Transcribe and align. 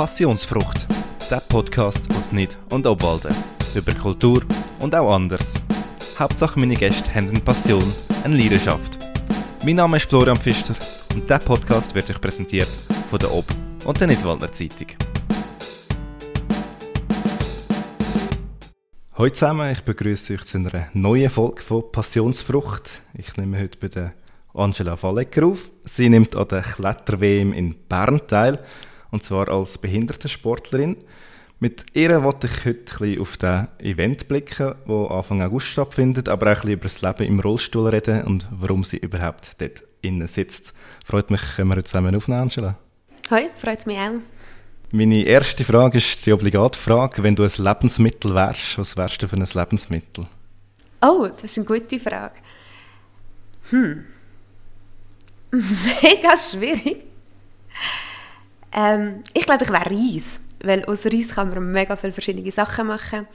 Passionsfrucht, 0.00 0.86
der 1.30 1.40
Podcast 1.40 2.10
aus 2.16 2.32
Nid 2.32 2.56
und 2.70 2.86
Obwalden. 2.86 3.34
Über 3.74 3.92
Kultur 3.92 4.42
und 4.78 4.94
auch 4.94 5.14
anders. 5.14 5.52
Hauptsache 6.18 6.58
meine 6.58 6.74
Gäste 6.74 7.14
haben 7.14 7.28
eine 7.28 7.40
Passion, 7.40 7.84
eine 8.24 8.34
Leidenschaft. 8.34 8.96
Mein 9.62 9.76
Name 9.76 9.98
ist 9.98 10.08
Florian 10.08 10.38
Pfister 10.38 10.74
und 11.14 11.24
dieser 11.24 11.38
Podcast 11.38 11.94
wird 11.94 12.08
euch 12.08 12.18
präsentiert 12.18 12.70
von 13.10 13.18
der 13.18 13.30
Ob- 13.30 13.52
und 13.84 14.00
der 14.00 14.06
Nidwaldner 14.06 14.50
Zeitung. 14.50 14.86
Hallo 19.12 19.28
zusammen, 19.28 19.70
ich 19.70 19.82
begrüße 19.82 20.32
euch 20.32 20.44
zu 20.44 20.56
einer 20.56 20.88
neuen 20.94 21.28
Folge 21.28 21.60
von 21.60 21.92
Passionsfrucht. 21.92 23.02
Ich 23.12 23.36
nehme 23.36 23.60
heute 23.60 23.76
bei 23.78 23.88
der 23.88 24.14
Angela 24.54 24.96
Fallecker 24.96 25.44
auf. 25.44 25.70
Sie 25.84 26.08
nimmt 26.08 26.38
an 26.38 26.48
der 26.48 26.62
Kletter-WM 26.62 27.52
in 27.52 27.74
Bern 27.86 28.22
teil, 28.26 28.60
und 29.10 29.22
zwar 29.22 29.48
als 29.48 29.78
Behindertensportlerin. 29.78 30.96
Mit 31.58 31.84
ihr 31.92 32.22
wollte 32.22 32.46
ich 32.46 32.64
heute 32.64 33.04
ein 33.04 33.20
auf 33.20 33.36
das 33.36 33.68
Event 33.80 34.28
blicken, 34.28 34.74
das 34.86 35.10
Anfang 35.10 35.42
August 35.42 35.66
stattfindet, 35.66 36.28
aber 36.28 36.46
auch 36.46 36.48
ein 36.48 36.54
bisschen 36.54 36.72
über 36.72 36.82
das 36.84 37.02
Leben 37.02 37.24
im 37.24 37.40
Rollstuhl 37.40 37.88
reden 37.88 38.22
und 38.22 38.46
warum 38.50 38.82
sie 38.82 38.96
überhaupt 38.96 39.60
dort 39.60 39.82
innen 40.00 40.26
sitzt. 40.26 40.72
Freut 41.04 41.30
mich, 41.30 41.42
können 41.56 41.68
wir 41.68 41.76
heute 41.76 41.84
zusammen 41.84 42.16
aufnehmen, 42.16 42.40
Angela. 42.40 42.76
Hoi, 43.30 43.48
freut 43.58 43.86
mich 43.86 43.98
auch. 43.98 44.20
Meine 44.92 45.22
erste 45.24 45.64
Frage 45.64 45.98
ist 45.98 46.24
die 46.26 46.32
obligate 46.32 46.78
Frage, 46.78 47.22
wenn 47.22 47.36
du 47.36 47.44
ein 47.44 47.52
Lebensmittel 47.56 48.34
wärst, 48.34 48.78
was 48.78 48.96
wärst 48.96 49.22
du 49.22 49.28
für 49.28 49.36
ein 49.36 49.46
Lebensmittel? 49.52 50.26
Oh, 51.02 51.28
das 51.28 51.44
ist 51.44 51.58
eine 51.58 51.66
gute 51.66 52.00
Frage. 52.00 52.34
Hm. 53.70 54.04
Mega 55.52 56.36
schwierig. 56.36 57.04
Ähm, 58.72 59.22
ich 59.34 59.46
glaube, 59.46 59.64
ich 59.64 59.70
wäre 59.70 59.86
Reis, 59.86 60.24
weil 60.62 60.84
aus 60.84 61.04
Reis 61.06 61.28
kann 61.28 61.50
man 61.50 61.72
mega 61.72 61.96
viele 61.96 62.12
verschiedene 62.12 62.50
Sachen 62.50 62.86
machen. 62.86 63.26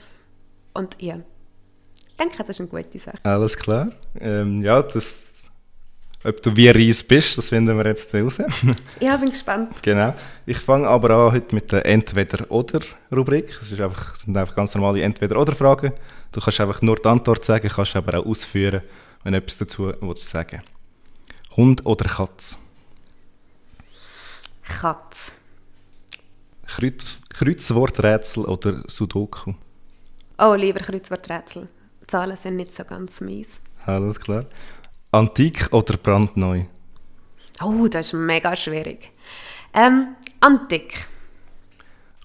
Und 0.74 1.00
ja, 1.00 1.16
ich 2.08 2.16
denke, 2.16 2.38
das 2.38 2.48
ist 2.48 2.60
eine 2.60 2.68
gute 2.68 2.98
Sache. 2.98 3.18
Alles 3.22 3.56
klar. 3.56 3.90
Ähm, 4.18 4.62
ja, 4.62 4.82
das, 4.82 5.48
ob 6.24 6.42
du 6.42 6.56
wie 6.56 6.68
Reis 6.68 7.02
bist, 7.02 7.36
das 7.38 7.50
finden 7.50 7.76
wir 7.76 7.86
jetzt 7.86 8.14
raus. 8.14 8.38
Ja, 9.00 9.16
bin 9.16 9.30
gespannt. 9.30 9.82
genau. 9.82 10.14
Ich 10.46 10.58
fange 10.58 10.88
aber 10.88 11.10
an 11.10 11.32
heute 11.32 11.54
mit 11.54 11.70
der 11.72 11.84
Entweder-Oder-Rubrik. 11.84 13.50
Es 13.60 13.78
einfach, 13.80 14.14
es 14.14 14.20
sind 14.20 14.36
einfach 14.36 14.56
ganz 14.56 14.74
normale 14.74 15.02
Entweder-Oder-Fragen. 15.02 15.92
Du 16.32 16.40
kannst 16.40 16.60
einfach 16.60 16.82
nur 16.82 16.96
die 16.96 17.08
Antwort 17.08 17.44
sagen, 17.44 17.68
kannst 17.68 17.96
aber 17.96 18.18
auch 18.18 18.26
ausführen, 18.26 18.82
wenn 19.22 19.32
du 19.32 19.38
etwas 19.38 19.58
dazu 19.58 19.92
willst 20.00 20.28
sagen 20.28 20.62
Hund 21.56 21.84
oder 21.86 22.04
Katz? 22.08 22.58
Katz. 24.68 25.32
Kreuz, 26.66 27.18
Kreuzworträtsel 27.32 28.44
oder 28.44 28.82
Sudoku? 28.88 29.54
Oh, 30.38 30.54
lieber 30.54 30.80
Kreuzworträtsel. 30.80 31.68
Zahlen 32.06 32.36
sind 32.36 32.56
nicht 32.56 32.74
so 32.74 32.84
ganz 32.84 33.20
mies. 33.20 33.48
Alles 33.86 34.20
klar. 34.20 34.44
Antik 35.12 35.72
oder 35.72 35.96
brandneu? 35.96 36.64
Oh, 37.62 37.86
das 37.88 38.08
ist 38.08 38.12
mega 38.12 38.54
schwierig. 38.54 39.12
Ähm, 39.72 40.16
Antik. 40.40 41.06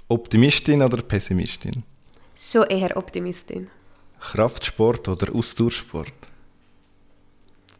Optimistin 0.08 0.82
oder 0.82 1.02
Pessimistin? 1.02 1.84
Schon 2.36 2.68
eher 2.68 2.98
Optimistin. 2.98 3.70
Kraftsport 4.20 5.08
oder 5.08 5.34
Ausdauersport? 5.34 6.12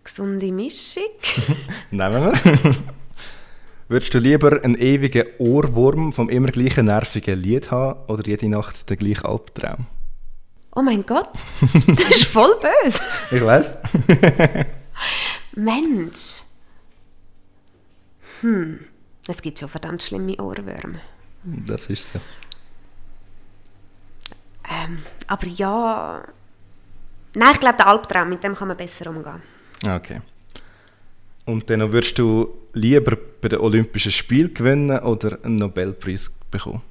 Gesunde 0.04 0.52
Mischung. 0.52 1.04
Nehmen 1.92 2.32
wir. 2.32 2.76
Würdest 3.92 4.14
du 4.14 4.20
lieber 4.20 4.64
einen 4.64 4.76
ewigen 4.76 5.28
Ohrwurm 5.38 6.14
vom 6.14 6.30
immer 6.30 6.48
gleichen 6.48 6.86
nervigen 6.86 7.38
Lied 7.38 7.72
haben 7.72 8.00
oder 8.08 8.26
jede 8.26 8.48
Nacht 8.48 8.90
den 8.90 8.96
gleichen 8.96 9.26
Albtraum? 9.26 9.86
Oh 10.74 10.82
mein 10.82 11.06
Gott, 11.06 11.32
das 11.88 12.10
ist 12.10 12.24
voll 12.24 12.56
böse. 12.62 13.02
Ich 13.32 13.44
weiß. 13.44 13.80
Mensch. 15.58 16.42
Hm, 18.40 18.80
es 19.28 19.42
gibt 19.42 19.60
schon 19.60 19.68
verdammt 19.68 20.02
schlimme 20.02 20.38
Ohrwürmer. 20.38 21.02
Das 21.44 21.88
ist 21.88 22.14
so. 22.14 22.20
Ähm, 24.70 25.00
aber 25.28 25.48
ja. 25.48 26.24
Nein, 27.34 27.52
ich 27.52 27.60
glaube, 27.60 27.76
der 27.76 27.88
Albtraum, 27.88 28.30
mit 28.30 28.42
dem 28.42 28.56
kann 28.56 28.70
man 28.70 28.78
besser 28.78 29.10
umgehen. 29.10 29.42
Okay. 29.86 30.22
Und 31.46 31.70
dann 31.70 31.92
würdest 31.92 32.20
du 32.20 32.50
lieber 32.74 33.18
bei 33.42 33.50
den 33.50 33.60
Olympischen 33.60 34.12
Spielen 34.12 34.54
gewinnen 34.54 35.00
oder 35.00 35.40
einen 35.44 35.56
Nobelpreis 35.56 36.32
bekommen? 36.50 36.82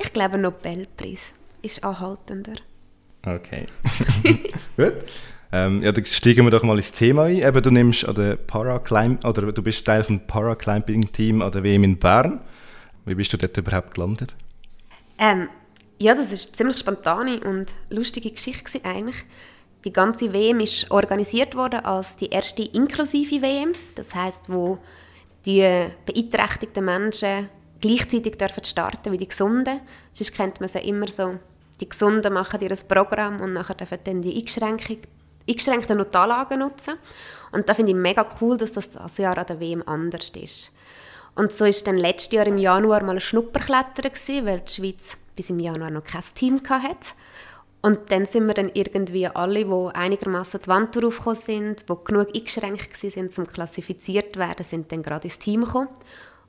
Ich 0.00 0.12
glaube, 0.12 0.38
Nobelpreis 0.38 1.20
ist 1.62 1.82
anhaltender. 1.82 2.54
Okay. 3.26 3.66
Gut. 4.76 4.94
Ähm, 5.50 5.82
ja, 5.82 5.92
dann 5.92 6.04
steigen 6.04 6.44
wir 6.44 6.50
doch 6.50 6.62
mal 6.62 6.76
ins 6.76 6.92
Thema 6.92 7.24
ein. 7.24 7.38
Eben, 7.38 7.62
du 7.62 7.70
nimmst 7.70 8.06
an 8.06 8.14
der 8.14 8.36
Paraclimb 8.36 9.24
oder 9.24 9.50
du 9.50 9.62
bist 9.62 9.84
Teil 9.84 10.04
vom 10.04 10.20
Paraclimbing-Team 10.20 11.42
an 11.42 11.50
der 11.50 11.62
WM 11.64 11.84
in 11.84 11.98
Bern. 11.98 12.40
Wie 13.06 13.14
bist 13.14 13.32
du 13.32 13.38
dort 13.38 13.56
überhaupt 13.56 13.94
gelandet? 13.94 14.34
Ähm, 15.18 15.48
ja, 15.98 16.14
das 16.14 16.30
ist 16.32 16.48
eine 16.48 16.52
ziemlich 16.52 16.78
spontane 16.78 17.40
und 17.40 17.72
lustige 17.90 18.30
Geschichte 18.30 18.84
eigentlich. 18.84 19.24
Die 19.88 19.94
ganze 19.94 20.34
WM 20.34 20.60
ist 20.60 20.90
organisiert 20.90 21.54
worden 21.54 21.82
als 21.82 22.14
die 22.14 22.28
erste 22.28 22.62
inklusive 22.62 23.40
WM. 23.40 23.72
Das 23.94 24.14
heißt, 24.14 24.52
wo 24.52 24.76
die 25.46 25.62
beeinträchtigten 26.04 26.84
Menschen 26.84 27.48
gleichzeitig 27.80 28.36
dürfen 28.36 28.64
starten 28.64 29.12
wie 29.12 29.16
die 29.16 29.28
Gesunden. 29.28 29.80
Sonst 30.12 30.34
kennt 30.34 30.60
man 30.60 30.66
es 30.66 30.74
ja 30.74 30.80
immer 30.80 31.08
so, 31.08 31.36
die 31.80 31.88
Gesunden 31.88 32.34
machen 32.34 32.60
ihr 32.60 32.76
Programm 32.86 33.40
und 33.40 33.54
nachher 33.54 33.76
dürfen 33.76 33.96
dann 34.04 34.20
die 34.20 34.36
eingeschränkten 34.36 35.96
Notallagen 35.96 36.58
nutzen. 36.58 36.96
Und 37.52 37.66
da 37.66 37.72
finde 37.72 37.92
ich 37.92 37.96
mega 37.96 38.26
cool, 38.42 38.58
dass 38.58 38.72
das 38.72 38.90
das 38.90 39.16
Jahr 39.16 39.38
an 39.38 39.46
der 39.46 39.58
WM 39.58 39.82
anders 39.86 40.28
ist. 40.36 40.70
Und 41.34 41.50
so 41.50 41.64
ist 41.64 41.86
dann 41.86 41.96
letztes 41.96 42.32
Jahr 42.32 42.46
im 42.46 42.58
Januar 42.58 43.02
mal 43.04 43.14
ein 43.16 43.20
Schnupperklettern 43.20 44.12
weil 44.44 44.60
die 44.60 44.70
Schweiz 44.70 45.16
bis 45.34 45.48
im 45.48 45.60
Januar 45.60 45.90
noch 45.90 46.04
kein 46.04 46.20
Team 46.34 46.60
hatte. 46.68 47.14
Und 47.80 48.10
dann 48.10 48.26
sind 48.26 48.46
wir 48.46 48.54
dann 48.54 48.70
irgendwie 48.74 49.28
alle, 49.28 49.64
die 49.64 49.96
einigermaßen 49.96 50.60
die 50.62 50.68
Wand 50.68 50.96
aufgekommen 51.02 51.40
sind, 51.40 51.84
die 51.88 51.94
genug 52.04 52.34
eingeschränkt 52.34 53.02
waren, 53.02 53.30
um 53.36 53.46
klassifiziert 53.46 54.34
zu 54.34 54.40
werden, 54.40 54.64
sind 54.64 54.90
dann 54.90 55.02
gerade 55.02 55.28
ins 55.28 55.38
Team 55.38 55.64
gekommen. 55.64 55.88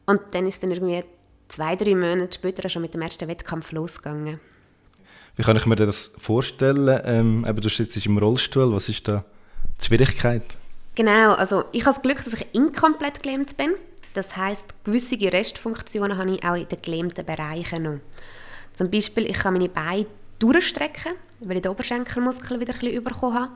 Und 0.06 0.22
dann 0.32 0.48
ist 0.48 0.64
dann 0.64 0.72
irgendwie 0.72 1.04
zwei, 1.50 1.76
drei 1.76 1.94
Monate 1.94 2.36
später 2.36 2.68
schon 2.68 2.82
mit 2.82 2.96
dem 2.96 3.02
ersten 3.02 3.28
Wettkampf 3.28 3.72
losgegangen. 3.72 4.40
Wie 5.36 5.44
kann 5.44 5.56
ich 5.56 5.66
mir 5.66 5.76
das 5.76 6.12
vorstellen? 6.18 7.00
Ähm, 7.06 7.46
eben, 7.48 7.62
du 7.62 7.70
sitzt 7.70 8.04
im 8.06 8.18
Rollstuhl, 8.18 8.74
was 8.74 8.90
ist 8.90 9.08
da 9.08 9.24
die 9.80 9.86
Schwierigkeit? 9.86 10.44
Genau, 10.96 11.34
also 11.34 11.64
ich 11.72 11.86
habe 11.86 11.94
das 11.94 12.02
Glück, 12.02 12.24
dass 12.24 12.34
ich 12.34 12.48
inkomplett 12.54 13.22
gelähmt 13.24 13.56
bin. 13.56 13.76
Das 14.16 14.36
heißt, 14.36 14.84
gewisse 14.84 15.16
Restfunktionen 15.32 16.18
habe 16.18 16.32
ich 16.32 16.44
auch 16.44 16.56
in 16.56 16.68
den 16.68 16.82
gelähmten 16.82 17.26
Bereichen 17.26 17.84
noch. 17.84 18.00
Zum 18.74 18.90
Beispiel, 18.90 19.30
ich 19.30 19.38
kann 19.38 19.54
meine 19.54 19.70
Beine 19.70 20.08
durchstrecken, 20.40 21.14
weil 21.42 21.58
ich 21.58 21.62
den 21.62 21.72
Oberschenkelmuskel 21.72 22.60
wieder 22.60 22.74
ein 22.74 22.80
bisschen 22.80 23.04
bekommen 23.04 23.36
habe. 23.36 23.52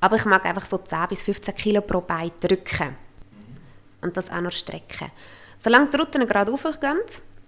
Aber 0.00 0.16
ich 0.16 0.24
mag 0.24 0.44
einfach 0.44 0.66
so 0.66 0.78
10 0.78 1.08
bis 1.08 1.22
15 1.22 1.54
Kilo 1.54 1.80
pro 1.80 2.00
Bein 2.00 2.32
drücken. 2.40 2.96
Und 4.02 4.16
das 4.16 4.30
auch 4.30 4.40
noch 4.40 4.52
strecken. 4.52 5.10
Solange 5.58 5.88
die 5.88 5.96
Routen 5.96 6.26
gerade 6.26 6.52
aufgehen, 6.52 6.98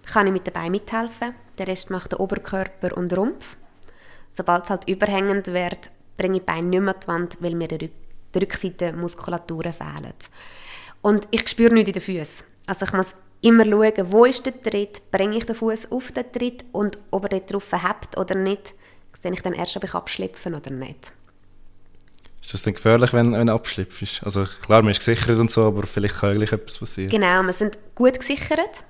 kann 0.07 0.27
ich 0.27 0.33
mit 0.33 0.47
den 0.47 0.55
Beinen 0.55 0.73
mithelfen. 0.73 1.35
Der 1.59 1.67
Rest 1.67 1.91
macht 1.91 2.13
der 2.13 2.21
Oberkörper 2.21 2.97
und 2.97 3.15
Rumpf. 3.17 3.57
Sobald 4.33 4.65
es 4.65 4.71
halt 4.71 4.89
überhängend 4.89 5.49
wird, 5.49 5.91
bringe 6.17 6.37
ich 6.37 6.41
die 6.41 6.47
Beine 6.47 6.69
nicht 6.69 6.81
mehr 6.81 6.95
an 6.95 7.01
die 7.01 7.09
Wand, 7.09 7.37
weil 7.41 7.55
mir 7.55 7.69
die 7.69 7.91
Rückseitenmuskulaturen 8.35 9.73
fehlen. 9.73 10.15
Und 11.03 11.29
ich 11.31 11.49
spüre 11.49 11.75
nichts 11.75 11.89
in 11.89 11.95
den 11.95 12.03
Füßen. 12.03 12.47
Also 12.67 12.85
ich 12.85 12.93
muss 12.93 13.15
immer 13.47 13.65
schauen, 13.65 14.13
wo 14.13 14.25
ist 14.25 14.45
der 14.47 14.61
Tritt, 14.61 15.11
bringe 15.11 15.37
ich 15.37 15.47
den 15.47 15.55
Fuß 15.55 15.93
auf 15.93 16.13
den 16.13 16.31
Tritt 16.33 16.65
und 16.73 16.99
ob 17.11 17.25
er 17.25 17.29
dort 17.31 17.53
drauf 17.53 17.73
hebt 17.73 18.17
oder 18.19 18.35
nicht, 18.35 18.75
sehe 19.21 19.33
ich 19.33 19.43
dann 19.43 19.53
erst, 19.53 19.77
ob 19.77 19.85
ich 19.85 19.95
abschlüpfen 19.95 20.55
oder 20.55 20.71
nicht. 20.71 21.13
Ist 22.43 22.55
das 22.55 22.63
denn 22.63 22.75
gefährlich, 22.75 23.13
wenn, 23.13 23.33
wenn 23.33 23.49
abschlüpfst? 23.49 24.23
Also 24.23 24.45
klar, 24.45 24.83
man 24.83 24.93
ist 24.93 25.01
gesichert 25.01 25.39
und 25.39 25.51
so, 25.51 25.65
aber 25.65 25.85
vielleicht 25.87 26.17
kann 26.17 26.31
eigentlich 26.31 26.53
etwas 26.53 26.79
passieren. 26.79 27.11
Genau, 27.11 27.43
wir 27.43 27.53
sind 27.53 27.79
gut 27.95 28.19
gesichert. 28.21 28.85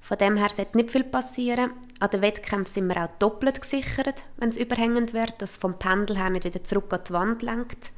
Von 0.00 0.18
dem 0.18 0.36
her 0.36 0.48
sollte 0.48 0.76
nicht 0.76 0.90
viel 0.90 1.04
passieren. 1.04 1.70
An 2.00 2.10
den 2.10 2.22
Wettkämpfen 2.22 2.66
sind 2.66 2.88
wir 2.88 3.04
auch 3.04 3.10
doppelt 3.20 3.60
gesichert, 3.60 4.24
wenn 4.36 4.48
es 4.48 4.56
überhängend 4.56 5.14
wird, 5.14 5.40
dass 5.40 5.56
vom 5.56 5.78
Pendel 5.78 6.18
her 6.18 6.30
nicht 6.30 6.44
wieder 6.44 6.64
zurück 6.64 6.92
an 6.92 7.00
die 7.06 7.12
Wand 7.12 7.42
lenkt. 7.42 7.92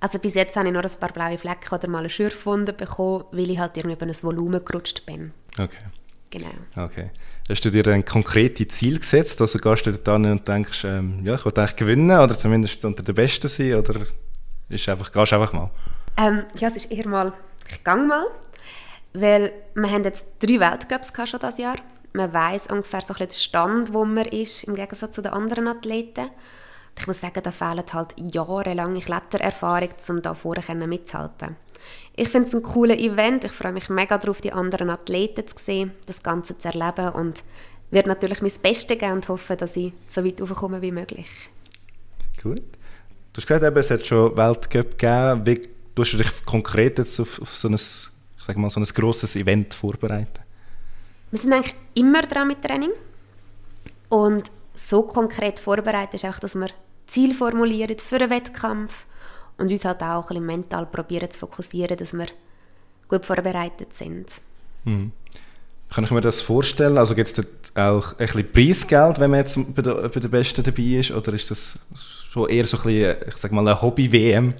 Also 0.00 0.18
bis 0.18 0.34
jetzt 0.34 0.56
habe 0.56 0.68
ich 0.68 0.72
nur 0.72 0.84
ein 0.84 0.90
paar 1.00 1.12
blaue 1.12 1.38
Flecken 1.38 1.74
oder 1.74 1.88
mal 1.88 2.00
eine 2.00 2.10
Schürfwunde 2.10 2.72
bekommen, 2.72 3.24
weil 3.32 3.50
ich 3.50 3.58
halt 3.58 3.76
irgendwie 3.76 3.96
über 3.96 4.06
ein 4.06 4.22
Volumen 4.22 4.64
gerutscht 4.64 5.06
bin. 5.06 5.32
Okay. 5.58 5.84
Genau. 6.30 6.50
Okay. 6.76 7.10
Hast 7.48 7.64
du 7.64 7.70
dir 7.70 7.86
ein 7.88 8.04
konkretes 8.04 8.68
Ziel 8.76 8.98
gesetzt? 8.98 9.40
Also 9.40 9.58
gehst 9.58 9.86
du 9.86 9.92
dort 9.92 10.22
hin 10.22 10.32
und 10.32 10.46
denkst, 10.46 10.84
ähm, 10.84 11.24
ja, 11.24 11.34
ich 11.34 11.44
will 11.44 11.52
eigentlich 11.56 11.76
gewinnen 11.76 12.10
oder 12.18 12.36
zumindest 12.38 12.84
unter 12.84 13.02
den 13.02 13.14
Besten 13.14 13.48
sein 13.48 13.76
oder 13.76 14.00
ist 14.68 14.88
einfach, 14.88 15.12
gehst 15.12 15.32
du 15.32 15.36
einfach 15.36 15.52
mal? 15.52 15.70
Ähm, 16.16 16.44
ja, 16.56 16.68
es 16.68 16.76
ist 16.76 16.90
eher 16.90 17.06
mal, 17.06 17.32
ich 17.70 17.84
gang 17.84 18.08
mal, 18.08 18.26
weil 19.12 19.52
wir 19.74 19.90
haben 19.90 20.04
jetzt 20.04 20.26
drei 20.40 20.58
Weltcups 20.58 21.12
schon 21.28 21.40
dieses 21.40 21.58
Jahr 21.58 21.76
Man 22.12 22.32
weiß 22.32 22.66
ungefähr 22.66 23.02
so 23.02 23.14
ein 23.14 23.18
bisschen 23.18 23.28
den 23.28 23.38
Stand, 23.38 23.92
wo 23.92 24.04
man 24.04 24.24
ist, 24.24 24.64
im 24.64 24.74
Gegensatz 24.74 25.14
zu 25.14 25.22
den 25.22 25.32
anderen 25.32 25.68
Athleten. 25.68 26.30
Ich 26.98 27.06
muss 27.06 27.20
sagen, 27.20 27.42
da 27.42 27.50
fehlen 27.50 27.84
halt 27.92 28.14
jahrelange 28.16 29.00
Klettererfahrung, 29.00 29.90
um 30.08 30.22
da 30.22 30.34
vorne 30.34 30.86
mitzuhalten. 30.86 31.56
Ich 32.16 32.30
finde 32.30 32.48
es 32.48 32.54
ein 32.54 32.62
cooles 32.62 32.98
Event. 32.98 33.44
Ich 33.44 33.52
freue 33.52 33.72
mich 33.72 33.88
mega 33.90 34.16
darauf, 34.16 34.40
die 34.40 34.52
anderen 34.52 34.90
Athleten 34.90 35.46
zu 35.46 35.62
sehen, 35.62 35.92
das 36.06 36.22
Ganze 36.22 36.56
zu 36.56 36.68
erleben 36.68 37.10
und 37.10 37.42
werde 37.90 38.08
natürlich 38.08 38.40
mein 38.40 38.52
Bestes 38.62 38.98
geben 38.98 39.12
und 39.12 39.28
hoffe, 39.28 39.56
dass 39.56 39.76
ich 39.76 39.92
so 40.08 40.24
weit 40.24 40.40
aufkomme 40.40 40.80
wie 40.82 40.92
möglich. 40.92 41.28
Gut. 42.42 42.62
Du 43.32 43.40
hast 43.40 43.46
gesagt, 43.46 43.64
eben, 43.64 43.76
es 43.76 43.90
hat 43.90 44.06
schon 44.06 44.36
Weltcup 44.36 44.98
gegeben. 44.98 45.46
Wie 45.46 45.68
tust 45.94 46.14
du 46.14 46.16
dich 46.16 46.46
konkret 46.46 46.98
jetzt 46.98 47.20
auf, 47.20 47.40
auf 47.40 47.56
so 47.56 47.68
ein, 47.68 47.74
ich 47.74 48.10
sag 48.46 48.56
mal, 48.56 48.70
so 48.70 48.80
ein 48.80 48.86
grosses 48.86 49.36
Event 49.36 49.74
vorbereiten? 49.74 50.40
Wir 51.30 51.38
sind 51.38 51.52
eigentlich 51.52 51.74
immer 51.94 52.22
dran 52.22 52.48
mit 52.48 52.62
Training. 52.62 52.92
Und 54.08 54.50
so 54.88 55.02
konkret 55.02 55.58
vorbereitet 55.58 56.14
ist 56.14 56.24
auch, 56.24 56.38
dass 56.38 56.54
wir 56.54 56.68
Ziel 57.06 57.34
formulieren 57.34 57.98
für 57.98 58.16
einen 58.16 58.30
Wettkampf 58.30 59.06
und 59.58 59.70
uns 59.70 59.84
halt 59.84 60.02
auch 60.02 60.24
ein 60.24 60.28
bisschen 60.28 60.46
mental 60.46 60.86
probieren 60.86 61.30
zu 61.30 61.38
fokussieren, 61.38 61.96
dass 61.96 62.12
wir 62.12 62.26
gut 63.08 63.24
vorbereitet 63.24 63.94
sind. 63.94 64.26
Mhm. 64.84 65.12
Kann 65.90 66.04
ich 66.04 66.10
mir 66.10 66.20
das 66.20 66.40
vorstellen? 66.40 66.98
Also 66.98 67.14
gibt 67.14 67.28
es 67.28 67.34
dort 67.34 67.76
auch 67.76 68.12
ein 68.18 68.26
bisschen 68.26 68.52
Preisgeld, 68.52 69.20
wenn 69.20 69.30
man 69.30 69.40
jetzt 69.40 69.74
bei, 69.74 69.82
der, 69.82 70.08
bei 70.08 70.20
den 70.20 70.30
Besten 70.30 70.64
dabei 70.64 70.82
ist? 70.82 71.12
Oder 71.12 71.32
ist 71.32 71.50
das 71.50 71.78
schon 72.30 72.48
eher 72.48 72.66
so 72.66 72.76
ein 72.78 72.82
bisschen, 72.82 73.16
ich 73.28 73.36
sag 73.36 73.52
mal, 73.52 73.66
eine 73.66 73.80
Hobby-WM? 73.80 74.54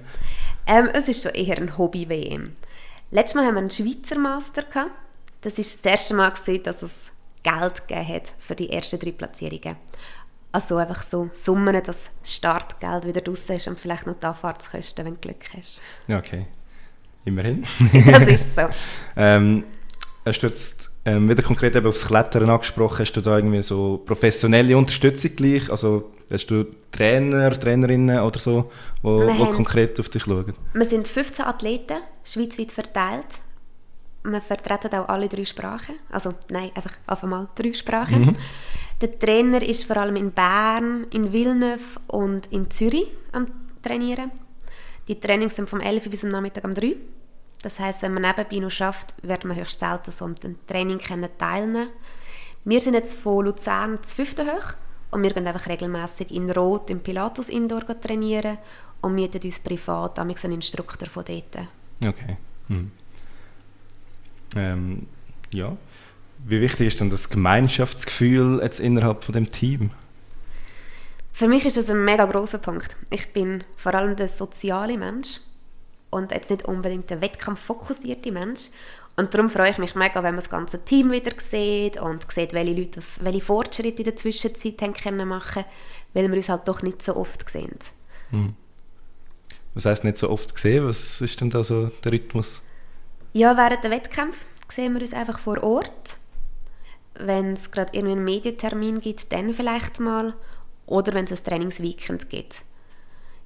Ähm, 0.65 0.89
es 0.93 1.07
ist 1.07 1.23
schon 1.23 1.33
eher 1.33 1.57
ein 1.57 1.77
Hobby-WM. 1.77 2.53
Letztes 3.11 3.35
Mal 3.35 3.45
haben 3.45 3.55
wir 3.55 3.61
einen 3.61 3.71
Schweizer 3.71 4.17
Master 4.17 4.63
gehabt. 4.63 4.91
Das 5.41 5.59
ist 5.59 5.75
das 5.75 5.91
erste 5.91 6.13
Mal, 6.13 6.31
gewesen, 6.31 6.63
dass 6.63 6.81
es 6.81 7.11
Geld 7.43 7.87
gegeben 7.87 8.07
hat 8.07 8.33
für 8.39 8.55
die 8.55 8.69
ersten 8.69 8.99
drei 8.99 9.11
Platzierungen. 9.11 9.75
Also 10.51 10.77
einfach 10.77 11.03
so 11.03 11.29
Summen, 11.33 11.73
dass 11.83 12.09
das 12.21 12.35
Startgeld 12.35 13.05
wieder 13.05 13.25
raus 13.25 13.41
ist 13.47 13.67
und 13.67 13.79
vielleicht 13.79 14.07
noch 14.07 14.15
die 14.15 14.25
Anfahrtskosten, 14.25 15.05
wenn 15.05 15.13
du 15.15 15.19
Glück 15.19 15.45
hast. 15.55 15.81
Ja, 16.07 16.17
okay. 16.17 16.47
Immerhin. 17.25 17.65
das 18.05 18.23
ist 18.23 18.55
so. 18.55 18.61
ähm, 19.17 19.63
hast 20.25 20.39
du 20.39 20.47
jetzt 20.47 20.89
ähm, 21.07 21.29
wieder 21.29 21.41
konkret 21.41 21.75
eben 21.75 21.87
aufs 21.87 22.05
Klettern 22.05 22.49
angesprochen, 22.49 22.99
hast 22.99 23.13
du 23.13 23.21
da 23.21 23.37
irgendwie 23.37 23.61
so 23.61 24.01
professionelle 24.05 24.77
Unterstützung 24.77 25.35
gleich? 25.35 25.71
Also 25.71 26.11
hast 26.29 26.47
du 26.47 26.65
Trainer, 26.91 27.57
Trainerinnen 27.57 28.19
oder 28.19 28.39
so, 28.39 28.71
die 29.03 29.53
konkret 29.53 29.99
auf 29.99 30.09
dich 30.09 30.23
schauen? 30.23 30.53
Wir 30.73 30.85
sind 30.85 31.07
15 31.07 31.45
Athleten, 31.45 31.99
schweizweit 32.25 32.73
verteilt. 32.73 33.27
Wir 34.23 34.41
vertreten 34.41 34.93
auch 34.95 35.07
alle 35.07 35.29
drei 35.29 35.45
Sprachen. 35.45 35.95
Also 36.09 36.33
nein, 36.49 36.71
einfach 36.75 36.93
auf 37.07 37.23
einmal 37.23 37.47
drei 37.55 37.71
Sprachen. 37.71 38.25
Mhm. 38.25 38.35
Der 39.01 39.19
Trainer 39.19 39.61
ist 39.61 39.85
vor 39.85 39.97
allem 39.97 40.15
in 40.15 40.31
Bern, 40.31 41.05
in 41.11 41.31
Villeneuve 41.31 41.99
und 42.07 42.47
in 42.51 42.69
Zürich 42.71 43.07
am 43.31 43.47
Trainieren. 43.83 44.31
Die 45.07 45.19
Trainings 45.19 45.55
sind 45.55 45.69
vom 45.69 45.79
11 45.79 46.09
bis 46.09 46.23
am 46.23 46.29
Nachmittag 46.29 46.63
um 46.65 46.73
3 46.73 46.95
das 47.61 47.79
heißt, 47.79 48.01
wenn 48.01 48.13
man 48.13 48.23
nebenbei 48.23 48.59
noch 48.59 48.71
schafft, 48.71 49.13
wird 49.21 49.45
man 49.45 49.57
höchst 49.57 49.79
selten 49.79 50.11
so 50.11 50.25
am 50.25 50.35
Training 50.67 50.99
teilnehmen 50.99 51.89
Wir 52.63 52.81
sind 52.81 52.93
jetzt 52.93 53.17
von 53.17 53.45
Luzern 53.45 54.03
zu 54.03 54.15
fünften 54.15 54.47
hoch 54.47 54.73
und 55.11 55.23
wir 55.23 55.33
gehen 55.33 55.47
einfach 55.47 55.67
regelmäßig 55.67 56.31
in 56.31 56.51
Rot 56.51 56.89
im 56.89 57.01
Pilatus 57.01 57.49
Indoor 57.49 57.85
trainieren 57.99 58.57
und 59.01 59.15
mieten 59.15 59.41
uns 59.43 59.59
privat 59.59 60.19
einen 60.19 60.35
Instruktor 60.53 61.09
von 61.09 61.25
dort. 61.25 61.67
Okay. 62.05 62.37
Hm. 62.67 62.91
Ähm, 64.55 65.07
ja. 65.51 65.75
Wie 66.45 66.61
wichtig 66.61 66.87
ist 66.87 66.99
denn 66.99 67.09
das 67.09 67.29
Gemeinschaftsgefühl 67.29 68.59
jetzt 68.61 68.79
innerhalb 68.79 69.23
von 69.23 69.33
dem 69.33 69.51
Team? 69.51 69.89
Für 71.33 71.47
mich 71.47 71.65
ist 71.65 71.77
das 71.77 71.89
ein 71.89 72.03
mega 72.03 72.25
großer 72.25 72.57
Punkt. 72.57 72.97
Ich 73.09 73.31
bin 73.33 73.63
vor 73.75 73.93
allem 73.93 74.15
der 74.15 74.27
soziale 74.27 74.97
Mensch 74.97 75.39
und 76.09 76.31
jetzt 76.31 76.49
nicht 76.49 76.65
unbedingt 76.65 77.09
der 77.09 77.21
wettkampffokussierte 77.21 78.31
Mensch. 78.31 78.69
Und 79.15 79.33
darum 79.33 79.49
freue 79.49 79.71
ich 79.71 79.77
mich 79.77 79.95
mega, 79.95 80.15
wenn 80.23 80.35
man 80.35 80.43
das 80.43 80.49
ganze 80.49 80.83
Team 80.83 81.11
wieder 81.11 81.31
sieht 81.37 81.99
und 81.99 82.25
sieht, 82.31 82.53
welche 82.53 82.73
Leute 82.73 83.01
welche 83.21 83.41
Fortschritte 83.41 83.99
in 83.99 84.05
der 84.05 84.15
Zwischenzeit 84.15 84.81
haben 84.81 84.93
können 84.93 85.27
machen 85.27 85.65
weil 86.13 86.29
wir 86.29 86.35
uns 86.35 86.49
halt 86.49 86.67
doch 86.67 86.81
nicht 86.81 87.03
so 87.03 87.15
oft 87.15 87.47
sehen. 87.49 87.77
Hm. 88.31 88.55
Was 89.75 89.85
heisst 89.85 90.03
nicht 90.03 90.17
so 90.17 90.29
oft 90.29 90.55
gesehen? 90.55 90.87
Was 90.87 91.21
ist 91.21 91.39
denn 91.39 91.51
da 91.51 91.63
so 91.63 91.91
der 92.03 92.11
Rhythmus? 92.11 92.61
Ja, 93.33 93.55
während 93.55 93.83
der 93.83 93.91
Wettkämpfe 93.91 94.45
sehen 94.73 94.95
wir 94.95 95.01
uns 95.01 95.13
einfach 95.13 95.37
vor 95.37 95.61
Ort. 95.63 96.17
Wenn 97.19 97.53
es 97.53 97.71
gerade 97.71 97.93
irgendwie 97.93 98.13
einen 98.13 98.23
Medientermin 98.23 99.01
gibt, 99.01 99.31
dann 99.31 99.53
vielleicht 99.53 99.99
mal. 99.99 100.33
Oder 100.85 101.13
wenn 101.13 101.25
es 101.25 101.31
ein 101.31 101.43
Trainingsweekend 101.43 102.29
gibt. 102.29 102.63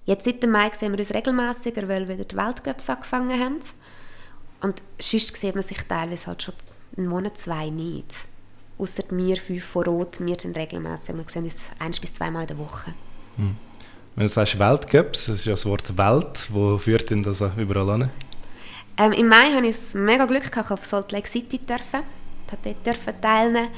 Jetzt 0.05 0.25
seit 0.25 0.43
dem 0.43 0.51
Mai 0.51 0.71
sehen 0.77 0.91
wir 0.91 0.99
uns 0.99 1.13
regelmäßiger, 1.13 1.87
weil 1.87 2.07
wieder 2.07 2.25
die 2.25 2.35
Weltcups 2.35 2.89
angefangen 2.89 3.39
haben. 3.39 3.59
Und 4.61 4.81
sonst 4.99 5.37
sieht 5.37 5.55
man 5.55 5.63
sich 5.63 5.81
teilweise 5.87 6.27
halt 6.27 6.43
schon 6.43 6.53
einen 6.97 7.07
Monat, 7.07 7.37
zwei 7.37 7.69
nicht. 7.69 8.13
Außer 8.77 9.03
wir 9.11 9.37
fünf 9.37 9.63
vor 9.63 9.87
Ort, 9.87 10.23
wir 10.23 10.39
sind 10.39 10.57
regelmäßig. 10.57 11.15
Wir 11.15 11.25
sehen 11.27 11.43
uns 11.43 11.57
ein 11.79 11.91
bis 11.91 12.13
zweimal 12.13 12.43
in 12.43 12.47
der 12.47 12.57
Woche. 12.57 12.93
Hm. 13.37 13.55
Wenn 14.15 14.27
du 14.27 14.33
sagst 14.33 14.59
Weltcups, 14.59 15.27
das 15.27 15.35
ist 15.37 15.45
ja 15.45 15.53
das 15.53 15.65
Wort 15.65 15.97
Welt, 15.97 16.47
wo 16.49 16.77
führt 16.77 17.09
denn 17.09 17.23
das 17.23 17.41
überall 17.57 17.89
an? 17.89 18.09
Ähm, 18.97 19.13
Im 19.13 19.27
Mai 19.29 19.51
hatte 19.55 19.67
ich 19.67 19.77
mega 19.93 20.25
Glück, 20.25 20.51
gehabt, 20.51 20.71
auf 20.71 20.83
Salt 20.85 21.11
Lake 21.11 21.27
City 21.27 21.59
dürfen. 21.59 22.01
Dort 22.63 22.85
dürfen 22.85 23.21
teilnehmen. 23.21 23.69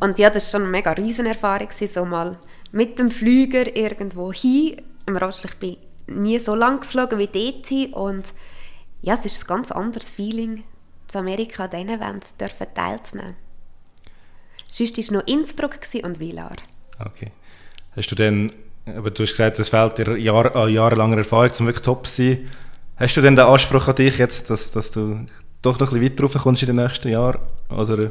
Und 0.00 0.18
ja, 0.18 0.30
das 0.30 0.46
war 0.46 0.50
schon 0.58 0.62
eine 0.62 0.70
mega 0.70 0.92
riesen 0.92 1.26
Erfahrung, 1.26 1.68
so 1.70 2.04
mal 2.04 2.38
mit 2.72 2.98
dem 2.98 3.10
Flüger 3.10 3.76
irgendwo 3.76 4.32
hin 4.32 4.82
im 5.06 5.16
Rollstuhl, 5.16 5.50
ich 5.50 5.58
bin 5.58 5.76
nie 6.06 6.38
so 6.38 6.54
lang 6.54 6.80
geflogen 6.80 7.18
wie 7.18 7.26
dort 7.26 7.94
und 7.94 8.24
ja, 9.02 9.14
es 9.14 9.24
ist 9.24 9.44
ein 9.44 9.46
ganz 9.46 9.70
anderes 9.70 10.10
Feeling, 10.10 10.64
zu 11.08 11.18
Amerika 11.18 11.64
an 11.64 11.70
diesen 11.70 12.20
dürfen 12.40 12.66
teilzunehmen. 12.74 13.36
Sonst 14.68 14.96
war 14.96 15.18
noch 15.18 15.26
Innsbruck 15.26 15.78
und 16.02 16.18
Villar. 16.18 16.56
Okay. 16.98 17.30
Hast 17.94 18.10
du 18.10 18.14
denn, 18.14 18.52
aber 18.86 19.10
du 19.10 19.22
hast 19.22 19.32
gesagt, 19.32 19.58
es 19.58 19.68
fehlt 19.68 19.98
dir 19.98 20.16
Jahr, 20.16 20.54
an 20.56 20.72
jahrelanger 20.72 21.18
Erfahrung, 21.18 21.50
um 21.60 21.66
wirklich 21.66 21.84
top 21.84 22.06
zu 22.06 22.22
sein. 22.22 22.50
Hast 22.96 23.16
du 23.16 23.20
denn 23.20 23.36
den 23.36 23.44
Anspruch 23.44 23.88
an 23.88 23.96
dich 23.96 24.18
jetzt, 24.18 24.48
dass, 24.48 24.70
dass 24.70 24.90
du 24.90 25.26
doch 25.62 25.78
noch 25.78 25.92
ein 25.92 26.00
bisschen 26.00 26.18
weiter 26.18 26.24
raufkommst 26.24 26.62
in 26.62 26.66
den 26.66 26.84
nächsten 26.84 27.08
Jahren? 27.08 27.40
Oder? 27.70 28.10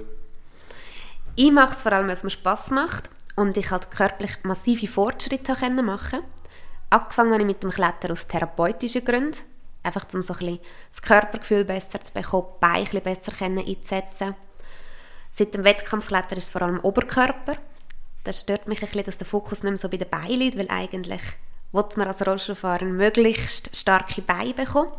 Ich 1.35 1.51
mache 1.51 1.75
es 1.75 1.81
vor 1.81 1.91
allem, 1.91 2.07
weil 2.07 2.15
es 2.15 2.23
mir 2.23 2.29
Spass 2.29 2.71
macht 2.71 3.09
und 3.35 3.57
ich 3.57 3.71
halt 3.71 3.91
körperlich 3.91 4.37
massive 4.43 4.87
Fortschritte 4.87 5.53
machen 5.81 6.19
konnte. 6.19 6.25
Angefangen 6.89 7.31
habe 7.31 7.41
ich 7.41 7.47
mit 7.47 7.63
dem 7.63 7.71
Klettern 7.71 8.11
aus 8.11 8.27
therapeutischen 8.27 9.05
Gründen. 9.05 9.37
Einfach 9.83 10.05
um 10.13 10.21
so 10.21 10.33
ein 10.33 10.39
bisschen 10.39 10.59
das 10.89 11.01
Körpergefühl 11.01 11.65
besser 11.65 12.01
zu 12.01 12.13
bekommen, 12.13 12.47
die 12.55 12.59
Beine 12.59 12.89
ein 12.91 13.01
besser 13.01 13.31
einzusetzen. 13.41 14.35
Seit 15.31 15.53
dem 15.53 15.63
Wettkampfklettern 15.63 16.37
ist 16.37 16.45
es 16.45 16.49
vor 16.49 16.61
allem 16.61 16.79
Oberkörper. 16.81 17.55
Das 18.23 18.41
stört 18.41 18.67
mich 18.67 18.81
ein 18.81 18.87
bisschen, 18.87 19.05
dass 19.05 19.17
der 19.17 19.25
Fokus 19.25 19.63
nicht 19.63 19.71
mehr 19.71 19.77
so 19.79 19.89
bei 19.89 19.97
den 19.97 20.09
Beinen 20.09 20.39
liegt, 20.39 20.57
weil 20.57 20.69
eigentlich 20.69 21.21
will 21.71 21.85
man 21.95 22.07
als 22.07 22.25
Rollstuhlfahrer 22.25 22.85
möglichst 22.85 23.75
starke 23.75 24.21
Beine 24.21 24.53
bekommen. 24.53 24.91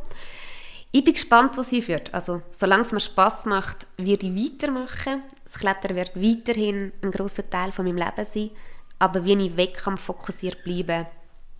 Ich 0.94 1.02
bin 1.02 1.14
gespannt, 1.14 1.56
was 1.56 1.70
hinführt. 1.70 2.12
Also, 2.12 2.42
solange 2.52 2.82
es 2.82 2.92
mir 2.92 3.00
Spass 3.00 3.46
macht, 3.46 3.86
werde 3.96 4.26
ich 4.26 4.52
weitermachen. 4.52 5.22
Das 5.44 5.54
Klettern 5.54 5.96
wird 5.96 6.14
weiterhin 6.14 6.92
ein 7.02 7.10
grosser 7.10 7.48
Teil 7.48 7.72
von 7.72 7.86
meinem 7.86 7.96
Leben 7.96 8.26
sein. 8.26 8.50
Aber 8.98 9.24
wie 9.24 9.32
ich 9.32 9.56
wettkampffokussiert 9.56 10.62
bleibe, 10.64 11.06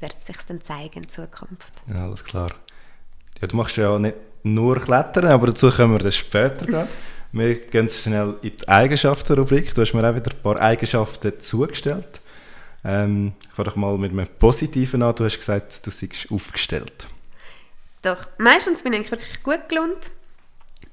wird 0.01 0.23
sich 0.23 0.37
dann 0.47 0.61
zeigen 0.61 1.03
in 1.03 1.09
Zukunft. 1.09 1.73
Ja, 1.89 2.05
alles 2.05 2.23
klar. 2.23 2.51
Ja, 3.41 3.49
du 3.49 3.57
machst 3.57 3.77
ja 3.79 3.99
nicht 3.99 4.17
nur 4.43 4.79
Klettern, 4.79 5.25
aber 5.25 5.47
dazu 5.47 5.71
kommen 5.71 5.95
wir 5.95 6.01
dann 6.01 6.13
später 6.13 6.67
gehen. 6.67 6.89
Wir 7.35 7.55
gehen 7.55 7.89
schnell 7.89 8.37
in 8.43 8.55
die 8.55 8.69
Eigenschaftenrubrik. 8.69 9.75
Du 9.75 9.81
hast 9.81 9.95
mir 9.95 10.07
auch 10.07 10.15
wieder 10.15 10.31
ein 10.31 10.43
paar 10.43 10.61
Eigenschaften 10.61 11.33
zugestellt. 11.41 12.21
Ähm, 12.85 13.33
ich 13.49 13.55
fange 13.55 13.73
mal 13.77 13.97
mit 13.97 14.13
einem 14.13 14.29
Positiven 14.39 15.03
an. 15.03 15.15
Du 15.15 15.25
hast 15.25 15.39
gesagt, 15.39 15.87
du 15.87 15.91
seist 15.91 16.31
aufgestellt. 16.31 17.07
Doch, 18.03 18.27
meistens 18.39 18.83
bin 18.83 18.93
ich 18.93 19.11
wirklich 19.11 19.43
gut 19.43 19.69
gelohnt 19.69 20.11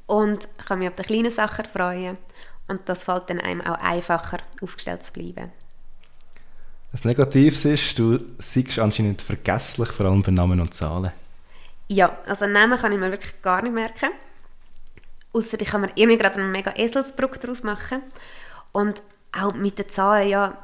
und 0.05 0.47
kann 0.65 0.79
mich 0.79 0.89
auf 0.89 0.95
die 0.95 1.03
kleinen 1.03 1.31
Sachen 1.31 1.65
freuen. 1.65 2.17
Und 2.67 2.87
das 2.87 3.03
fällt 3.03 3.29
dann 3.29 3.39
einem 3.39 3.61
auch 3.61 3.79
einfacher, 3.79 4.37
aufgestellt 4.61 5.03
zu 5.03 5.11
bleiben. 5.11 5.51
Das 6.91 7.03
Negatives 7.03 7.65
ist, 7.65 7.97
du 7.97 8.19
siehst 8.39 8.79
anscheinend 8.79 9.21
vergesslich, 9.21 9.89
vor 9.89 10.07
allem 10.07 10.23
bei 10.23 10.31
Namen 10.31 10.59
und 10.59 10.73
Zahlen. 10.73 11.11
Ja, 11.87 12.17
also 12.25 12.45
Namen 12.45 12.79
kann 12.79 12.91
ich 12.91 12.99
mir 12.99 13.11
wirklich 13.11 13.41
gar 13.41 13.61
nicht 13.61 13.73
merken. 13.73 14.11
Außer 15.33 15.59
ich 15.59 15.67
kann 15.67 15.81
mir 15.81 15.91
irgendwie 15.95 16.17
gerade 16.17 16.39
einen 16.39 16.51
mega 16.51 16.73
Eselsbruck 16.75 17.39
daraus 17.39 17.63
machen. 17.63 18.03
Und 18.71 19.01
auch 19.31 19.53
mit 19.53 19.77
den 19.77 19.89
Zahlen, 19.89 20.29
ja, 20.29 20.57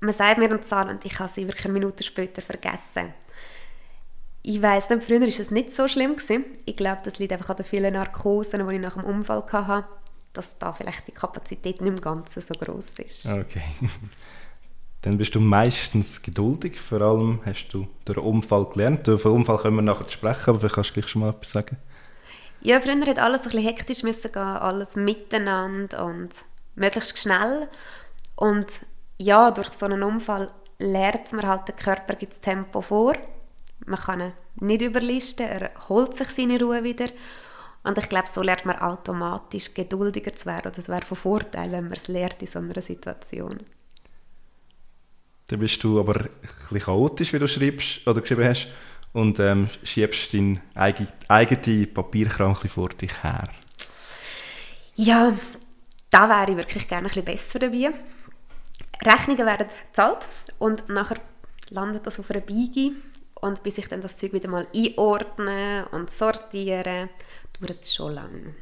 man 0.00 0.14
sagt 0.14 0.38
mir 0.38 0.46
eine 0.46 0.60
Zahl 0.60 0.88
und 0.88 1.04
ich 1.04 1.18
habe 1.18 1.30
sie 1.32 1.46
wirklich 1.46 1.64
eine 1.64 1.74
Minute 1.74 2.04
später 2.04 2.42
vergessen. 2.42 3.12
Ich 4.42 4.62
weiss 4.62 4.88
nicht, 4.88 5.04
früher 5.04 5.20
war 5.20 5.28
es 5.28 5.50
nicht 5.50 5.74
so 5.74 5.88
schlimm. 5.88 6.16
Gewesen. 6.16 6.44
Ich 6.64 6.76
glaube, 6.76 7.00
das 7.04 7.18
liegt 7.18 7.32
einfach 7.32 7.50
an 7.50 7.56
den 7.56 7.66
vielen 7.66 7.92
Narkosen, 7.92 8.66
die 8.66 8.74
ich 8.74 8.80
nach 8.80 8.94
dem 8.94 9.04
Unfall 9.04 9.44
hatte. 9.50 9.88
dass 10.32 10.56
da 10.58 10.72
vielleicht 10.72 11.06
die 11.08 11.12
Kapazität 11.12 11.80
nicht 11.80 11.88
im 11.88 12.00
Ganzen 12.00 12.40
so 12.40 12.54
groß 12.54 12.98
ist. 12.98 13.26
Okay. 13.26 13.62
Dann 15.02 15.16
bist 15.16 15.34
du 15.34 15.40
meistens 15.40 16.22
geduldig, 16.22 16.78
vor 16.80 17.00
allem 17.00 17.40
hast 17.44 17.68
du 17.68 17.88
durch 18.04 18.18
den 18.18 18.24
Unfall 18.24 18.66
gelernt. 18.66 19.06
Durch 19.06 19.22
den 19.22 19.32
Unfall 19.32 19.58
können 19.58 19.76
wir 19.76 19.82
nachher 19.82 20.08
sprechen, 20.08 20.50
aber 20.50 20.58
vielleicht 20.58 20.74
kannst 20.74 20.90
du 20.90 20.94
gleich 20.94 21.08
schon 21.08 21.22
mal 21.22 21.30
etwas 21.30 21.50
sagen. 21.50 21.76
Ja, 22.60 22.80
früher 22.80 23.06
hat 23.06 23.18
alles 23.18 23.38
ein 23.38 23.44
bisschen 23.44 23.64
hektisch 23.64 24.02
müssen 24.02 24.32
gehen, 24.32 24.42
alles 24.42 24.96
miteinander 24.96 26.04
und 26.04 26.30
möglichst 26.74 27.18
schnell. 27.18 27.68
Und 28.34 28.66
ja, 29.18 29.50
durch 29.50 29.68
so 29.68 29.86
einen 29.86 30.02
Unfall 30.02 30.50
lernt 30.78 31.32
man 31.32 31.46
halt, 31.46 31.68
der 31.68 31.76
Körper 31.76 32.14
gibt 32.14 32.32
das 32.32 32.40
Tempo 32.40 32.80
vor. 32.80 33.14
Man 33.86 33.98
kann 33.98 34.20
ihn 34.20 34.32
nicht 34.56 34.82
überlisten, 34.82 35.46
er 35.46 35.70
holt 35.88 36.16
sich 36.16 36.28
seine 36.28 36.60
Ruhe 36.60 36.82
wieder. 36.84 37.08
Und 37.84 37.96
ich 37.96 38.08
glaube, 38.08 38.28
so 38.32 38.42
lernt 38.42 38.66
man 38.66 38.76
automatisch 38.78 39.72
geduldiger 39.72 40.34
zu 40.34 40.46
werden. 40.46 40.72
Das 40.74 40.88
wäre 40.88 41.02
von 41.02 41.16
Vorteil, 41.16 41.70
wenn 41.70 41.84
man 41.84 41.96
es 41.96 42.08
lernt 42.08 42.40
in 42.40 42.48
so 42.48 42.58
einer 42.58 42.82
Situation. 42.82 43.60
Dann 45.46 45.60
bist 45.60 45.82
du 45.82 45.98
aber 45.98 46.20
ein 46.20 46.28
bisschen 46.42 46.80
chaotisch, 46.80 47.32
wie 47.32 47.38
du 47.38 47.48
schreibst 47.48 48.06
oder 48.06 48.20
geschrieben 48.20 48.44
hast, 48.44 48.68
und 49.12 49.40
ähm, 49.40 49.68
schiebst 49.82 50.34
deinen 50.34 50.60
eigenen 50.74 51.94
Papierkram 51.94 52.54
vor 52.54 52.90
dich 52.90 53.22
her. 53.22 53.48
Ja, 54.94 55.32
da 56.10 56.28
wäre 56.28 56.50
ich 56.50 56.56
wirklich 56.56 56.88
gerne 56.88 57.08
ein 57.08 57.14
bisschen 57.14 57.24
besser 57.24 57.58
dabei. 57.58 57.92
Rechnungen 59.02 59.46
werden 59.46 59.68
gezahlt 59.90 60.28
und 60.58 60.88
nachher 60.88 61.18
landet 61.70 62.06
das 62.06 62.18
auf 62.18 62.30
einer 62.30 62.40
Biege 62.40 62.96
und 63.40 63.62
bis 63.62 63.78
ich 63.78 63.88
dann 63.88 64.00
das 64.00 64.16
Zeug 64.16 64.32
wieder 64.32 64.48
mal 64.48 64.66
einordne 64.74 65.88
und 65.92 66.10
sortiere, 66.10 67.08
dauert 67.60 67.82
es 67.82 67.94
schon 67.94 68.14
lange. 68.14 68.54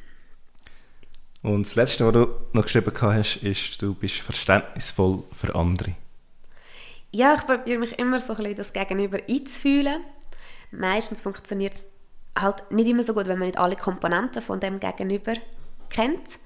Und 1.42 1.66
das 1.66 1.76
Letzte, 1.76 2.04
was 2.04 2.12
du 2.12 2.28
noch 2.52 2.64
geschrieben 2.64 2.92
hast, 3.00 3.36
ist, 3.36 3.80
du 3.80 3.94
bist 3.94 4.16
verständnisvoll 4.16 5.22
für 5.32 5.54
andere. 5.54 5.94
Ja, 7.12 7.34
ich 7.34 7.46
probiere 7.46 7.78
mich 7.78 7.98
immer 7.98 8.20
so 8.20 8.32
ein 8.32 8.38
bisschen 8.38 8.56
das 8.56 8.72
Gegenüber 8.72 9.18
einzufühlen. 9.28 10.02
Meistens 10.72 11.20
funktioniert 11.20 11.74
es 11.74 11.86
halt 12.36 12.70
nicht 12.70 12.88
immer 12.88 13.04
so 13.04 13.14
gut, 13.14 13.26
wenn 13.26 13.38
man 13.38 13.48
nicht 13.48 13.58
alle 13.58 13.76
Komponenten 13.76 14.42
von 14.42 14.60
dem 14.60 14.80
Gegenüber 14.80 15.34
kennt. 15.88 16.38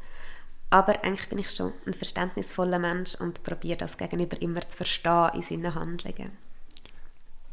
Aber 0.69 1.03
eigentlich 1.03 1.29
bin 1.29 1.39
ich 1.39 1.51
schon 1.51 1.73
ein 1.87 1.95
verständnisvoller 1.95 2.79
Mensch 2.79 3.17
und 3.17 3.43
probiere 3.43 3.79
das 3.79 3.97
Gegenüber 3.97 4.41
immer 4.41 4.61
zu 4.61 4.77
verstehen 4.77 5.31
in 5.35 5.43
seinen 5.43 5.75
Handlungen. 5.75 6.37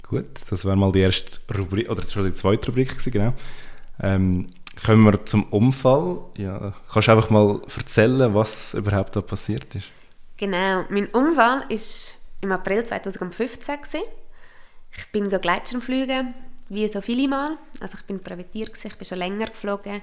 Gut, 0.10 0.26
das 0.50 0.64
war 0.66 0.76
mal 0.76 0.92
die 0.92 1.02
erste 1.02 1.40
Rubrik, 1.54 1.90
oder 1.90 2.08
schon 2.08 2.26
die 2.26 2.34
zweite 2.34 2.68
Rubrik 2.68 2.90
gewesen, 2.90 3.12
genau. 3.12 3.34
Ähm, 4.02 4.50
kommen 4.86 5.04
wir 5.04 5.26
zum 5.26 5.44
Unfall. 5.46 6.20
Ja, 6.38 6.74
kannst 6.92 7.08
du 7.08 7.12
einfach 7.12 7.30
mal 7.30 7.62
erzählen, 7.76 8.34
was 8.34 8.74
überhaupt 8.74 9.16
da 9.16 9.22
passiert 9.22 9.76
ist? 9.76 9.88
Genau, 10.38 10.86
mein 10.90 11.08
Unfall 11.08 11.66
ist 11.70 12.16
im 12.42 12.52
April 12.52 12.86
2015 12.86 13.82
gewesen. 13.82 14.04
Ich 14.96 15.12
bin 15.12 15.30
Gleitschirmfliegen, 15.30 16.34
wie 16.70 16.88
so 16.88 17.02
viele 17.02 17.28
Mal. 17.28 17.58
Also 17.80 17.96
ich 17.98 18.06
bin 18.06 18.22
privilegiert, 18.22 18.72
ich 18.82 18.96
bin 18.96 19.06
schon 19.06 19.18
länger 19.18 19.48
geflogen. 19.48 20.02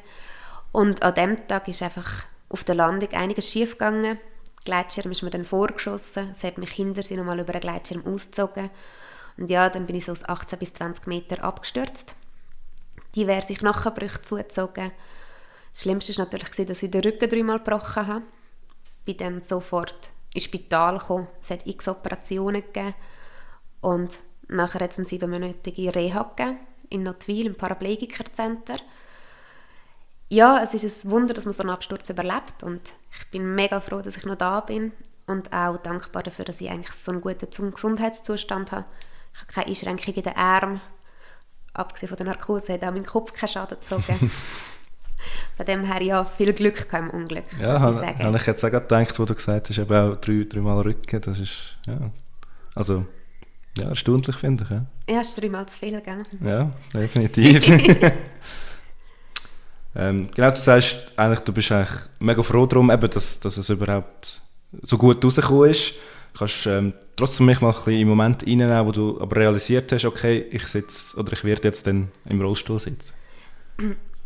Und 0.72 1.02
an 1.02 1.14
dem 1.14 1.48
Tag 1.48 1.68
ist 1.68 1.82
einfach 1.82 2.26
auf 2.48 2.64
der 2.64 2.74
Landung 2.74 3.12
einiges 3.12 3.50
schief 3.50 3.72
gegangen. 3.72 4.02
Der 4.02 4.18
Gleitschirm 4.64 5.10
ist 5.12 5.22
mir 5.22 5.30
dann 5.30 5.44
vorgeschossen. 5.44 6.30
Es 6.32 6.42
hat 6.42 6.58
mich 6.58 6.70
hinter 6.70 7.02
sich 7.02 7.16
nochmal 7.16 7.38
über 7.38 7.52
den 7.52 7.60
Gleitschirm 7.60 8.04
ausgezogen. 8.06 8.70
Und 9.36 9.50
ja, 9.50 9.68
dann 9.68 9.86
bin 9.86 9.96
ich 9.96 10.04
so 10.04 10.12
aus 10.12 10.28
18 10.28 10.58
bis 10.58 10.72
20 10.74 11.06
Meter 11.06 11.42
abgestürzt. 11.42 12.14
Diverse 13.16 13.54
Knochenbrüche 13.54 14.22
zugezogen. 14.22 14.92
Das 15.72 15.82
Schlimmste 15.82 16.16
war 16.16 16.24
natürlich, 16.26 16.68
dass 16.68 16.82
ich 16.82 16.90
den 16.90 17.02
Rücken 17.02 17.28
dreimal 17.28 17.58
gebrochen 17.58 18.06
habe. 18.06 18.24
Bin 19.04 19.16
dann 19.16 19.40
sofort 19.40 20.10
ins 20.32 20.44
Spital 20.44 20.98
gekommen. 20.98 21.28
Es 21.42 21.50
hat 21.50 21.66
x 21.66 21.88
Operationen 21.88 22.62
gegeben. 22.62 22.94
Und 23.80 24.12
nachher 24.48 24.80
hat 24.80 24.92
es 24.92 24.98
eine 24.98 25.06
siebenmonatige 25.06 25.94
Reha 25.94 26.22
gegeben, 26.36 26.58
in 26.90 27.02
Notwil, 27.02 27.46
im 27.46 27.54
Paraplegikerzentrum 27.56 28.78
ja, 30.34 30.62
es 30.62 30.74
ist 30.74 31.04
ein 31.04 31.10
Wunder, 31.10 31.34
dass 31.34 31.44
man 31.44 31.54
so 31.54 31.62
einen 31.62 31.70
Absturz 31.70 32.08
überlebt 32.08 32.62
und 32.62 32.80
ich 33.16 33.30
bin 33.30 33.54
mega 33.54 33.80
froh, 33.80 34.00
dass 34.00 34.16
ich 34.16 34.24
noch 34.24 34.36
da 34.36 34.60
bin 34.60 34.92
und 35.26 35.52
auch 35.52 35.76
dankbar 35.76 36.22
dafür, 36.22 36.44
dass 36.44 36.60
ich 36.60 36.70
eigentlich 36.70 36.94
so 36.94 37.12
einen 37.12 37.20
guten 37.20 37.70
Gesundheitszustand 37.70 38.72
habe. 38.72 38.84
Ich 39.34 39.40
habe 39.40 39.52
keine 39.52 39.66
Einschränkungen 39.66 40.16
in 40.16 40.22
den 40.22 40.36
Armen. 40.36 40.80
Abgesehen 41.72 42.08
von 42.08 42.16
der 42.16 42.26
Narkose 42.26 42.74
hat 42.74 42.84
auch 42.84 42.92
mein 42.92 43.04
Kopf 43.04 43.32
keinen 43.32 43.48
Schaden 43.48 43.78
gezogen. 43.78 44.30
Von 45.56 45.66
dem 45.66 45.84
her 45.84 46.02
ja, 46.02 46.24
viel 46.24 46.52
Glück 46.52 46.86
im 46.92 47.10
Unglück, 47.10 47.44
ja, 47.58 47.78
muss 47.78 47.96
ich 47.96 48.00
sagen. 48.02 48.24
habe 48.24 48.36
ich 48.36 48.46
jetzt 48.46 48.62
auch 48.64 48.70
gedacht, 48.70 49.18
wo 49.18 49.24
du 49.24 49.34
gesagt 49.34 49.70
hast, 49.70 49.78
eben 49.78 49.96
auch 49.96 50.16
drei, 50.16 50.44
dreimal 50.46 50.82
Rücken, 50.82 51.20
das 51.20 51.38
ist, 51.38 51.78
ja, 51.86 52.10
also, 52.74 53.06
ja, 53.78 53.88
erstaunlich 53.88 54.36
finde 54.36 54.64
ich, 54.64 54.70
ja. 54.70 54.84
Ja, 55.08 55.20
ist 55.22 55.40
dreimal 55.40 55.64
zu 55.66 55.78
viel, 55.78 55.98
gell? 56.00 56.24
Ja, 56.42 56.70
definitiv. 56.92 57.64
Ähm, 59.96 60.28
genau, 60.34 60.50
du 60.50 60.56
sagst 60.56 61.12
eigentlich, 61.16 61.40
du 61.40 61.52
bist 61.52 61.70
eigentlich 61.70 62.00
mega 62.18 62.42
froh 62.42 62.66
darum, 62.66 62.90
eben, 62.90 63.10
dass, 63.10 63.38
dass 63.38 63.56
es 63.56 63.68
überhaupt 63.68 64.40
so 64.82 64.98
gut 64.98 65.24
rausgekommen 65.24 65.70
ist. 65.70 65.94
Kannst 66.36 66.66
ähm, 66.66 66.94
trotzdem 67.16 67.46
mich 67.46 67.60
mal 67.60 67.74
im 67.86 68.08
Moment 68.08 68.42
reinnehmen, 68.42 68.86
wo 68.86 68.92
du 68.92 69.20
aber 69.20 69.36
realisiert 69.36 69.92
hast, 69.92 70.04
okay, 70.04 70.46
ich 70.50 70.66
sitze 70.66 71.16
oder 71.16 71.32
ich 71.32 71.44
werde 71.44 71.68
jetzt 71.68 71.86
dann 71.86 72.10
im 72.24 72.40
Rollstuhl 72.40 72.78
sitzen. 72.78 73.14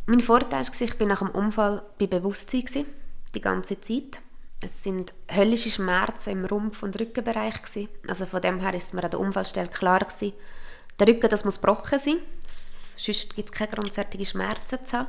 Mein 0.06 0.20
Vorteil 0.20 0.66
war, 0.66 0.80
ich 0.80 0.98
bin 0.98 1.08
nach 1.08 1.18
dem 1.18 1.30
Unfall 1.30 1.82
bei 1.98 2.06
Bewusstsein 2.06 2.64
gewesen, 2.64 2.86
die 3.34 3.40
ganze 3.40 3.80
Zeit. 3.80 4.20
Es 4.60 4.82
sind 4.82 5.12
höllische 5.30 5.70
Schmerzen 5.70 6.30
im 6.30 6.44
Rumpf- 6.44 6.82
und 6.82 6.98
Rückenbereich 6.98 7.62
gewesen. 7.62 7.88
Also 8.08 8.26
von 8.26 8.40
dem 8.40 8.60
her 8.60 8.74
ist 8.74 8.94
mir 8.94 9.04
an 9.04 9.10
der 9.10 9.20
Unfallstelle 9.20 9.68
klar 9.68 10.00
gewesen, 10.00 10.32
der 10.98 11.06
Rücken, 11.06 11.28
das 11.28 11.44
muss 11.44 11.60
gebrochen 11.60 12.00
sein, 12.00 12.16
sonst 12.96 13.36
gibt 13.36 13.50
es 13.50 13.52
keine 13.52 13.70
grundsätzlichen 13.70 14.26
Schmerzen 14.26 14.84
zu 14.84 14.98
haben. 14.98 15.08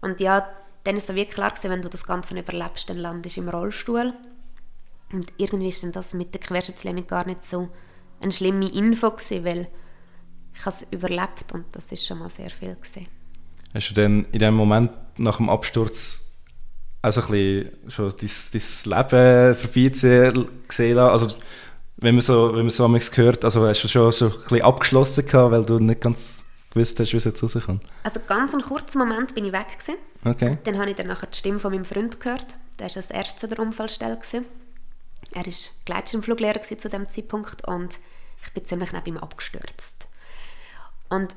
Und 0.00 0.20
ja, 0.20 0.48
dann 0.84 0.96
ist 0.96 1.08
es 1.08 1.14
wirklich 1.14 1.34
klar 1.34 1.50
gewesen, 1.50 1.70
wenn 1.70 1.82
du 1.82 1.88
das 1.88 2.04
Ganze 2.04 2.38
überlebst, 2.38 2.88
dann 2.88 2.98
landest 2.98 3.36
du 3.36 3.40
im 3.40 3.48
Rollstuhl. 3.48 4.14
Und 5.12 5.32
irgendwie 5.36 5.68
ist 5.68 5.82
dann 5.82 5.92
das 5.92 6.14
mit 6.14 6.34
der 6.34 6.40
Querschnittslähmung 6.40 7.06
gar 7.06 7.26
nicht 7.26 7.42
so 7.42 7.68
eine 8.20 8.32
schlimme 8.32 8.68
Info 8.68 9.10
gewesen, 9.10 9.44
weil 9.44 9.68
ich 10.54 10.66
es 10.66 10.86
überlebt 10.90 11.52
und 11.52 11.64
das 11.72 11.92
ist 11.92 12.06
schon 12.06 12.18
mal 12.18 12.30
sehr 12.30 12.50
viel 12.50 12.74
gewesen. 12.74 13.06
Hast 13.74 13.90
du 13.90 13.94
denn 13.94 14.26
in 14.32 14.40
dem 14.40 14.54
Moment 14.54 14.90
nach 15.16 15.36
dem 15.36 15.48
Absturz 15.48 16.20
also 17.00 17.20
ein 17.22 17.28
bisschen 17.28 17.90
schon 17.90 18.12
dein, 18.20 18.30
dein 18.52 19.10
Leben 19.10 19.54
vorbeiziehen 19.54 20.48
gesehen 20.66 20.98
Also 20.98 21.36
wenn 21.96 22.14
man 22.14 22.22
so, 22.22 22.54
wenn 22.54 22.66
man 22.66 22.70
so 22.70 22.88
hört, 23.22 23.44
also 23.44 23.66
hast 23.66 23.82
du 23.84 23.88
schon 23.88 24.12
so 24.12 24.26
ein 24.26 24.32
bisschen 24.32 24.62
abgeschlossen 24.62 25.26
gehabt, 25.26 25.52
weil 25.52 25.64
du 25.64 25.78
nicht 25.78 26.00
ganz 26.00 26.44
gewusst 26.70 26.98
hast, 27.00 27.12
wie 27.12 27.16
es 27.16 27.24
jetzt 27.24 27.42
rauskommt? 27.42 27.82
Also 28.02 28.20
ganz 28.26 28.52
einen 28.52 28.62
kurzen 28.62 28.98
Moment 28.98 29.34
bin 29.34 29.44
ich 29.44 29.52
weg 29.52 29.78
gewesen. 29.78 29.98
Okay. 30.24 30.58
Dann 30.64 30.78
habe 30.78 30.90
ich 30.90 30.96
dann 30.96 31.06
nachher 31.06 31.26
die 31.26 31.38
Stimme 31.38 31.58
von 31.58 31.72
meinem 31.72 31.84
Freund 31.84 32.20
gehört. 32.20 32.46
Der 32.78 32.88
war 32.88 32.96
als 32.96 33.10
erster 33.10 33.48
der 33.48 33.58
Unfallstelle. 33.58 34.16
Gewesen. 34.16 34.44
Er 35.32 35.46
war 35.46 35.52
Gleitschirmfluglehrer 35.84 36.62
zu 36.62 36.74
diesem 36.76 37.08
Zeitpunkt 37.08 37.66
und 37.66 37.98
ich 38.42 38.52
bin 38.52 38.64
ziemlich 38.64 38.92
neben 38.92 39.06
ihm 39.06 39.18
abgestürzt. 39.18 40.06
Und 41.08 41.34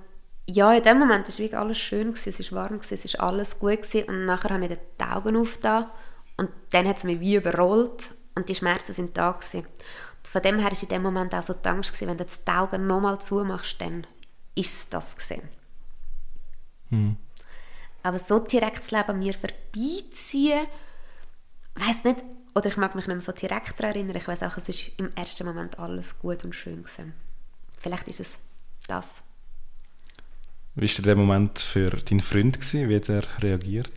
ja, 0.47 0.73
in 0.73 0.83
dem 0.83 0.99
Moment 0.99 1.27
war 1.27 1.37
wirklich 1.37 1.57
alles 1.57 1.77
schön, 1.77 2.13
gewesen, 2.13 2.35
es 2.37 2.51
war 2.51 2.63
warm, 2.63 2.79
gewesen, 2.79 3.01
es 3.05 3.13
war 3.13 3.27
alles 3.27 3.57
gut 3.57 3.81
gewesen. 3.81 4.09
und 4.09 4.25
nachher 4.25 4.53
habe 4.53 4.65
ich 4.65 4.77
die 4.99 5.03
Augen 5.03 5.37
aufgetan 5.37 5.89
und 6.37 6.51
dann 6.71 6.87
hat 6.87 6.97
es 6.97 7.03
mich 7.03 7.19
wie 7.19 7.35
überrollt 7.35 8.13
und 8.35 8.49
die 8.49 8.55
Schmerzen 8.55 8.93
sind 8.93 9.17
da 9.17 9.31
gewesen. 9.31 9.65
Und 9.65 10.27
von 10.27 10.41
dem 10.41 10.59
her 10.59 10.71
war 10.71 10.81
in 10.81 10.89
dem 10.89 11.03
Moment 11.03 11.33
auch 11.33 11.43
so 11.43 11.53
die 11.53 11.67
Angst, 11.67 11.93
gewesen, 11.93 12.09
wenn 12.09 12.17
du 12.17 12.25
die 12.25 12.51
Augen 12.51 12.87
nochmal 12.87 13.19
zumachst, 13.19 13.79
dann 13.79 14.07
ist 14.55 14.93
das 14.93 15.15
gesehen. 15.15 15.47
Hm. 16.89 17.17
Aber 18.03 18.19
so 18.19 18.39
direkt 18.39 18.79
das 18.79 18.91
Leben 18.91 19.09
an 19.09 19.19
mir 19.19 19.33
vorbeiziehen, 19.33 20.65
weiß 21.75 22.03
nicht, 22.03 22.23
oder 22.53 22.67
ich 22.67 22.77
mag 22.77 22.95
mich 22.95 23.07
nicht 23.07 23.15
mehr 23.15 23.21
so 23.21 23.31
direkt 23.31 23.79
daran 23.79 23.95
erinnern. 23.95 24.15
Ich 24.15 24.27
weiß 24.27 24.43
auch, 24.43 24.57
es 24.57 24.69
ist 24.69 24.91
im 24.97 25.11
ersten 25.15 25.45
Moment 25.45 25.79
alles 25.79 26.19
gut 26.19 26.43
und 26.43 26.53
schön 26.53 26.83
gewesen. 26.83 27.13
Vielleicht 27.77 28.07
ist 28.07 28.19
es 28.19 28.37
das. 28.87 29.05
Wie 30.75 30.87
war 30.87 31.05
der 31.05 31.15
Moment 31.15 31.59
für 31.59 31.89
deinen 31.89 32.19
Freund? 32.19 32.59
Gewesen? 32.59 32.89
Wie 32.89 32.95
hat 32.95 33.09
er 33.09 33.23
reagiert? 33.41 33.91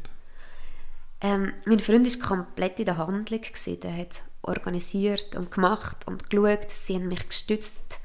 Ähm, 1.21 1.53
mein 1.65 1.81
Freund 1.81 2.07
war 2.07 2.29
komplett 2.29 2.79
in 2.79 2.87
der 2.87 2.97
Handlung. 2.97 3.41
Gewesen. 3.41 3.81
Der 3.81 3.97
hat 3.97 4.23
organisiert 4.43 5.37
und 5.37 5.51
gemacht 5.51 6.07
und 6.07 6.31
geschaut. 6.31 6.69
Sie 6.83 6.97
haben 6.97 7.09
mich 7.09 7.29
gestützt. 7.29 8.01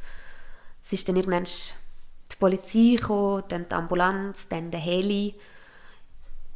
Es 0.84 0.94
ist 0.94 1.10
dann 1.10 1.16
irgendwann 1.16 1.46
Polizei 2.40 2.96
gekommen, 2.96 3.44
dann 3.50 3.68
die 3.70 3.76
Ambulanz, 3.76 4.48
dann 4.48 4.72
der 4.72 4.80
Heli. 4.80 5.36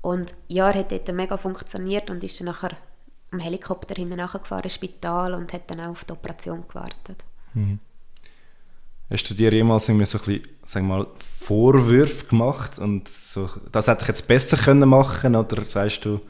Und 0.02 0.34
ja, 0.48 0.70
er 0.70 0.80
hat 0.80 0.92
dort 0.92 1.12
mega 1.14 1.38
funktioniert 1.38 2.10
und 2.10 2.24
ist 2.24 2.40
dann 2.40 2.46
nachher 2.46 2.76
am 3.34 3.40
Helikopter 3.40 3.96
hinten 3.96 4.18
nachgefahren 4.18 4.64
ins 4.64 4.76
Spital 4.76 5.34
und 5.34 5.52
hat 5.52 5.70
dann 5.70 5.82
auch 5.82 5.90
auf 5.90 6.06
die 6.06 6.14
Operation 6.14 6.64
gewartet. 6.68 7.24
Mhm. 7.54 7.80
Hast 9.10 9.30
du 9.30 9.34
dir 9.34 9.52
jemals 9.52 9.90
irgendwie 9.90 10.06
so 10.06 10.18
ein 10.20 10.26
bisschen, 10.26 10.48
sag 10.66 10.84
mal, 10.84 11.08
Vorwürfe 11.40 12.26
gemacht 12.28 12.80
und 12.80 13.08
so, 13.10 13.50
das 13.72 13.88
hätte 13.88 14.04
ich 14.04 14.08
jetzt 14.08 14.28
besser 14.28 14.58
können 14.58 14.88
machen 14.88 15.36
oder 15.36 15.66
sagst 15.66 16.06
du, 16.06 16.22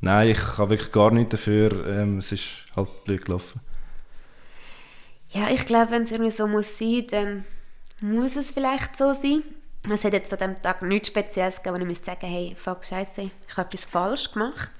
nein, 0.00 0.30
ich 0.30 0.58
habe 0.58 0.70
wirklich 0.70 0.92
gar 0.92 1.10
nichts 1.10 1.32
dafür, 1.32 1.86
ähm, 1.86 2.18
es 2.18 2.32
ist 2.32 2.48
halt 2.74 3.04
blöd 3.04 3.24
gelaufen. 3.24 3.60
Ja, 5.30 5.48
ich 5.50 5.66
glaube, 5.66 5.90
wenn 5.92 6.02
es 6.02 6.12
irgendwie 6.12 6.30
so 6.30 6.46
muss 6.46 6.78
sein, 6.78 7.06
dann 7.10 7.44
muss 8.00 8.36
es 8.36 8.50
vielleicht 8.50 8.96
so 8.96 9.14
sein. 9.14 9.42
Es 9.90 10.04
hat 10.04 10.12
jetzt 10.12 10.32
an 10.32 10.38
diesem 10.38 10.62
Tag 10.62 10.82
nichts 10.82 11.08
Spezielles 11.08 11.56
gegeben, 11.56 11.76
wo 11.76 11.80
ich 11.80 11.88
müsste 11.88 12.06
sagen, 12.06 12.26
hey, 12.26 12.54
fuck, 12.56 12.84
scheiße, 12.84 13.22
ich 13.22 13.56
habe 13.56 13.68
etwas 13.68 13.84
falsch 13.84 14.32
gemacht. 14.32 14.72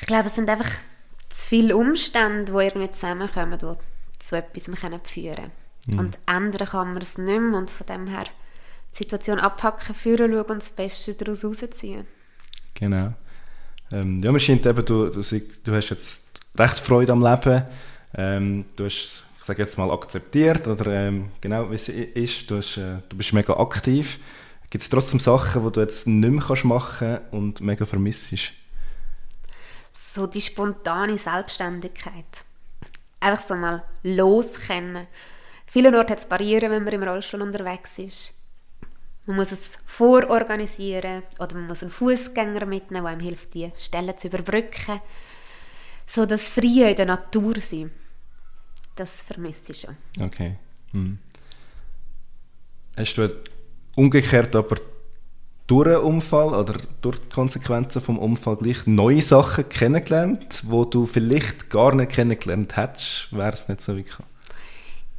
Ich 0.00 0.06
glaube, 0.06 0.28
es 0.28 0.34
sind 0.34 0.48
einfach 0.48 0.70
zu 1.30 1.46
viele 1.48 1.76
Umstände, 1.76 2.52
die 2.52 2.58
irgendwie 2.58 2.90
zusammenkommen, 2.90 3.58
die 3.58 3.74
zu 4.18 4.36
etwas 4.36 4.64
führen 4.64 5.00
können. 5.04 5.50
Mhm. 5.86 5.98
Und 5.98 6.18
ändern 6.26 6.68
kann 6.68 6.92
man 6.92 7.02
es 7.02 7.18
nicht 7.18 7.40
mehr 7.40 7.58
und 7.58 7.70
von 7.70 7.86
dem 7.86 8.06
her 8.06 8.24
die 8.92 8.98
Situation 8.98 9.38
abpacken, 9.38 9.94
führen, 9.94 10.32
schauen 10.32 10.50
und 10.50 10.62
das 10.62 10.70
Beste 10.70 11.14
daraus 11.14 11.44
rausziehen. 11.44 12.06
Genau. 12.74 13.12
Ähm, 13.92 14.20
ja, 14.22 14.30
man 14.30 14.40
scheint 14.40 14.66
eben, 14.66 14.84
du, 14.84 15.08
du, 15.08 15.20
du 15.20 15.74
hast 15.74 15.90
jetzt 15.90 16.26
recht 16.56 16.78
Freude 16.78 17.12
am 17.12 17.22
Leben. 17.22 17.64
Ähm, 18.14 18.64
du 18.76 18.84
hast 18.84 19.24
sage 19.48 19.62
jetzt 19.62 19.78
mal, 19.78 19.90
akzeptiert 19.90 20.68
oder 20.68 20.86
ähm, 20.92 21.30
genau 21.40 21.70
wie 21.70 21.74
es 21.74 21.88
ist. 21.88 22.50
Du, 22.50 22.58
hast, 22.58 22.76
äh, 22.76 22.98
du 23.08 23.16
bist 23.16 23.32
mega 23.32 23.54
aktiv. 23.54 24.18
Gibt 24.70 24.84
es 24.84 24.90
trotzdem 24.90 25.20
Sachen, 25.20 25.64
die 25.64 25.72
du 25.72 25.80
jetzt 25.80 26.06
nicht 26.06 26.30
mehr 26.30 26.44
kannst 26.46 26.64
machen 26.66 27.18
und 27.30 27.60
mega 27.62 27.86
vermisst? 27.86 28.32
So 29.92 30.26
die 30.26 30.40
spontane 30.40 31.18
Selbstständigkeit. 31.18 32.44
Einfach 33.20 33.46
so 33.46 33.54
mal 33.56 33.82
loskennen. 34.02 35.06
Viele 35.66 35.96
Orte 35.96 36.12
hat 36.12 36.20
es 36.20 36.26
Barrieren, 36.26 36.70
wenn 36.70 36.84
man 36.84 36.92
im 36.92 37.02
Rollstuhl 37.02 37.42
unterwegs 37.42 37.98
ist. 37.98 38.34
Man 39.26 39.36
muss 39.36 39.52
es 39.52 39.76
vororganisieren 39.84 41.22
oder 41.38 41.54
man 41.54 41.66
muss 41.66 41.82
einen 41.82 41.90
Fußgänger 41.90 42.64
mitnehmen, 42.64 43.04
der 43.04 43.12
einem 43.12 43.20
hilft, 43.20 43.52
die 43.54 43.70
Stellen 43.76 44.16
zu 44.16 44.28
überbrücken. 44.28 45.00
So 46.06 46.24
das 46.24 46.42
Freie 46.42 46.90
in 46.90 46.96
der 46.96 47.06
Natur 47.06 47.54
sein 47.60 47.90
das 48.98 49.22
vermisse 49.22 49.72
ich 49.72 49.80
schon. 49.80 49.96
Okay. 50.20 50.56
Hm. 50.92 51.18
Hast 52.96 53.16
du 53.16 53.32
umgekehrt 53.94 54.56
aber 54.56 54.76
durch 55.68 55.88
den 55.88 55.98
Unfall 55.98 56.54
oder 56.54 56.74
durch 57.00 57.20
die 57.20 57.28
Konsequenzen 57.28 58.02
vom 58.02 58.18
Unfall 58.18 58.56
gleich 58.56 58.86
neue 58.86 59.22
Sachen 59.22 59.68
kennengelernt, 59.68 60.62
wo 60.66 60.84
du 60.84 61.06
vielleicht 61.06 61.70
gar 61.70 61.94
nicht 61.94 62.10
kennengelernt 62.10 62.76
hättest, 62.76 63.28
wäre 63.30 63.52
es 63.52 63.68
nicht 63.68 63.80
so 63.80 63.96
wie 63.96 64.02
gekommen? 64.02 64.28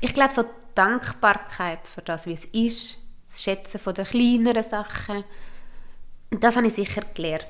Ich 0.01 0.13
glaube, 0.13 0.34
so 0.34 0.44
Dankbarkeit 0.75 1.79
für 1.86 2.01
das, 2.01 2.25
wie 2.25 2.34
es 2.34 2.46
ist, 2.46 2.98
das 3.27 3.44
Schätzen 3.44 3.79
von 3.79 3.94
den 3.94 4.06
kleineren 4.06 4.63
Sachen, 4.63 5.24
das 6.32 6.58
habe 6.58 6.68
ich 6.68 6.74
sicher 6.74 7.03
gelernt. 7.13 7.46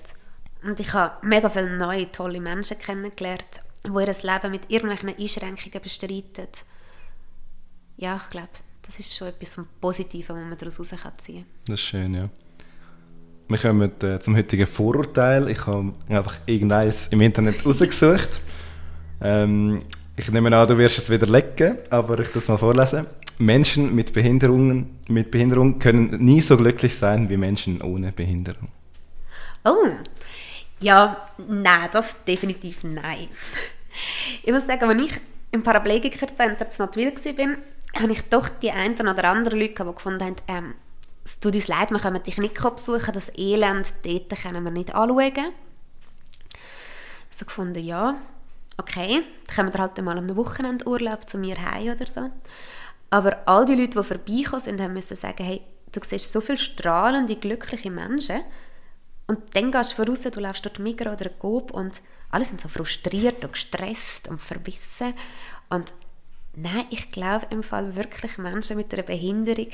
Und 0.61 0.79
ich 0.79 0.93
habe 0.93 1.25
mega 1.25 1.49
viele 1.49 1.77
neue, 1.77 2.11
tolle 2.11 2.39
Menschen 2.39 2.77
kennengelernt 2.77 3.61
die 3.85 3.89
ihr 3.89 4.15
Leben 4.33 4.51
mit 4.51 4.69
irgendwelchen 4.69 5.17
Einschränkungen 5.17 5.81
bestreiten. 5.81 6.47
Ja, 7.97 8.19
ich 8.23 8.29
glaube, 8.29 8.49
das 8.81 8.99
ist 8.99 9.15
schon 9.15 9.27
etwas 9.27 9.51
vom 9.51 9.67
Positiven, 9.79 10.35
was 10.35 10.43
man 10.43 10.57
daraus 10.57 10.75
ziehen 10.75 10.97
kann. 10.97 11.45
Das 11.65 11.79
ist 11.79 11.85
schön, 11.85 12.13
ja. 12.13 12.29
Wir 13.49 13.57
kommen 13.57 13.91
äh, 14.03 14.19
zum 14.19 14.37
heutigen 14.37 14.67
Vorurteil. 14.67 15.49
Ich 15.49 15.65
habe 15.65 15.91
einfach 16.07 16.35
irgendeins 16.45 17.07
im 17.07 17.19
Internet 17.21 17.65
rausgesucht. 17.65 18.39
Ähm, 19.21 19.81
ich 20.15 20.29
nehme 20.29 20.55
an, 20.55 20.67
du 20.67 20.77
wirst 20.77 20.99
es 20.99 21.09
wieder 21.09 21.25
lecken, 21.25 21.77
aber 21.89 22.19
ich 22.19 22.31
das 22.31 22.47
mal 22.47 22.57
vorlesen. 22.57 23.07
Menschen 23.39 23.95
mit, 23.95 24.13
Behinderungen, 24.13 24.99
mit 25.07 25.31
Behinderung 25.31 25.79
können 25.79 26.23
nie 26.23 26.41
so 26.41 26.57
glücklich 26.57 26.95
sein 26.95 27.27
wie 27.27 27.37
Menschen 27.37 27.81
ohne 27.81 28.11
Behinderung. 28.11 28.67
Oh, 29.65 29.93
ja, 30.79 31.17
nein, 31.47 31.89
das 31.91 32.23
definitiv 32.27 32.83
nein. 32.83 33.29
Ich 34.43 34.53
muss 34.53 34.67
sagen, 34.67 34.83
als 34.83 35.01
ich 35.01 35.21
im 35.51 35.63
Paraplegikerzentrum 35.63 36.67
in 36.69 36.85
Notwil 36.85 37.37
war, 37.37 38.01
habe 38.03 38.11
ich 38.11 38.21
doch 38.29 38.47
die 38.47 38.69
einen 38.69 38.93
oder 38.93 39.23
anderen 39.23 39.59
Leute, 39.59 39.73
die 39.73 39.95
gefunden 39.95 40.23
haben, 40.23 40.35
ähm, 40.47 40.73
es 41.29 41.39
tut 41.39 41.55
uns 41.55 41.67
leid, 41.67 41.91
wir 41.91 41.99
können 41.99 42.23
dich 42.23 42.37
nicht 42.37 42.55
besuchen, 42.55 43.13
das 43.13 43.31
Elend 43.37 43.93
dort 44.03 44.41
können 44.41 44.63
wir 44.63 44.71
nicht 44.71 44.93
anschauen. 44.93 45.53
So 47.31 47.45
gefunden, 47.45 47.83
ja, 47.83 48.15
okay, 48.77 49.23
dann 49.47 49.55
kommen 49.55 49.73
wir 49.73 49.81
halt 49.81 50.01
mal 50.01 50.17
am 50.17 50.35
Wochenende 50.35 50.87
Urlaub 50.87 51.27
zu 51.29 51.37
mir 51.37 51.55
heim 51.61 51.95
oder 51.95 52.07
so. 52.07 52.29
Aber 53.09 53.41
all 53.45 53.65
die 53.65 53.75
Leute, 53.75 53.99
die 53.99 54.03
vorbeigekommen 54.03 54.61
sind, 54.61 54.81
haben 54.81 54.99
sagen, 55.01 55.43
hey, 55.43 55.61
du 55.91 55.99
siehst 56.03 56.31
so 56.31 56.41
viele 56.41 56.57
strahlende, 56.57 57.35
glückliche 57.35 57.89
Menschen, 57.89 58.41
und 59.29 59.55
dann 59.55 59.71
gehst 59.71 59.91
du 59.91 60.03
voraus, 60.03 60.23
du 60.23 60.39
läufst 60.39 60.65
dort 60.65 60.79
Migros 60.79 61.13
oder 61.13 61.29
Coop 61.29 61.69
und 61.69 62.01
alle 62.31 62.45
sind 62.45 62.59
so 62.59 62.67
frustriert 62.67 63.43
und 63.43 63.53
gestresst 63.53 64.27
und 64.27 64.41
verbissen. 64.41 65.13
Und 65.69 65.93
nein, 66.55 66.85
ich 66.89 67.09
glaube 67.09 67.45
im 67.51 67.61
Fall 67.61 67.95
wirklich 67.95 68.39
Menschen 68.39 68.77
mit 68.77 68.91
einer 68.91 69.03
Behinderung 69.03 69.67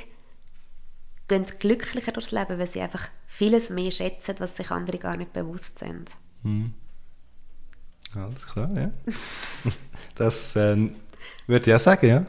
gehen 1.27 1.45
glücklicher 1.59 2.11
durchs 2.11 2.31
Leben, 2.31 2.59
weil 2.59 2.67
sie 2.67 2.81
einfach 2.81 3.09
vieles 3.27 3.69
mehr 3.69 3.91
schätzen, 3.91 4.35
was 4.39 4.57
sich 4.57 4.71
andere 4.71 4.97
gar 4.97 5.17
nicht 5.17 5.33
bewusst 5.33 5.79
sind. 5.79 6.11
Hm. 6.43 6.73
Alles 8.15 8.45
klar, 8.45 8.69
ja. 8.75 8.91
das 10.15 10.55
äh, 10.55 10.89
würde 11.47 11.65
ich 11.69 11.73
auch 11.73 11.79
sagen, 11.79 12.07
ja. 12.07 12.25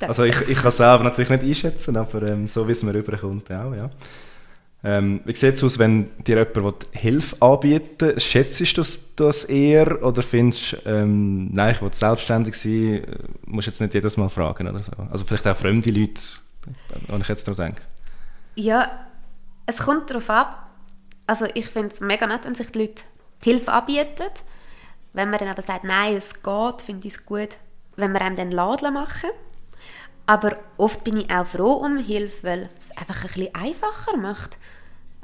Also 0.00 0.24
ich, 0.24 0.40
ich 0.48 0.56
kann 0.56 0.68
es 0.68 0.78
selber 0.78 1.04
natürlich 1.04 1.30
nicht 1.30 1.44
einschätzen, 1.44 1.96
aber 1.96 2.22
ähm, 2.22 2.48
so 2.48 2.66
wie 2.66 2.72
es 2.72 2.82
mir 2.82 2.94
rüberkommt, 2.94 3.50
auch, 3.52 3.72
ja. 3.72 3.90
Ähm, 4.84 5.20
wie 5.24 5.34
sieht 5.34 5.54
es 5.54 5.62
aus, 5.62 5.78
wenn 5.78 6.08
dir 6.24 6.44
jemand 6.54 6.88
Hilfe 6.90 7.36
anbieten 7.40 8.18
Schätzt 8.18 8.58
du 8.58 8.64
das, 8.74 9.14
das 9.14 9.44
eher 9.44 10.02
oder 10.02 10.22
findest 10.22 10.72
du, 10.72 10.76
ähm, 10.86 11.54
nein, 11.54 11.76
ich 11.76 11.82
will 11.82 11.94
selbstständig 11.94 12.56
sein, 12.56 13.04
äh, 13.04 13.18
musst 13.46 13.68
jetzt 13.68 13.80
nicht 13.80 13.94
jedes 13.94 14.16
Mal 14.16 14.28
fragen 14.28 14.66
oder 14.66 14.82
so? 14.82 14.90
Also 15.08 15.24
vielleicht 15.24 15.46
auch 15.46 15.56
fremde 15.56 15.90
Leute, 15.90 16.20
wenn 17.06 17.20
ich 17.20 17.28
jetzt 17.28 17.46
daran 17.46 17.66
denke. 17.66 17.82
Ja, 18.54 19.06
es 19.66 19.78
kommt 19.78 20.10
darauf 20.10 20.30
ab. 20.30 20.70
Also 21.26 21.46
ich 21.54 21.68
finde 21.68 21.94
es 21.94 22.00
mega 22.00 22.26
nett, 22.26 22.44
wenn 22.44 22.54
sich 22.54 22.70
die 22.72 22.80
Leute 22.80 23.02
die 23.44 23.50
Hilfe 23.50 23.72
anbieten. 23.72 24.30
Wenn 25.12 25.30
man 25.30 25.38
dann 25.38 25.48
aber 25.48 25.62
sagt, 25.62 25.84
nein, 25.84 26.16
es 26.16 26.32
geht, 26.42 26.82
finde 26.82 27.06
ich 27.06 27.14
es 27.14 27.26
gut, 27.26 27.56
wenn 27.96 28.12
wir 28.12 28.20
einem 28.22 28.36
dann 28.36 28.50
Laden 28.50 28.94
machen. 28.94 29.30
Aber 30.26 30.56
oft 30.76 31.04
bin 31.04 31.18
ich 31.18 31.30
auch 31.30 31.46
froh 31.46 31.72
um 31.72 31.98
Hilfe, 31.98 32.42
weil 32.44 32.70
es 32.78 32.96
einfach 32.96 33.22
ein 33.22 33.28
bisschen 33.28 33.54
einfacher 33.54 34.16
macht. 34.16 34.58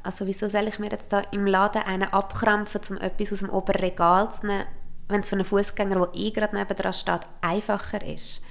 Also 0.02 0.26
wieso 0.26 0.48
soll 0.48 0.68
ich 0.68 0.78
mir 0.78 0.90
jetzt 0.90 1.12
da 1.12 1.20
im 1.32 1.46
Laden 1.46 1.82
einen 1.82 2.04
abkrampfen, 2.04 2.80
um 2.90 2.96
etwas 2.98 3.32
aus 3.32 3.38
dem 3.40 3.50
oberen 3.50 3.80
Regal 3.80 4.30
zu 4.30 4.46
nehmen, 4.46 4.64
wenn 5.08 5.20
es 5.20 5.28
für 5.28 5.36
einen 5.36 5.44
Fußgänger, 5.44 5.94
der 5.94 6.10
eh 6.14 6.30
gerade 6.30 6.56
nebenan 6.56 6.92
steht, 6.92 7.20
einfacher 7.40 8.04
ist. 8.04 8.42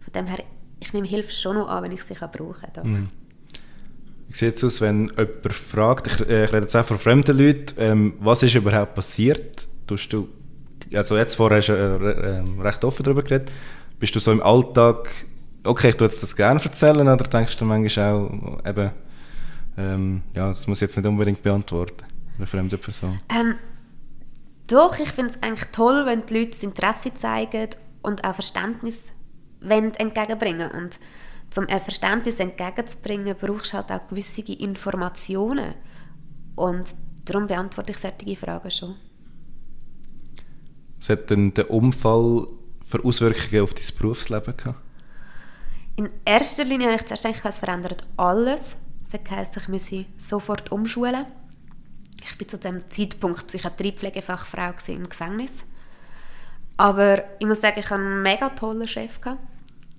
Von 0.00 0.12
dem 0.14 0.26
her, 0.26 0.42
ich 0.80 0.92
nehme 0.92 1.06
Hilfe 1.06 1.32
schon 1.32 1.56
noch 1.58 1.68
an, 1.68 1.84
wenn 1.84 1.92
ich 1.92 2.02
sie 2.02 2.14
brauchen 2.14 2.72
kann. 2.72 2.90
Mhm. 2.90 3.10
Wie 4.32 4.36
sieht 4.36 4.56
es 4.56 4.64
aus, 4.64 4.80
wenn 4.80 5.08
jemand 5.08 5.52
fragt, 5.52 6.06
ich, 6.06 6.20
äh, 6.28 6.44
ich 6.44 6.52
rede 6.52 6.62
jetzt 6.62 6.76
auch 6.76 6.84
von 6.84 6.98
fremden 6.98 7.36
Leuten, 7.36 7.74
ähm, 7.78 8.14
was 8.18 8.42
ist 8.42 8.54
überhaupt 8.54 8.94
passiert? 8.94 9.68
Tust 9.86 10.12
du, 10.12 10.28
also 10.94 11.16
jetzt 11.16 11.34
vorher 11.34 11.58
hast 11.58 11.68
du 11.68 11.72
äh, 11.74 12.38
äh, 12.38 12.60
recht 12.60 12.84
offen 12.84 13.02
darüber 13.02 13.22
geredet, 13.22 13.52
bist 13.98 14.14
du 14.14 14.20
so 14.20 14.32
im 14.32 14.42
Alltag 14.42 15.08
okay, 15.64 15.90
ich 15.90 15.96
tue 15.96 16.06
jetzt 16.06 16.22
das 16.22 16.34
gerne 16.36 16.62
erzählen, 16.62 17.08
oder 17.08 17.16
denkst 17.16 17.56
du 17.56 17.64
manchmal 17.64 18.14
auch, 18.14 18.66
eben, 18.66 18.90
ähm, 19.76 20.22
ja, 20.34 20.48
das 20.48 20.66
muss 20.66 20.78
ich 20.78 20.82
jetzt 20.82 20.96
nicht 20.96 21.06
unbedingt 21.06 21.42
beantworten, 21.42 22.04
eine 22.36 22.46
fremde 22.46 22.78
Person? 22.78 23.20
Ähm, 23.28 23.54
doch, 24.68 24.98
ich 24.98 25.10
finde 25.10 25.32
es 25.32 25.42
eigentlich 25.42 25.68
toll, 25.72 26.06
wenn 26.06 26.26
die 26.26 26.38
Leute 26.38 26.50
das 26.50 26.62
Interesse 26.62 27.14
zeigen 27.14 27.68
und 28.02 28.24
auch 28.24 28.34
Verständnis 28.34 29.12
entgegenbringen 29.60 30.70
Und 30.72 30.98
um 31.58 31.66
ein 31.68 31.80
Verständnis 31.80 32.38
entgegenzubringen, 32.40 33.36
brauchst 33.38 33.72
du 33.72 33.76
halt 33.76 33.90
auch 33.90 34.08
gewisse 34.08 34.42
Informationen. 34.42 35.74
Und 36.54 36.94
darum 37.24 37.46
beantworte 37.46 37.92
ich 37.92 37.98
solche 37.98 38.36
Fragen 38.36 38.70
schon. 38.70 38.96
Was 40.98 41.08
hat 41.08 41.30
denn 41.30 41.52
der 41.52 41.70
Unfall 41.70 42.46
für 42.86 43.04
Auswirkungen 43.04 43.62
auf 43.62 43.74
dein 43.74 43.98
Berufsleben 43.98 44.56
gehabt? 44.56 44.80
In 45.96 46.08
erster 46.24 46.64
Linie 46.64 46.86
habe 46.86 46.96
ich 46.96 47.04
zuerst 47.04 47.24
gedacht, 47.24 47.44
es 47.44 47.58
verändert 47.58 48.06
alles. 48.16 48.60
Das 49.10 49.20
heisst, 49.30 49.56
ich 49.56 49.68
muss 49.68 49.90
sofort 50.18 50.72
umschulen. 50.72 51.26
Ich 52.22 52.40
war 52.40 52.48
zu 52.48 52.56
diesem 52.56 52.88
Zeitpunkt 52.88 53.46
Psychiatriepflegefachfrau 53.46 54.74
im 54.86 55.08
Gefängnis. 55.08 55.50
Aber 56.76 57.24
ich 57.38 57.46
muss 57.46 57.60
sagen, 57.60 57.80
ich 57.80 57.84
hatte 57.90 57.96
einen 57.96 58.22
mega 58.22 58.48
tollen 58.50 58.88
Chef. 58.88 59.20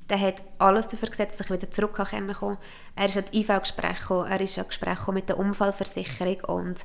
Der 0.10 0.20
hat 0.20 0.44
alles 0.60 0.90
dafür 0.90 1.10
gesetzt, 1.10 1.40
dass 1.40 1.50
ich 1.50 1.54
wieder 1.54 1.72
zurückkommen 1.72 2.34
konnte. 2.34 2.62
Er 2.96 3.06
ist 3.06 3.18
an 3.18 3.26
die 3.32 3.42
IV-Gespräche 3.42 4.02
gekommen, 4.02 4.32
er 4.32 4.42
ist 4.42 4.60
an 4.60 4.68
Gespräche 4.68 5.12
mit 5.12 5.30
der 5.30 5.40
Unfallversicherung 5.40 6.42
und 6.46 6.80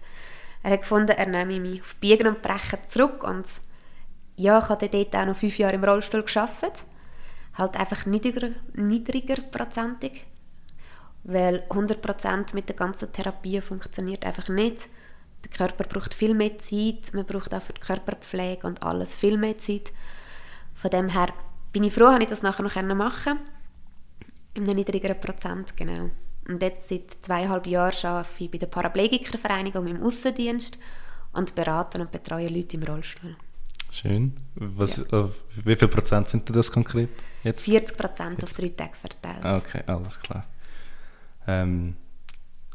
er 0.62 0.72
hat 0.72 0.80
gefunden, 0.82 1.16
er 1.16 1.26
nehme 1.26 1.60
mich 1.60 1.80
auf 1.80 1.96
Biegen 1.96 2.26
und 2.26 2.42
Brechen 2.42 2.78
zurück. 2.88 3.24
Und 3.24 3.46
ja, 4.36 4.58
ich 4.58 4.68
habe 4.68 4.88
dort 4.88 5.16
auch 5.16 5.26
noch 5.26 5.36
fünf 5.36 5.58
Jahre 5.58 5.74
im 5.74 5.84
Rollstuhl 5.84 6.22
gearbeitet 6.22 6.84
halt 7.58 7.76
einfach 7.76 8.06
niedriger, 8.06 8.50
niedriger 8.74 9.42
prozentig, 9.42 10.24
weil 11.24 11.64
100% 11.68 12.54
mit 12.54 12.68
der 12.68 12.76
ganzen 12.76 13.12
Therapie 13.12 13.60
funktioniert 13.60 14.24
einfach 14.24 14.48
nicht. 14.48 14.88
Der 15.44 15.50
Körper 15.50 15.84
braucht 15.84 16.14
viel 16.14 16.34
mehr 16.34 16.56
Zeit, 16.58 17.12
man 17.12 17.26
braucht 17.26 17.52
auch 17.54 17.62
für 17.62 17.72
die 17.72 17.80
Körperpflege 17.80 18.66
und 18.66 18.82
alles 18.82 19.14
viel 19.14 19.36
mehr 19.36 19.58
Zeit. 19.58 19.92
Von 20.74 20.90
dem 20.90 21.08
her 21.08 21.28
bin 21.72 21.84
ich 21.84 21.92
froh, 21.92 22.06
dass 22.06 22.20
ich 22.20 22.28
das 22.28 22.42
nachher 22.42 22.62
noch 22.62 22.94
machen 22.94 23.38
einem 24.58 24.76
niedrigeren 24.76 25.20
Prozent, 25.20 25.76
genau. 25.76 26.10
Und 26.48 26.62
jetzt 26.62 26.88
seit 26.88 27.16
zweieinhalb 27.20 27.66
Jahren 27.66 27.94
arbeite 28.02 28.28
ich 28.38 28.50
bei 28.50 28.58
der 28.58 28.66
Paraplegikervereinigung 28.66 29.86
im 29.86 30.02
Außendienst 30.02 30.78
und 31.32 31.54
berate 31.54 32.00
und 32.00 32.10
betreue 32.10 32.48
Leute 32.48 32.76
im 32.76 32.82
Rollstuhl. 32.82 33.36
Schön. 33.90 34.36
Was, 34.54 34.96
ja. 34.96 35.24
äh, 35.24 35.28
wie 35.64 35.76
viel 35.76 35.88
Prozent 35.88 36.28
sind 36.28 36.54
das 36.54 36.70
konkret 36.70 37.10
jetzt? 37.44 37.64
40 37.64 37.96
Prozent 37.96 38.44
auf 38.44 38.52
drei 38.52 38.68
Tage 38.68 38.94
verteilt. 38.94 39.44
Ah, 39.44 39.56
okay, 39.56 39.82
alles 39.86 40.20
klar. 40.20 40.46
Ähm, 41.46 41.96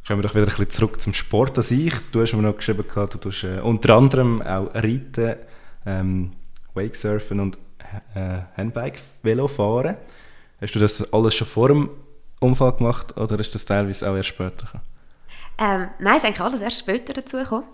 kommen 0.06 0.22
wir 0.22 0.28
doch 0.28 0.36
wieder 0.36 0.46
ein 0.46 0.50
bisschen 0.50 0.70
zurück 0.70 1.02
zum 1.02 1.14
Sport 1.14 1.58
an 1.58 1.64
sich. 1.64 1.94
Du 2.12 2.22
hast 2.22 2.34
mir 2.34 2.42
noch 2.42 2.58
geschrieben, 2.58 2.84
du 2.94 3.06
tust 3.06 3.44
äh, 3.44 3.60
unter 3.60 3.96
anderem 3.96 4.42
auch 4.42 4.74
Reiten, 4.74 5.36
ähm, 5.86 6.32
Wakesurfen 6.74 7.40
und 7.40 7.58
äh, 8.16 8.40
Handbike-Velo 8.58 9.48
fahren. 9.48 9.98
Hast 10.62 10.76
du 10.76 10.80
das 10.80 11.14
alles 11.14 11.36
schon 11.36 11.48
vor 11.48 11.68
dem 11.68 11.90
Unfall 12.40 12.74
gemacht 12.74 13.18
oder 13.18 13.40
ist 13.40 13.54
das 13.54 13.66
teilweise 13.66 14.10
auch 14.10 14.16
erst 14.16 14.30
später 14.30 14.66
gekommen? 14.66 14.84
Ähm, 15.58 15.90
nein, 16.00 16.18
ist 16.18 16.26
eigentlich 16.26 16.42
alles 16.42 16.62
erst 16.62 16.80
später 16.80 17.14
dazu 17.14 17.38
gekommen. 17.38 17.68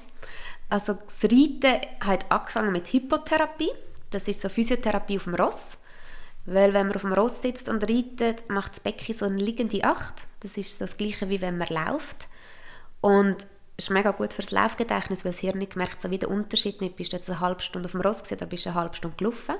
Also 0.69 0.93
das 0.93 1.23
Reiten 1.23 1.81
hat 2.01 2.31
angefangen 2.31 2.71
mit 2.71 2.87
Hypotherapie. 2.87 3.71
Das 4.11 4.27
ist 4.27 4.41
so 4.41 4.49
Physiotherapie 4.49 5.17
auf 5.17 5.23
dem 5.23 5.35
Ross. 5.35 5.77
Weil 6.45 6.73
wenn 6.73 6.87
man 6.87 6.95
auf 6.95 7.01
dem 7.01 7.13
Ross 7.13 7.41
sitzt 7.41 7.69
und 7.69 7.83
reitet, 7.83 8.49
macht 8.49 8.71
das 8.71 8.79
Becken 8.79 9.15
so 9.15 9.25
eine 9.25 9.37
liegende 9.37 9.83
Acht. 9.83 10.27
Das 10.39 10.57
ist 10.57 10.79
das 10.81 10.97
gleiche, 10.97 11.29
wie 11.29 11.41
wenn 11.41 11.57
man 11.57 11.67
läuft. 11.67 12.27
Und 13.01 13.47
ist 13.77 13.89
mega 13.89 14.11
gut 14.11 14.33
fürs 14.33 14.51
Laufgedächtnis, 14.51 15.23
weil 15.23 15.31
das 15.31 15.41
Hirn 15.41 15.57
nicht 15.57 15.75
merkt, 15.75 16.01
so 16.01 16.11
wie 16.11 16.17
der 16.17 16.29
Unterschied 16.29 16.81
nicht. 16.81 16.95
Bist 16.97 17.13
du 17.13 17.17
jetzt 17.17 17.29
eine 17.29 17.39
halbe 17.39 17.61
Stunde 17.61 17.87
auf 17.87 17.91
dem 17.91 18.01
Ross 18.01 18.17
gewesen, 18.17 18.35
oder 18.35 18.45
bist 18.45 18.65
du 18.65 18.69
eine 18.69 18.79
halbe 18.79 18.95
Stunde 18.95 19.17
gelaufen. 19.17 19.55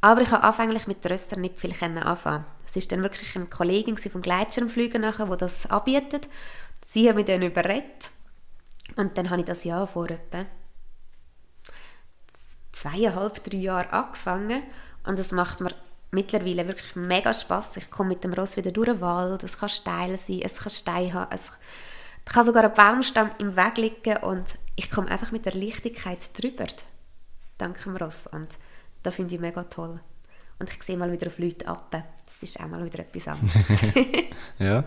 Aber 0.00 0.20
ich 0.20 0.30
habe 0.30 0.44
anfänglich 0.44 0.86
mit 0.86 1.04
Röster 1.08 1.36
nicht 1.36 1.58
viel 1.58 1.74
anfangen. 1.82 2.44
Es 2.66 2.76
war 2.76 2.82
dann 2.88 3.02
wirklich 3.02 3.34
eine 3.34 3.46
Kollegin 3.46 3.96
vom 3.96 4.22
Gleitschirmfliegen 4.22 5.02
die 5.02 5.36
das 5.36 5.66
anbietet. 5.66 6.28
Sie 6.86 7.08
hat 7.08 7.16
mich 7.16 7.26
dann 7.26 7.42
überredet. 7.42 8.10
Und 8.96 9.18
dann 9.18 9.30
habe 9.30 9.40
ich 9.40 9.46
das 9.46 9.64
Jahr 9.64 9.86
vor 9.86 10.08
etwa 10.10 10.46
zweieinhalb, 12.72 13.42
drei 13.42 13.58
Jahren 13.58 13.90
angefangen. 13.90 14.62
Und 15.04 15.18
es 15.18 15.32
macht 15.32 15.60
mir 15.60 15.74
mittlerweile 16.10 16.68
wirklich 16.68 16.94
mega 16.96 17.34
Spaß. 17.34 17.76
Ich 17.78 17.90
komme 17.90 18.10
mit 18.10 18.24
dem 18.24 18.32
Ross 18.32 18.56
wieder 18.56 18.70
durch 18.70 18.88
den 18.88 19.00
Wald. 19.00 19.42
Es 19.42 19.58
kann 19.58 19.68
steil 19.68 20.16
sein, 20.18 20.40
es 20.42 20.56
kann 20.56 20.70
Stein 20.70 21.12
haben. 21.12 21.34
Es 21.34 22.32
kann 22.32 22.46
sogar 22.46 22.64
ein 22.64 22.74
Baumstamm 22.74 23.30
im 23.38 23.56
Weg 23.56 23.78
liegen 23.78 24.18
und 24.18 24.46
ich 24.76 24.90
komme 24.90 25.10
einfach 25.10 25.32
mit 25.32 25.44
der 25.46 25.54
Leichtigkeit 25.54 26.18
drüber. 26.38 26.66
Dank 27.56 27.82
dem 27.82 27.96
Ross. 27.96 28.26
Und 28.30 28.48
das 29.08 29.14
finde 29.14 29.34
ich 29.34 29.40
mega 29.40 29.64
toll. 29.64 30.00
Und 30.58 30.70
ich 30.70 30.82
sehe 30.82 30.96
mal 30.96 31.10
wieder 31.10 31.28
auf 31.28 31.38
Leute 31.38 31.66
ab. 31.66 31.90
Das 31.90 32.42
ist 32.42 32.60
auch 32.60 32.66
mal 32.66 32.84
wieder 32.84 33.00
etwas 33.00 33.28
anderes. 33.28 33.64
ja. 34.58 34.84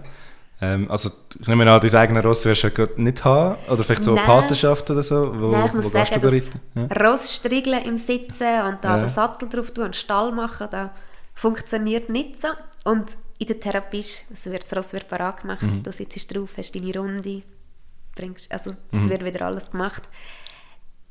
Ähm, 0.62 0.92
also 0.92 1.10
ich 1.40 1.48
nehme 1.48 1.70
an, 1.70 1.82
dein 1.82 1.96
eigenes 1.96 2.24
Ross 2.24 2.46
wirst 2.46 2.64
du 2.64 2.68
ja 2.68 2.88
nicht 2.98 3.26
haben, 3.26 3.58
oder 3.68 3.84
vielleicht 3.84 4.04
so 4.04 4.12
eine 4.14 4.22
Patenschaft 4.22 4.92
oder 4.92 5.02
so, 5.02 5.42
wo, 5.42 5.48
Nein, 5.48 5.66
ich 5.66 5.74
muss 5.74 5.86
wo 5.86 5.90
sagen, 5.90 6.22
das 6.22 6.44
ja? 6.76 7.10
Ross 7.10 7.36
striegeln 7.36 7.84
im 7.84 7.98
Sitzen 7.98 8.62
und 8.68 8.78
da 8.84 8.98
ja. 8.98 9.00
den 9.00 9.10
Sattel 9.10 9.50
drauf 9.50 9.72
tun 9.72 9.86
und 9.86 9.96
Stall 9.96 10.32
machen, 10.32 10.68
das 10.70 10.92
funktioniert 11.34 12.10
nicht 12.10 12.40
so. 12.40 12.50
Und 12.84 13.18
in 13.40 13.48
der 13.48 13.60
Therapie 13.60 14.06
also 14.30 14.52
wird 14.52 14.62
das 14.62 14.78
Ross 14.78 14.94
wird 14.94 15.08
parat 15.08 15.42
gemacht, 15.42 15.64
mhm. 15.64 15.82
du 15.82 15.92
sitzt 15.92 16.34
drauf, 16.34 16.52
hast 16.56 16.76
deine 16.76 16.96
Runde, 16.96 17.42
bringst, 18.16 18.52
also 18.52 18.70
es 18.92 19.02
mhm. 19.02 19.10
wird 19.10 19.26
wieder 19.26 19.48
alles 19.48 19.72
gemacht. 19.72 20.04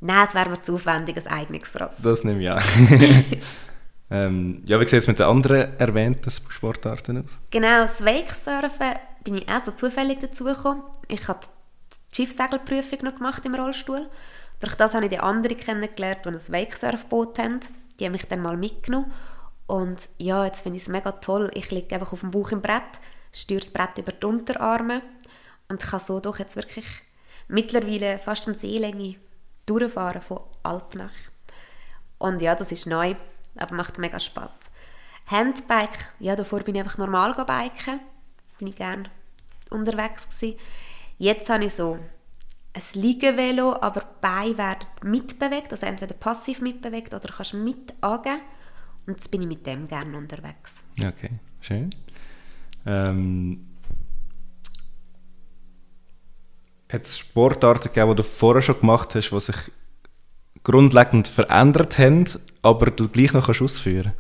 Nein, 0.01 0.27
es 0.29 0.35
wäre 0.35 0.49
mir 0.49 0.63
zu 0.63 0.75
aufwendig, 0.75 1.17
ein 1.17 1.27
eigenes 1.27 1.79
Ross. 1.79 1.95
Das 2.03 2.25
nehme 2.25 2.43
ich 2.43 2.51
an. 2.51 2.63
ähm, 4.11 4.63
ja, 4.65 4.81
wie 4.81 4.87
sieht 4.89 5.01
es 5.01 5.07
mit 5.07 5.19
den 5.19 5.27
anderen 5.27 5.79
erwähnten 5.79 6.31
Sportarten 6.31 7.25
aus? 7.25 7.37
Genau, 7.51 7.83
das 7.83 8.03
Wakesurfen 8.03 8.99
bin 9.25 9.37
ich 9.37 9.49
auch 9.49 9.65
so 9.65 9.73
zufällig 9.73 10.21
dazu 10.21 10.45
gekommen. 10.45 10.83
Ich 11.09 11.29
habe 11.29 11.41
die 12.11 12.17
Schiffssegelprüfung 12.17 13.01
noch 13.03 13.17
gemacht 13.17 13.45
im 13.45 13.55
Rollstuhl. 13.55 14.09
Durch 14.61 14.75
das 14.75 14.95
habe 14.95 15.05
ich 15.05 15.11
die 15.11 15.19
anderen 15.19 15.57
kennengelernt, 15.57 16.25
die 16.25 16.29
ein 16.29 16.35
Wakesurfboot 16.35 17.39
haben. 17.39 17.61
Die 17.99 18.07
haben 18.07 18.13
mich 18.13 18.27
dann 18.27 18.43
mal 18.43 18.57
mitgenommen. 18.57 19.13
Und 19.67 20.09
ja, 20.19 20.47
jetzt 20.47 20.63
finde 20.63 20.79
ich 20.79 20.85
es 20.85 20.89
mega 20.89 21.13
toll. 21.13 21.51
Ich 21.55 21.71
liege 21.71 21.95
einfach 21.95 22.13
auf 22.13 22.21
dem 22.21 22.31
Bauch 22.31 22.51
im 22.53 22.61
Brett, 22.61 22.83
steuere 23.33 23.61
das 23.61 23.71
Brett 23.71 23.99
über 23.99 24.13
die 24.13 24.27
Unterarme 24.27 25.03
und 25.69 25.81
kann 25.81 26.01
so 26.01 26.19
doch 26.21 26.39
jetzt 26.39 26.57
wirklich 26.57 26.87
mittlerweile 27.47 28.19
fast 28.19 28.49
eine 28.49 28.57
Seelänge 28.57 29.17
durchfahren 29.71 30.23
von 30.23 30.41
Alpnach. 30.63 31.15
Und 32.19 32.43
ja, 32.43 32.55
das 32.55 32.73
ist 32.73 32.87
neu, 32.87 33.15
aber 33.57 33.75
macht 33.75 33.99
mega 33.99 34.19
Spaß. 34.19 34.59
Handbike, 35.27 36.13
ja, 36.19 36.35
davor 36.35 36.61
bin 36.61 36.75
ich 36.75 36.83
einfach 36.83 36.99
normal 36.99 37.35
biken, 37.35 38.01
bin 38.59 38.69
ich 38.69 38.77
gerne 38.77 39.05
unterwegs 39.71 40.29
gewesen. 40.29 40.59
Jetzt 41.19 41.49
habe 41.49 41.65
ich 41.65 41.75
so 41.75 41.99
ein 42.73 42.83
Liegevelo, 42.95 43.77
aber 43.81 44.01
die 44.01 44.21
Beine 44.21 44.59
werden 44.59 44.87
mitbewegt, 45.05 45.73
also 45.73 45.87
entweder 45.87 46.15
passiv 46.15 46.61
mitbewegt 46.61 47.15
oder 47.15 47.29
kannst 47.29 47.55
mit 47.55 47.95
angeben. 48.01 48.41
Und 49.07 49.19
jetzt 49.19 49.31
bin 49.31 49.43
ich 49.43 49.49
mit 49.49 49.67
dem 49.67 49.87
gerne 49.87 50.17
unterwegs. 50.17 50.73
Okay, 50.99 51.31
schön. 51.61 51.91
Ähm, 52.87 53.70
hat 56.93 57.07
es 57.07 57.19
Sportarten 57.19 57.89
gegeben, 57.93 58.11
die 58.11 58.17
du 58.17 58.23
vorher 58.23 58.63
schon 58.63 58.81
gemacht 58.81 59.15
hast, 59.15 59.31
die 59.31 59.41
sich 59.41 59.57
grundlegend 60.63 61.29
verändert 61.29 61.99
haben, 61.99 62.27
aber 62.63 62.91
du 62.91 63.09
gleich 63.09 63.33
noch 63.33 63.47
kannst 63.47 63.63
ausführen 63.63 64.13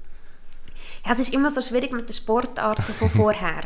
ja, 1.05 1.13
Es 1.13 1.19
ist 1.19 1.35
immer 1.35 1.51
so 1.51 1.61
schwierig 1.61 1.93
mit 1.93 2.09
den 2.09 2.15
Sportarten 2.15 2.95
von 2.95 3.11
vorher. 3.11 3.65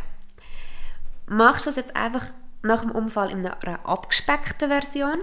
Machst 1.27 1.67
du 1.67 1.71
es 1.71 1.77
jetzt 1.77 1.97
einfach 1.97 2.27
nach 2.63 2.81
dem 2.81 2.91
Unfall 2.91 3.31
in 3.31 3.47
einer 3.47 3.87
abgespeckten 3.87 4.69
Version? 4.69 5.19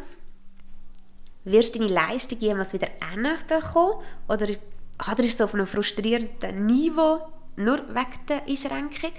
Wirst 1.44 1.76
du 1.76 1.80
deine 1.80 1.92
Leistung 1.92 2.40
jemals 2.40 2.74
wieder 2.74 2.88
hinbekommen? 3.12 4.04
Oder, 4.28 4.48
oder 4.48 5.24
ist 5.24 5.36
es 5.36 5.42
auf 5.42 5.54
einem 5.54 5.68
frustrierenden 5.68 6.66
Niveau, 6.66 7.22
nur 7.56 7.80
wegen 7.90 8.26
der 8.28 8.44
Einschränkung? 8.48 9.14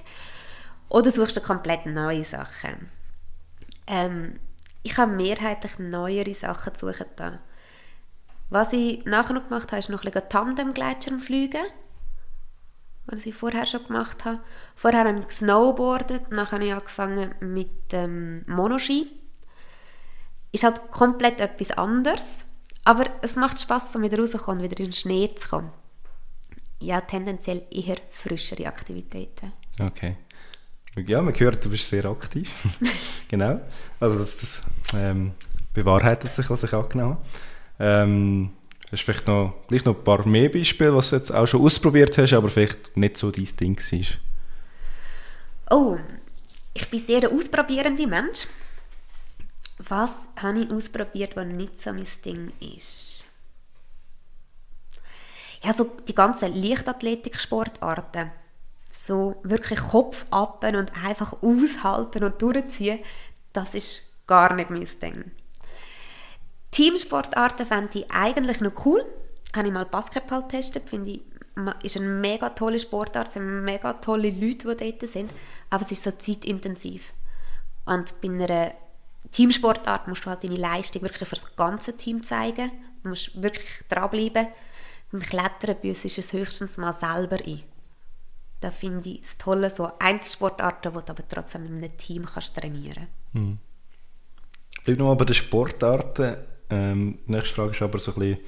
Oder 0.89 1.11
suchst 1.11 1.37
du 1.37 1.41
komplett 1.41 1.87
neue 1.87 2.25
Sachen? 2.25 2.91
Ähm, 3.87 4.39
ich 4.83 4.97
habe 4.97 5.13
mehrheitlich 5.13 5.79
neuere 5.79 6.35
Sachen 6.35 6.75
suchen. 6.75 7.07
Was 8.51 8.73
ich 8.73 9.05
nachher 9.05 9.35
noch 9.35 9.49
gemacht 9.49 9.73
habe, 9.73 9.79
ist 9.79 9.89
noch 9.89 10.05
ein 10.05 10.11
bisschen 10.11 10.29
Tandem-Gleitschirm 10.29 11.19
fliegen. 11.19 11.65
Was 13.07 13.27
ich 13.27 13.35
vorher 13.35 13.67
schon 13.67 13.85
gemacht 13.85 14.25
habe. 14.25 14.41
Vorher 14.77 15.05
habe 15.05 15.19
ich 15.19 15.27
gesnowboardet, 15.27 16.25
dann 16.31 16.51
habe 16.51 16.65
ich 16.65 16.73
angefangen 16.73 17.35
mit 17.41 17.93
dem 17.93 18.45
ähm, 18.47 18.55
Monoski. 18.55 19.11
Ist 20.53 20.65
halt 20.65 20.91
komplett 20.91 21.41
etwas 21.41 21.71
anderes, 21.79 22.45
aber 22.85 23.07
es 23.23 23.37
macht 23.37 23.59
Spaß, 23.59 23.97
um 23.97 24.03
wieder 24.03 24.19
rauszukommen, 24.19 24.63
wieder 24.63 24.79
in 24.79 24.87
den 24.87 24.93
Schnee 24.93 25.35
zu 25.35 25.49
kommen. 25.49 25.73
Ja, 26.79 27.01
tendenziell 27.01 27.63
eher 27.71 27.97
frischere 28.11 28.67
Aktivitäten. 28.67 29.53
Okay. 29.81 30.17
Ja, 30.97 31.23
man 31.23 31.39
hört, 31.39 31.65
du 31.65 31.71
bist 31.71 31.89
sehr 31.89 32.05
aktiv. 32.05 32.53
genau. 33.29 33.61
Also 33.99 34.19
das, 34.19 34.37
das 34.37 34.61
ähm, 34.95 35.33
bewahrheitet 35.73 36.33
sich, 36.33 36.49
was 36.51 36.65
ich 36.65 36.73
angenommen 36.75 37.17
habe. 37.17 37.25
Ähm, 37.79 38.51
hast 38.91 39.03
vielleicht 39.03 39.27
noch, 39.27 39.55
gleich 39.69 39.85
noch 39.85 39.97
ein 39.97 40.05
paar 40.05 40.27
mehr 40.27 40.51
Beispiele, 40.51 40.95
was 40.95 41.11
du 41.11 41.17
jetzt 41.17 41.33
auch 41.33 41.47
schon 41.47 41.63
ausprobiert 41.63 42.17
hast, 42.19 42.35
aber 42.35 42.49
vielleicht 42.49 42.95
nicht 42.97 43.17
so 43.17 43.31
dein 43.31 43.49
Ding 43.59 43.79
war? 43.79 45.77
Oh, 45.77 45.99
ich 46.75 46.89
bin 46.91 47.01
sehr 47.01 47.23
ein 47.23 47.37
ausprobierender 47.37 48.07
Mensch. 48.07 48.47
Was 49.79 50.11
habe 50.37 50.61
ich 50.61 50.71
ausprobiert, 50.71 51.35
was 51.37 51.47
nicht 51.47 51.83
so 51.83 51.93
mein 51.93 52.07
Ding 52.25 52.53
ist? 52.61 53.31
Ja, 55.65 55.73
so 55.73 55.91
die 56.07 56.15
ganzen 56.15 56.55
Leichtathletik-Sportarten 56.55 58.31
so 58.93 59.41
wirklich 59.43 59.81
Kopf 59.81 60.27
ab 60.31 60.65
und 60.65 60.93
einfach 61.03 61.35
aushalten 61.43 62.25
und 62.25 62.41
durchziehen, 62.41 63.01
das 63.53 63.75
ist 63.75 64.03
gar 64.27 64.55
nicht 64.55 64.71
mein 64.71 64.87
Ding. 65.01 65.33
Teamsportarten 66.71 67.67
fände 67.67 67.99
ich 67.99 68.11
eigentlich 68.11 68.61
noch 68.61 68.87
cool. 68.87 69.05
Habe 69.57 69.69
ich 69.69 69.75
mal 69.75 69.87
Basketball 69.87 70.43
getestet, 70.43 70.89
finde 70.89 71.11
ich, 71.11 71.23
ist 71.83 71.97
eine 71.97 72.07
mega 72.07 72.51
tolle 72.51 72.79
Sportart, 72.79 73.29
es 73.29 73.35
sind 73.35 73.65
mega 73.65 73.95
tolle 73.95 74.31
Leute, 74.31 74.75
die 74.75 74.99
dort 74.99 75.11
sind, 75.11 75.33
aber 75.69 75.83
es 75.83 75.93
ist 75.93 76.03
so 76.03 76.11
zeitintensiv. 76.13 77.13
Und 77.85 78.19
bei 78.21 78.29
einer 78.29 78.73
Teamsportart 79.33 80.09
musst 80.09 80.25
du 80.25 80.31
halt 80.31 80.45
deine 80.45 80.57
Leistung 80.57 81.03
wirklich 81.03 81.29
für 81.29 81.35
das 81.35 81.57
ganze 81.57 81.97
Team 81.97 82.23
zeigen. 82.23 82.71
Du 83.03 83.11
musst 83.11 83.41
wirklich 83.43 83.69
dranbleiben. 83.89 84.49
Beim 85.11 85.21
Klettern 85.21 85.77
ist 85.83 86.19
es 86.19 86.33
höchstens 86.33 86.79
mal 86.79 86.95
selber 86.95 87.37
ein. 87.45 87.63
Da 88.63 88.71
finde 88.71 89.09
ich 89.09 89.25
es 89.25 89.37
toll, 89.39 89.69
so 89.71 89.91
Einzelsportarten, 89.99 90.93
die 90.93 90.99
du 91.05 91.11
aber 91.11 91.29
trotzdem 91.29 91.67
in 91.67 91.79
einem 91.79 91.97
Team 91.97 92.25
kannst 92.25 92.55
trainieren 92.55 93.09
kannst. 93.33 93.35
Mhm. 93.35 93.59
Bleib 94.85 94.99
nochmal 94.99 95.17
bei 95.17 95.25
den 95.25 95.35
Sportarten. 95.35 96.37
Ähm, 96.71 97.19
die 97.27 97.33
nächste 97.33 97.55
Frage 97.57 97.73
ist 97.73 97.83
aber 97.83 97.99
so 97.99 98.13
ein 98.13 98.19
bisschen, 98.21 98.39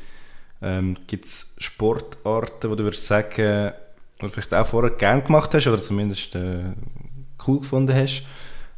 ähm, 0.62 0.96
gibt 1.08 1.24
es 1.24 1.52
Sportarten, 1.58 2.70
wo 2.70 2.76
du 2.76 2.84
würdest 2.84 3.06
sagen, 3.06 3.72
oder 4.20 4.30
vielleicht 4.30 4.54
auch 4.54 4.66
vorher 4.68 4.92
gerne 4.92 5.22
gemacht 5.22 5.52
hast 5.52 5.66
oder 5.66 5.82
zumindest 5.82 6.36
äh, 6.36 6.72
cool 7.46 7.58
gefunden 7.58 7.92
hast, 7.92 8.24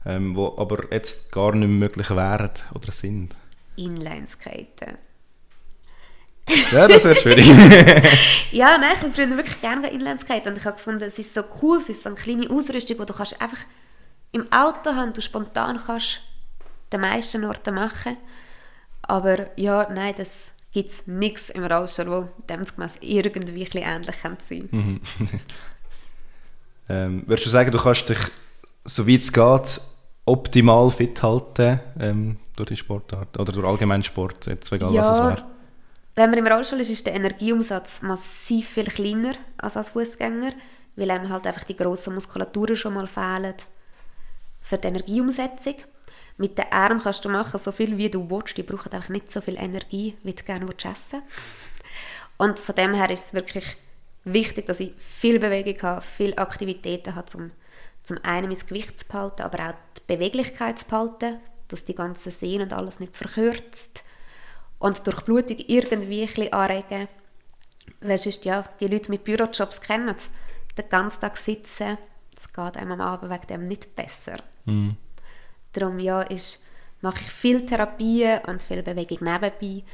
ähm, 0.07 0.35
wo 0.35 0.57
aber 0.57 0.91
jetzt 0.91 1.31
gar 1.33 1.53
nicht 1.53 1.69
mehr 1.69 1.89
möglich 1.89 2.09
wären 2.09 2.51
oder 2.75 2.93
sind? 2.93 3.37
Inlineskaten. 3.77 4.97
Ja, 6.73 6.87
das 6.87 7.05
wäre 7.05 7.17
schwierig. 7.17 7.47
ja, 8.53 8.79
nein, 8.79 8.93
ich 8.95 9.03
habe 9.03 9.13
früher 9.13 9.37
wirklich 9.37 9.61
gerne 9.61 9.91
Inlineskaten 9.91 10.53
und 10.53 10.59
ich 10.59 10.65
habe 10.65 10.77
gefunden, 10.77 11.05
es 11.05 11.19
ist 11.19 11.35
so 11.35 11.43
cool, 11.63 11.81
es 11.83 11.89
ist 11.89 12.03
so 12.03 12.11
eine 12.11 12.19
kleine 12.19 12.49
Ausrüstung, 12.51 12.99
die 12.99 13.07
du 13.07 13.13
kannst 13.13 13.41
einfach 13.41 13.59
im 14.33 14.51
Auto 14.53 14.95
haben, 14.95 15.13
du 15.13 15.21
spontan 15.21 15.81
kannst 15.85 16.21
den 16.93 17.01
meisten 17.01 17.45
Orten 17.45 17.75
machen. 17.75 18.17
Aber 19.03 19.47
ja, 19.57 19.89
nein, 19.93 20.15
das 20.17 20.29
gibt 20.73 20.91
es 20.91 21.07
nichts 21.07 21.51
im 21.51 21.65
Rollstuhl, 21.65 22.07
wo 22.07 22.29
demgemäß 22.49 22.99
irgendwie 23.01 23.67
ein 23.81 24.03
ähnlich 24.03 24.17
sein 24.23 24.37
kann. 24.49 24.79
Mhm. 24.79 25.01
ähm, 26.89 27.23
würdest 27.27 27.47
du 27.47 27.51
sagen, 27.51 27.71
du 27.71 27.79
kannst 27.79 28.09
dich, 28.09 28.19
so 28.85 29.07
wie 29.07 29.17
es 29.17 29.33
geht, 29.33 29.81
optimal 30.27 30.91
fit 30.91 31.23
halten 31.23 31.81
ähm, 31.99 32.37
durch 32.57 32.69
die 32.69 32.77
Sportart 32.77 33.39
oder 33.39 33.53
durch 33.53 33.67
allgemeinen 33.67 34.03
Sport, 34.03 34.47
jetzt 34.47 34.71
egal 34.73 34.93
ja, 34.93 35.03
was 35.03 35.19
es 35.19 35.25
wäre? 35.25 35.56
Wenn 36.19 36.31
man 36.31 36.39
im 36.39 36.47
Rollstuhl 36.47 36.81
ist, 36.81 36.89
ist 36.89 37.05
der 37.05 37.15
Energieumsatz 37.15 38.01
massiv 38.01 38.71
viel 38.71 38.87
kleiner 38.87 39.33
als 39.59 39.77
als 39.77 39.91
Fußgänger, 39.91 40.55
weil 40.97 41.11
einem 41.11 41.29
halt 41.29 41.47
einfach 41.47 41.65
die 41.65 41.77
grossen 41.77 42.15
Muskulaturen 42.15 42.75
schon 42.75 42.95
mal 42.95 43.07
fehlen 43.07 43.55
für 44.63 44.79
die 44.79 44.89
Energieumsetzung. 44.89 45.75
Mit 46.39 46.57
den 46.57 46.73
Armen 46.73 47.03
kannst 47.03 47.27
du 47.27 47.29
machen, 47.29 47.61
so 47.61 47.71
viel 47.71 47.99
wie 47.99 48.09
du 48.09 48.31
willst. 48.31 48.57
Die 48.57 48.63
brauchen 48.63 48.93
einfach 48.93 49.11
nicht 49.11 49.31
so 49.31 49.43
viel 49.43 49.59
Energie, 49.59 50.17
wie 50.23 50.33
du 50.33 50.43
gerne 50.43 50.67
essen 50.75 51.23
Und 52.39 52.59
von 52.61 52.75
dem 52.75 52.95
her 52.95 53.11
ist 53.11 53.27
es 53.27 53.35
wirklich 53.35 53.77
wichtig, 54.25 54.65
dass 54.65 54.81
ich 54.81 54.95
viel 54.97 55.39
Bewegung 55.39 55.83
habe, 55.83 56.01
viele 56.01 56.39
Aktivitäten 56.39 57.15
habe, 57.15 57.37
um 57.37 57.51
zum 58.05 58.17
einen 58.23 58.49
mein 58.49 58.67
Gewicht 58.67 58.99
zu 58.99 59.07
behalten, 59.07 59.43
aber 59.43 59.69
auch 59.69 59.75
die 59.99 60.15
Beweglichkeit 60.15 60.79
zu 60.79 60.87
behalten, 60.87 61.41
dass 61.69 61.85
die 61.85 61.95
ganzen 61.95 62.33
Sehnen 62.33 62.63
und 62.63 62.73
alles 62.73 63.01
nicht 63.01 63.19
verkürzt 63.19 64.03
und 64.79 65.07
durch 65.07 65.23
Blutung 65.23 65.59
irgendwie 65.67 66.23
ein 66.23 66.29
bisschen 66.29 66.53
anregen. 66.53 67.09
Weil 68.01 68.19
sonst, 68.19 68.45
ja, 68.45 68.65
die 68.81 68.89
Leute 68.89 69.11
mit 69.11 69.25
Bürojobs 69.25 69.81
kennen 69.81 70.15
es, 70.17 70.31
den 70.77 70.89
ganzen 70.89 71.21
Tag 71.21 71.37
sitzen, 71.37 71.99
es 72.37 72.53
geht 72.53 72.77
einem 72.77 72.93
am 72.93 73.01
Abend 73.01 73.33
wegen 73.33 73.47
dem 73.47 73.69
nicht 73.69 73.97
besser. 73.97 74.37
Mhm. 74.67 74.97
Darum 75.73 75.99
ja, 75.99 76.23
ist, 76.23 76.63
mache 77.01 77.21
ich 77.23 77.31
viel 77.31 77.65
Therapie 77.65 78.37
und 78.47 78.63
viel 78.63 78.83
Bewegung 78.83 79.19
nebenbei, 79.21 79.85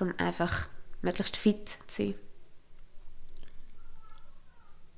um 0.00 0.14
einfach 0.18 0.68
möglichst 1.02 1.36
fit 1.36 1.68
zu 1.68 1.78
sein. 1.88 2.14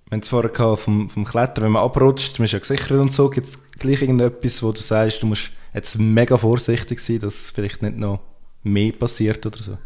Wir 0.06 0.16
haben 0.16 0.22
es 0.22 0.28
vorher 0.28 0.76
vom, 0.76 1.08
vom 1.08 1.24
Klettern, 1.24 1.64
wenn 1.64 1.72
man 1.72 1.84
abrutscht, 1.84 2.38
man 2.38 2.44
ist 2.44 2.52
ja 2.52 2.58
gesichert 2.58 2.90
und 2.90 3.12
so, 3.12 3.30
gibt 3.30 3.46
es 3.46 3.70
gleich 3.78 4.02
irgendetwas, 4.02 4.62
wo 4.62 4.72
du 4.72 4.80
sagst, 4.80 5.22
du 5.22 5.26
musst 5.26 5.50
jetzt 5.72 5.98
mega 5.98 6.36
vorsichtig 6.36 6.98
sein, 6.98 7.20
dass 7.20 7.52
vielleicht 7.52 7.80
nicht 7.80 7.96
noch 7.96 8.18
mehr 8.62 8.92
passiert 8.92 9.44
oder 9.46 9.58
so? 9.58 9.78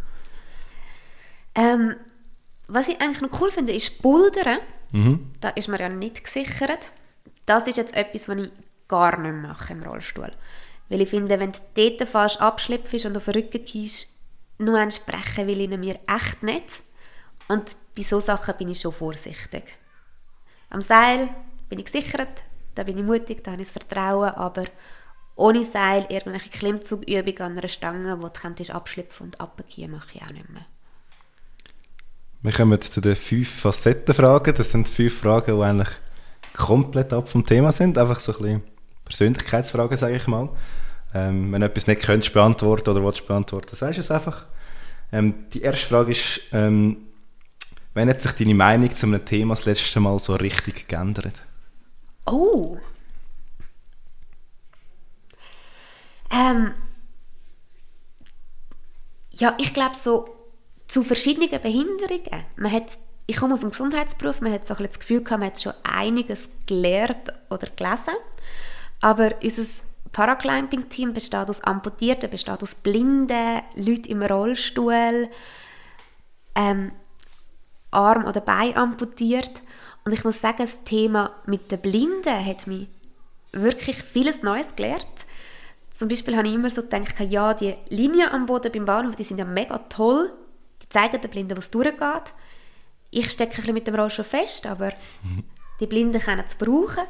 Ähm, 1.55 1.97
was 2.67 2.89
ich 2.89 3.01
eigentlich 3.01 3.21
noch 3.21 3.41
cool 3.41 3.51
finde, 3.51 3.73
ist 3.73 4.03
Bouldern. 4.03 4.59
Mhm. 4.93 5.33
Da 5.41 5.51
ist 5.51 5.69
man 5.69 5.81
ja 5.81 5.89
nicht 5.89 6.25
gesichert. 6.25 6.91
Das 7.47 7.67
ist 7.67 7.77
jetzt 7.77 7.95
etwas, 7.95 8.29
was 8.29 8.39
ich 8.39 8.51
gar 8.89 9.19
nicht 9.19 9.35
mache 9.35 9.73
im 9.73 9.83
Rollstuhl. 9.83 10.33
Weil 10.89 11.01
ich 11.01 11.11
finde, 11.11 11.39
wenn 11.41 11.53
du 11.53 11.59
dort 11.75 12.09
falsch 12.09 12.37
abschlüpfst 12.37 13.07
und 13.07 13.17
auf 13.17 13.25
den 13.25 13.35
Rücken 13.35 13.65
gehst, 13.65 14.09
nur 14.59 14.79
entsprechen 14.79 15.47
will 15.47 15.61
ich 15.61 15.79
mir 15.79 15.99
echt 16.07 16.43
nicht. 16.43 16.83
Und 17.49 17.77
bei 17.97 18.03
solchen 18.03 18.27
Sachen 18.27 18.57
bin 18.57 18.69
ich 18.69 18.81
schon 18.81 18.93
vorsichtig. 18.93 19.65
Am 20.71 20.81
Seil 20.81 21.29
bin 21.69 21.79
ich 21.79 21.87
gesichert, 21.87 22.43
da 22.75 22.83
bin 22.83 22.99
ich 22.99 23.05
mutig, 23.05 23.45
da 23.45 23.53
habe 23.53 23.63
ich 23.63 23.69
das 23.69 23.85
Vertrauen, 23.85 24.31
aber 24.31 24.65
ohne 25.37 25.65
Seil 25.65 26.07
irgendwelche 26.09 26.51
Klimmzugübungen 26.51 27.43
an 27.43 27.59
einer 27.59 27.69
Stange, 27.69 28.19
wo 28.19 28.29
du 28.29 28.31
könntest 28.31 28.71
abschlüpfen 28.71 29.27
und 29.27 29.41
abgehen, 29.41 29.91
mache 29.91 30.09
ich 30.15 30.23
auch 30.23 30.31
nicht 30.31 30.49
mehr. 30.51 30.65
Wir 32.43 32.53
kommen 32.53 32.81
zu 32.81 33.01
den 33.01 33.17
fünf 33.17 33.49
Facettenfragen. 33.61 34.55
Das 34.55 34.71
sind 34.71 34.89
fünf 34.89 35.21
Fragen, 35.21 35.57
die 35.57 35.63
eigentlich 35.63 35.89
komplett 36.55 37.13
ab 37.13 37.29
vom 37.29 37.45
Thema 37.45 37.73
sind. 37.73 37.97
Einfach 37.97 38.21
so 38.21 38.33
ein 38.33 38.39
bisschen 38.39 38.63
Persönlichkeitsfragen, 39.07 39.97
sage 39.97 40.17
ich 40.17 40.27
mal. 40.27 40.51
Ähm, 41.15 41.53
wenn 41.53 41.61
du 41.61 41.67
etwas 41.67 41.87
nicht 41.87 42.03
könntest 42.03 42.35
beantworten 42.35 42.91
oder 42.91 43.03
willst 43.03 43.27
beantworten, 43.27 43.75
sagst 43.75 43.99
du 43.99 44.01
es 44.03 44.11
einfach. 44.11 44.45
Ähm, 45.11 45.47
die 45.53 45.63
erste 45.63 45.87
Frage 45.87 46.11
ist, 46.11 46.41
ähm, 46.53 46.97
wann 47.95 48.09
hat 48.09 48.21
sich 48.21 48.33
deine 48.33 48.55
Meinung 48.55 48.95
zu 48.95 49.07
einem 49.07 49.25
Thema 49.25 49.55
das 49.55 49.65
letzte 49.65 50.01
Mal 50.01 50.19
so 50.19 50.35
richtig 50.35 50.89
geändert? 50.89 51.43
Oh! 52.27 52.79
Ähm, 56.35 56.75
ja, 59.31 59.55
ich 59.59 59.73
glaube 59.73 59.95
so 59.97 60.29
zu 60.89 61.05
verschiedenen 61.05 61.49
Behinderungen. 61.63 62.45
Man 62.57 62.73
hat, 62.73 62.99
ich 63.27 63.37
komme 63.37 63.55
aus 63.55 63.61
dem 63.61 63.71
Gesundheitsberuf, 63.71 64.41
man 64.41 64.53
hat 64.53 64.67
so 64.67 64.75
ein 64.75 64.85
das 64.85 64.99
Gefühl 64.99 65.23
gehabt, 65.23 65.41
man 65.41 65.49
hat 65.49 65.61
schon 65.61 65.73
einiges 65.85 66.49
gelernt 66.67 67.33
oder 67.51 67.69
gelesen. 67.69 68.15
Aber 69.01 69.31
unser 69.43 69.65
Paraclimbing-Team 70.13 71.13
besteht 71.13 71.49
aus 71.51 71.63
Amputierten, 71.63 72.31
besteht 72.31 72.63
aus 72.63 72.75
Blinden, 72.75 73.63
Leuten 73.77 74.09
im 74.09 74.23
Rollstuhl, 74.23 75.29
ähm, 76.55 76.93
Arm 77.91 78.25
oder 78.25 78.41
Bein 78.41 78.77
amputiert. 78.77 79.61
Und 80.05 80.13
ich 80.13 80.25
muss 80.25 80.41
sagen, 80.41 80.59
das 80.59 80.83
Thema 80.85 81.33
mit 81.47 81.71
den 81.71 81.81
Blinden 81.81 82.47
hat 82.47 82.67
mich 82.67 82.89
wirklich 83.53 84.03
vieles 84.03 84.43
Neues 84.43 84.75
gelernt. 84.77 85.24
Zum 86.05 86.11
Beispiel 86.11 86.37
habe 86.37 86.47
ich 86.47 86.53
immer 86.53 86.69
so 86.69 86.83
gedacht, 86.83 87.19
ja, 87.31 87.55
die 87.55 87.75
Linien 87.89 88.29
am 88.29 88.45
Boden 88.45 88.71
beim 88.71 88.85
Bahnhof, 88.85 89.17
die 89.17 89.25
sind 89.25 89.39
ja 89.39 89.47
mega 89.47 89.79
toll. 89.89 90.35
Die 90.83 90.89
zeigen 90.91 91.19
den 91.19 91.31
Blinden, 91.31 91.57
was 91.57 91.71
durchgeht. 91.71 92.35
Ich 93.11 93.31
stecke 93.31 93.53
ein 93.53 93.57
bisschen 93.57 93.73
mit 93.73 93.87
dem 93.87 93.95
Rollstuhl 93.95 94.23
fest, 94.23 94.67
aber 94.67 94.93
die 95.81 95.87
Blinden 95.87 96.21
können 96.21 96.45
es 96.47 96.57
brauchen. 96.57 97.05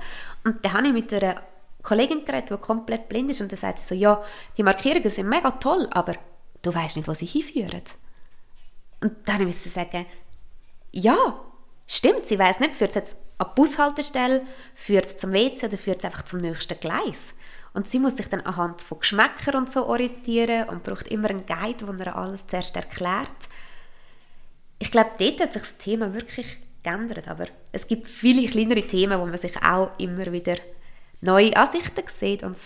Und 0.45 0.65
dann 0.65 0.75
habe 0.75 0.87
ich 0.87 0.93
mit 0.93 1.13
einer 1.13 1.43
Kollegin 1.83 2.25
geredet, 2.25 2.51
die 2.51 2.57
komplett 2.59 3.09
blind 3.09 3.33
ist 3.33 3.41
und 3.41 3.51
dann 3.51 3.59
sagt 3.59 3.81
sie 3.81 3.85
so, 3.85 3.95
ja, 3.97 4.23
die 4.57 4.63
Markierungen 4.63 5.11
sind 5.11 5.29
mega 5.29 5.51
toll, 5.51 5.89
aber 5.91 6.15
du 6.63 6.73
weißt 6.73 6.95
nicht, 6.97 7.09
wo 7.09 7.15
sie 7.15 7.27
hinführen. 7.27 7.83
Und 9.01 9.17
dann 9.25 9.43
musste 9.43 9.71
ich 9.71 9.75
sagen, 9.75 10.07
ja, 10.93 11.17
stimmt, 11.89 12.29
sie 12.29 12.39
weiß 12.39 12.61
nicht, 12.61 12.77
führt 12.77 12.91
es 12.91 12.95
jetzt 12.95 13.17
an 13.39 13.49
die 13.51 13.61
Bushaltestelle, 13.61 14.47
führt 14.77 15.07
es 15.07 15.17
zum 15.17 15.33
WC 15.33 15.67
oder 15.67 15.79
führt 15.79 15.99
es 15.99 16.05
einfach 16.05 16.25
zum 16.25 16.39
nächsten 16.39 16.79
Gleis. 16.79 17.35
Und 17.75 17.89
sie 17.89 17.99
muss 17.99 18.17
sich 18.17 18.29
dann 18.29 18.41
anhand 18.43 18.81
von 18.81 19.01
Geschmäckern 19.01 19.57
und 19.57 19.73
so 19.73 19.87
orientieren 19.87 20.69
und 20.69 20.85
braucht 20.85 21.09
immer 21.09 21.29
einen 21.29 21.45
Guide, 21.45 21.85
der 21.85 22.07
ihr 22.07 22.17
alles 22.17 22.47
zuerst 22.47 22.77
erklärt. 22.77 23.29
Ich 24.79 24.91
glaube, 24.91 25.11
dort 25.19 25.41
hat 25.41 25.53
sich 25.53 25.63
das 25.63 25.77
Thema 25.77 26.15
wirklich 26.15 26.47
geändert, 26.85 27.27
aber 27.27 27.47
es 27.73 27.87
gibt 27.87 28.09
viele 28.09 28.49
kleinere 28.49 28.87
Themen, 28.87 29.19
wo 29.21 29.27
man 29.27 29.39
sich 29.39 29.57
auch 29.63 29.91
immer 29.99 30.31
wieder 30.31 30.57
neue 31.21 31.57
Ansichten 31.57 32.05
sieht 32.07 32.45
und 32.45 32.57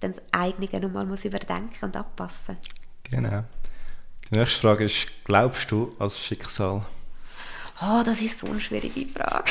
dann 0.00 0.12
das 0.12 0.22
eigene 0.32 0.80
nochmal 0.80 1.06
muss 1.06 1.24
überdenken 1.24 1.84
und 1.84 1.96
anpassen. 1.96 2.58
Genau. 3.04 3.44
Die 4.28 4.38
nächste 4.38 4.60
Frage 4.60 4.84
ist, 4.84 5.24
glaubst 5.24 5.70
du 5.70 5.94
als 5.98 6.20
Schicksal? 6.20 6.84
Oh, 7.82 8.02
das 8.04 8.20
ist 8.20 8.38
so 8.38 8.46
eine 8.46 8.60
schwierige 8.60 9.06
Frage. 9.06 9.50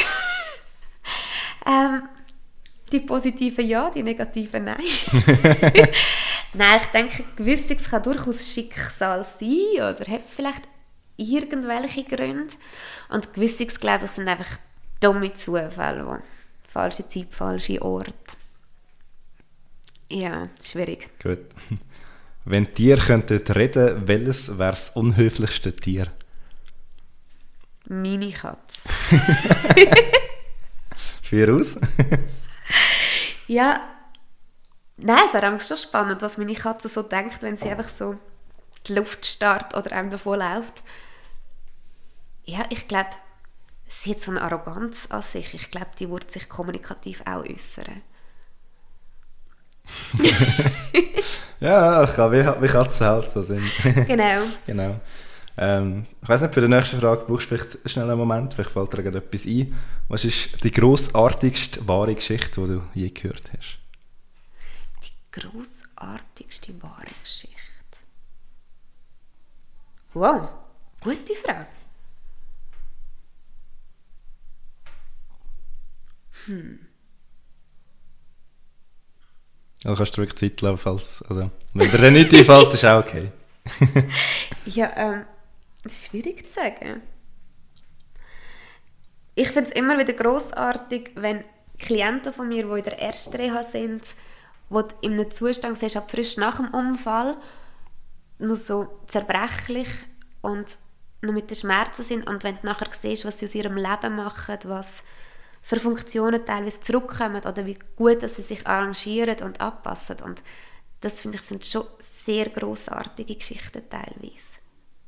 ähm, 1.66 2.04
die 2.92 3.00
positiven 3.00 3.68
ja, 3.68 3.90
die 3.90 4.04
negativen 4.04 4.66
nein. 4.66 4.78
nein, 6.54 6.82
ich 6.82 6.88
denke, 6.94 7.24
gewisses 7.36 7.90
kann 7.90 8.04
durchaus 8.04 8.48
Schicksal 8.52 9.26
sein 9.40 9.76
oder 9.76 10.06
hat 10.12 10.24
vielleicht 10.30 10.64
irgendwelche 11.18 12.04
Gründe. 12.04 12.54
Und 13.10 13.34
gewisses, 13.34 13.80
glaube 13.80 14.06
ich, 14.06 14.12
sind 14.12 14.28
einfach 14.28 14.58
dumme 15.00 15.34
Zufälle, 15.34 16.06
wo 16.06 16.18
falsche 16.64 17.08
Zeit, 17.08 17.28
falsche 17.32 17.82
Ort. 17.82 18.38
Ja, 20.10 20.50
schwierig. 20.62 21.10
Gut. 21.22 21.46
Wenn 22.46 22.74
Tiere 22.74 23.02
könnten 23.02 23.38
reden, 23.52 24.08
welches 24.08 24.58
wäre 24.58 24.72
das 24.72 24.90
unhöflichste 24.92 25.76
Tier? 25.76 26.08
Meine 27.88 28.32
Katze. 28.32 28.90
Führ 31.22 31.54
aus. 31.54 31.80
ja, 33.48 33.82
nein, 34.98 35.22
es 35.28 35.34
wäre 35.34 35.60
schon 35.60 35.78
spannend, 35.78 36.22
was 36.22 36.38
meine 36.38 36.54
Katze 36.54 36.90
so 36.90 37.04
denkt, 37.04 37.42
wenn 37.42 37.58
sie 37.58 37.70
einfach 37.70 37.90
so 37.90 38.16
die 38.88 38.94
Luft 38.94 39.26
starrt 39.26 39.76
oder 39.76 39.92
einem 39.92 40.10
davon 40.10 40.40
läuft. 40.40 40.84
Ja, 42.46 42.66
ich 42.70 42.88
glaube, 42.88 43.10
sie 43.88 44.12
hat 44.12 44.22
so 44.22 44.32
eine 44.32 44.42
Arroganz 44.42 45.08
an 45.10 45.22
sich. 45.22 45.54
Ich 45.54 45.70
glaube, 45.72 45.92
die 46.00 46.10
würde 46.10 46.32
sich 46.32 46.50
kommunikativ 46.50 47.22
auch 47.26 47.44
äußern. 47.44 48.02
Ja, 51.60 52.06
kann, 52.06 52.32
wie, 52.32 52.46
wie 52.62 52.68
Katzen 52.68 53.06
halt 53.06 53.30
so 53.30 53.44
sind. 53.44 53.70
Genau. 54.08 54.44
genau. 54.66 55.00
Ähm, 55.58 56.06
ich 56.22 56.30
weiß 56.30 56.42
nicht, 56.42 56.54
für 56.54 56.62
die 56.62 56.70
nächste 56.70 56.98
Frage 56.98 57.26
brauchst 57.28 57.52
du 57.52 57.58
vielleicht 57.58 57.90
schnell 57.90 58.10
einen 58.10 58.18
Moment, 58.18 58.54
vielleicht 58.54 58.72
fällt 58.72 58.94
dir 58.94 59.16
etwas 59.16 59.46
ein. 59.46 59.76
Was 60.10 60.26
ist 60.26 60.64
die 60.64 60.72
grossartigste 60.72 61.88
wahre 61.88 62.16
Geschichte, 62.16 62.62
die 62.62 62.68
du 62.68 62.84
je 62.96 63.10
gehört 63.12 63.52
hast? 63.56 63.78
Die 65.04 65.40
grossartigste 65.40 66.82
wahre 66.82 67.06
Geschichte? 67.22 67.54
Wow, 70.16 70.50
gute 71.02 71.36
Frage. 71.36 71.68
Hm. 76.46 76.80
Also 79.84 79.96
kannst 79.96 80.18
du 80.18 80.22
wirklich 80.22 80.40
Zeit 80.40 80.62
lassen, 80.62 80.78
falls, 80.80 81.22
also, 81.30 81.52
wenn 81.74 81.92
dir 81.92 82.12
nicht 82.12 82.34
einfällt, 82.34 82.74
ist 82.74 82.84
auch 82.84 83.02
okay. 83.06 83.32
ja, 84.66 84.92
ähm, 84.98 85.26
das 85.84 85.94
ist 85.94 86.08
schwierig 86.08 86.48
zu 86.48 86.54
sagen. 86.56 87.04
Ich 89.40 89.52
finde 89.52 89.70
es 89.70 89.76
immer 89.78 89.98
wieder 89.98 90.12
großartig, 90.12 91.12
wenn 91.16 91.46
Klienten 91.78 92.34
von 92.34 92.50
mir, 92.50 92.66
die 92.66 92.80
in 92.80 92.84
der 92.84 93.02
ersten 93.02 93.38
Reha 93.38 93.64
sind, 93.64 94.04
wo 94.68 94.82
du 94.82 94.94
in 95.00 95.14
einem 95.14 95.32
Zustand 95.32 95.80
siehst, 95.80 95.98
frisch 96.10 96.36
nach 96.36 96.58
dem 96.58 96.68
Unfall, 96.74 97.38
noch 98.40 98.58
so 98.58 99.00
zerbrechlich 99.08 99.88
und 100.42 100.78
noch 101.22 101.32
mit 101.32 101.50
den 101.50 101.56
Schmerzen 101.56 102.04
sind 102.04 102.28
und 102.28 102.44
wenn 102.44 102.56
du 102.56 102.66
nachher 102.66 102.90
siehst, 103.02 103.24
was 103.24 103.40
sie 103.40 103.46
aus 103.46 103.56
ihrem 103.56 103.78
Leben 103.78 104.18
machen, 104.18 104.58
was 104.66 104.88
für 105.62 105.80
Funktionen 105.80 106.44
teilweise 106.44 106.82
zurückkommen 106.82 107.42
oder 107.42 107.66
wie 107.66 107.80
gut 107.96 108.22
dass 108.22 108.36
sie 108.36 108.42
sich 108.42 108.68
arrangieren 108.68 109.42
und 109.42 109.62
anpassen 109.62 110.18
und 110.22 110.44
das 111.00 111.22
finde 111.22 111.38
ich 111.38 111.44
sind 111.44 111.66
schon 111.66 111.86
sehr 112.02 112.50
großartige 112.50 113.38
Geschichten 113.38 113.84
teilweise, 113.90 114.60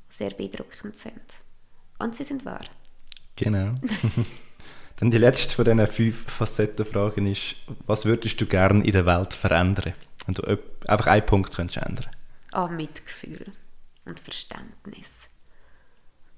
sehr 0.07 0.29
beeindruckend 0.29 0.97
sind. 0.97 1.21
Und 1.99 2.15
sie 2.15 2.23
sind 2.23 2.45
wahr. 2.45 2.63
Genau. 3.35 3.73
Dann 4.97 5.09
die 5.09 5.17
letzte 5.17 5.55
von 5.55 5.65
diesen 5.65 5.87
fünf 5.87 6.31
Facettenfragen 6.31 7.25
ist, 7.25 7.55
was 7.87 8.05
würdest 8.05 8.39
du 8.39 8.45
gerne 8.45 8.83
in 8.85 8.91
der 8.91 9.05
Welt 9.05 9.33
verändern? 9.33 9.93
Wenn 10.25 10.35
du 10.35 10.43
einfach 10.87 11.07
einen 11.07 11.25
Punkt 11.25 11.55
könntest 11.55 11.83
ändern 11.83 12.07
An 12.51 12.69
oh, 12.69 12.73
Mitgefühl 12.73 13.51
und 14.05 14.19
Verständnis. 14.19 15.07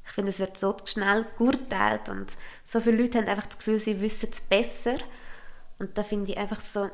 Ich 0.06 0.12
finde, 0.12 0.32
es 0.32 0.40
wird 0.40 0.58
so 0.58 0.78
schnell 0.86 1.26
geurteilt 1.38 2.08
und 2.08 2.32
so 2.66 2.80
viele 2.80 2.98
Leute 2.98 3.18
haben 3.18 3.28
einfach 3.28 3.48
das 3.48 3.58
Gefühl, 3.58 3.80
sie 3.80 4.00
wissen 4.00 4.30
es 4.32 4.42
besser. 4.42 4.98
Und 5.80 5.98
da 5.98 6.04
finde 6.04 6.32
ich 6.32 6.38
einfach 6.38 6.62
so, 6.62 6.90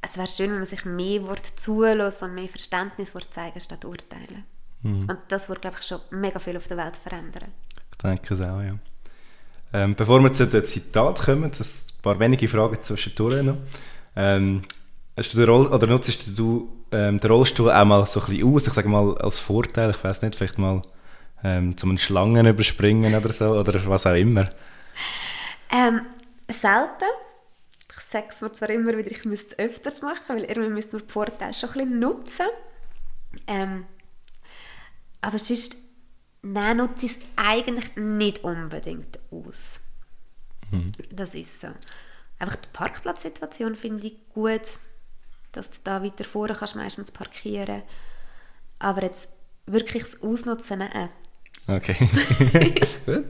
es 0.00 0.16
wäre 0.16 0.28
schön, 0.28 0.50
wenn 0.50 0.58
man 0.58 0.66
sich 0.66 0.84
mehr 0.84 1.22
zulassen 1.56 2.26
und 2.26 2.34
mehr 2.34 2.48
Verständnis 2.48 3.12
zeigen 3.30 3.60
statt 3.60 3.84
urteilen. 3.84 4.44
Mhm. 4.82 5.08
Und 5.08 5.18
das 5.28 5.48
würde, 5.48 5.62
glaube 5.62 5.78
ich, 5.80 5.86
schon 5.86 6.00
mega 6.10 6.38
viel 6.38 6.56
auf 6.56 6.68
der 6.68 6.76
Welt 6.76 6.96
verändern. 6.96 7.52
Ich 7.94 7.98
denke 7.98 8.34
es 8.34 8.40
auch, 8.40 8.60
ja. 8.60 8.74
Ähm, 9.72 9.94
bevor 9.94 10.20
wir 10.20 10.32
zu 10.32 10.46
dem 10.46 10.64
Zitat 10.64 11.20
kommen, 11.20 11.50
das 11.56 11.84
ein 11.98 12.02
paar 12.02 12.18
wenige 12.18 12.48
Fragen 12.48 12.82
zwischendurch 12.82 13.42
noch. 13.42 13.56
Ähm, 14.16 14.62
hast 15.16 15.32
du 15.32 15.38
den 15.38 15.48
Roll 15.48 15.66
oder 15.66 15.86
nutzt 15.86 16.26
du 16.36 16.68
ähm, 16.92 17.18
den 17.18 17.30
Rollstuhl 17.30 17.70
auch 17.70 17.84
mal 17.84 18.06
so 18.06 18.20
ein 18.20 18.26
bisschen 18.26 18.54
aus? 18.54 18.66
Ich 18.66 18.72
sage 18.72 18.88
mal 18.88 19.16
als 19.18 19.38
Vorteil, 19.38 19.90
ich 19.90 20.04
weiß 20.04 20.22
nicht, 20.22 20.36
vielleicht 20.36 20.58
mal 20.58 20.82
ähm, 21.42 21.76
zum 21.76 21.98
Schlangen 21.98 22.46
überspringen 22.46 23.14
oder 23.14 23.32
so 23.32 23.50
oder 23.58 23.86
was 23.86 24.06
auch 24.06 24.14
immer. 24.14 24.48
Ähm, 25.72 26.02
selten 26.48 27.06
sage 28.14 28.28
es 28.30 28.40
mir 28.40 28.52
zwar 28.52 28.70
immer 28.70 28.96
wieder, 28.96 29.10
ich 29.10 29.24
müsste 29.24 29.58
es 29.58 29.58
öfters 29.58 30.00
machen, 30.00 30.36
weil 30.36 30.44
irgendwie 30.44 30.70
müsste 30.70 30.96
man 30.96 31.06
die 31.06 31.12
Vorteile 31.12 31.52
schon 31.52 31.70
ein 31.70 31.74
bisschen 31.74 31.98
nutzen. 31.98 32.46
Ähm, 33.48 33.86
aber 35.20 35.38
sonst 35.38 35.76
nein, 36.44 36.76
nutze 36.76 37.06
ich 37.06 37.12
es 37.12 37.18
eigentlich 37.36 37.96
nicht 37.96 38.44
unbedingt 38.44 39.18
aus. 39.30 39.80
Mhm. 40.70 40.92
Das 41.10 41.34
ist 41.34 41.60
so. 41.60 41.68
Einfach 42.38 42.56
die 42.56 42.68
Parkplatzsituation 42.72 43.74
finde 43.76 44.06
ich 44.06 44.24
gut, 44.32 44.62
dass 45.52 45.70
du 45.70 45.78
da 45.84 46.02
weiter 46.02 46.24
vorne 46.24 46.54
kannst 46.54 46.76
meistens 46.76 47.10
parkieren. 47.10 47.82
Aber 48.78 49.02
jetzt 49.02 49.28
wirklich 49.66 50.02
das 50.02 50.22
Ausnutzen, 50.22 50.80
nein. 50.80 51.08
Okay, 51.66 51.96
gut. 53.06 53.24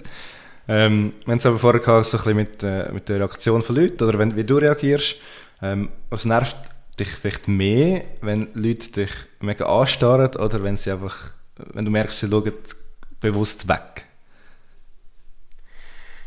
Ähm, 0.67 1.13
wir 1.25 1.33
haben 1.33 1.39
es 1.39 1.47
aber 1.47 1.59
vorher 1.59 1.81
gehabt, 1.81 2.07
so 2.07 2.17
ein 2.17 2.25
bisschen 2.25 2.37
mit, 2.37 2.63
äh, 2.63 2.91
mit 2.91 3.09
der 3.09 3.19
Reaktion 3.21 3.63
von 3.63 3.77
Leuten 3.77 4.03
oder 4.03 4.19
wenn, 4.19 4.35
wie 4.35 4.45
du 4.45 4.57
reagierst. 4.57 5.21
Ähm, 5.63 5.91
was 6.09 6.25
nervt 6.25 6.57
dich 6.99 7.09
vielleicht 7.09 7.49
mehr, 7.49 8.05
wenn 8.23 8.49
Leute 8.55 8.91
dich 8.91 9.11
mega 9.41 9.67
anstarren 9.67 10.35
oder 10.37 10.63
wenn 10.63 10.77
sie 10.77 10.91
einfach, 10.91 11.37
wenn 11.57 11.85
du 11.85 11.91
merkst, 11.91 12.19
sie 12.19 12.29
schauen 12.29 12.53
bewusst 13.25 13.67
weg? 13.69 14.07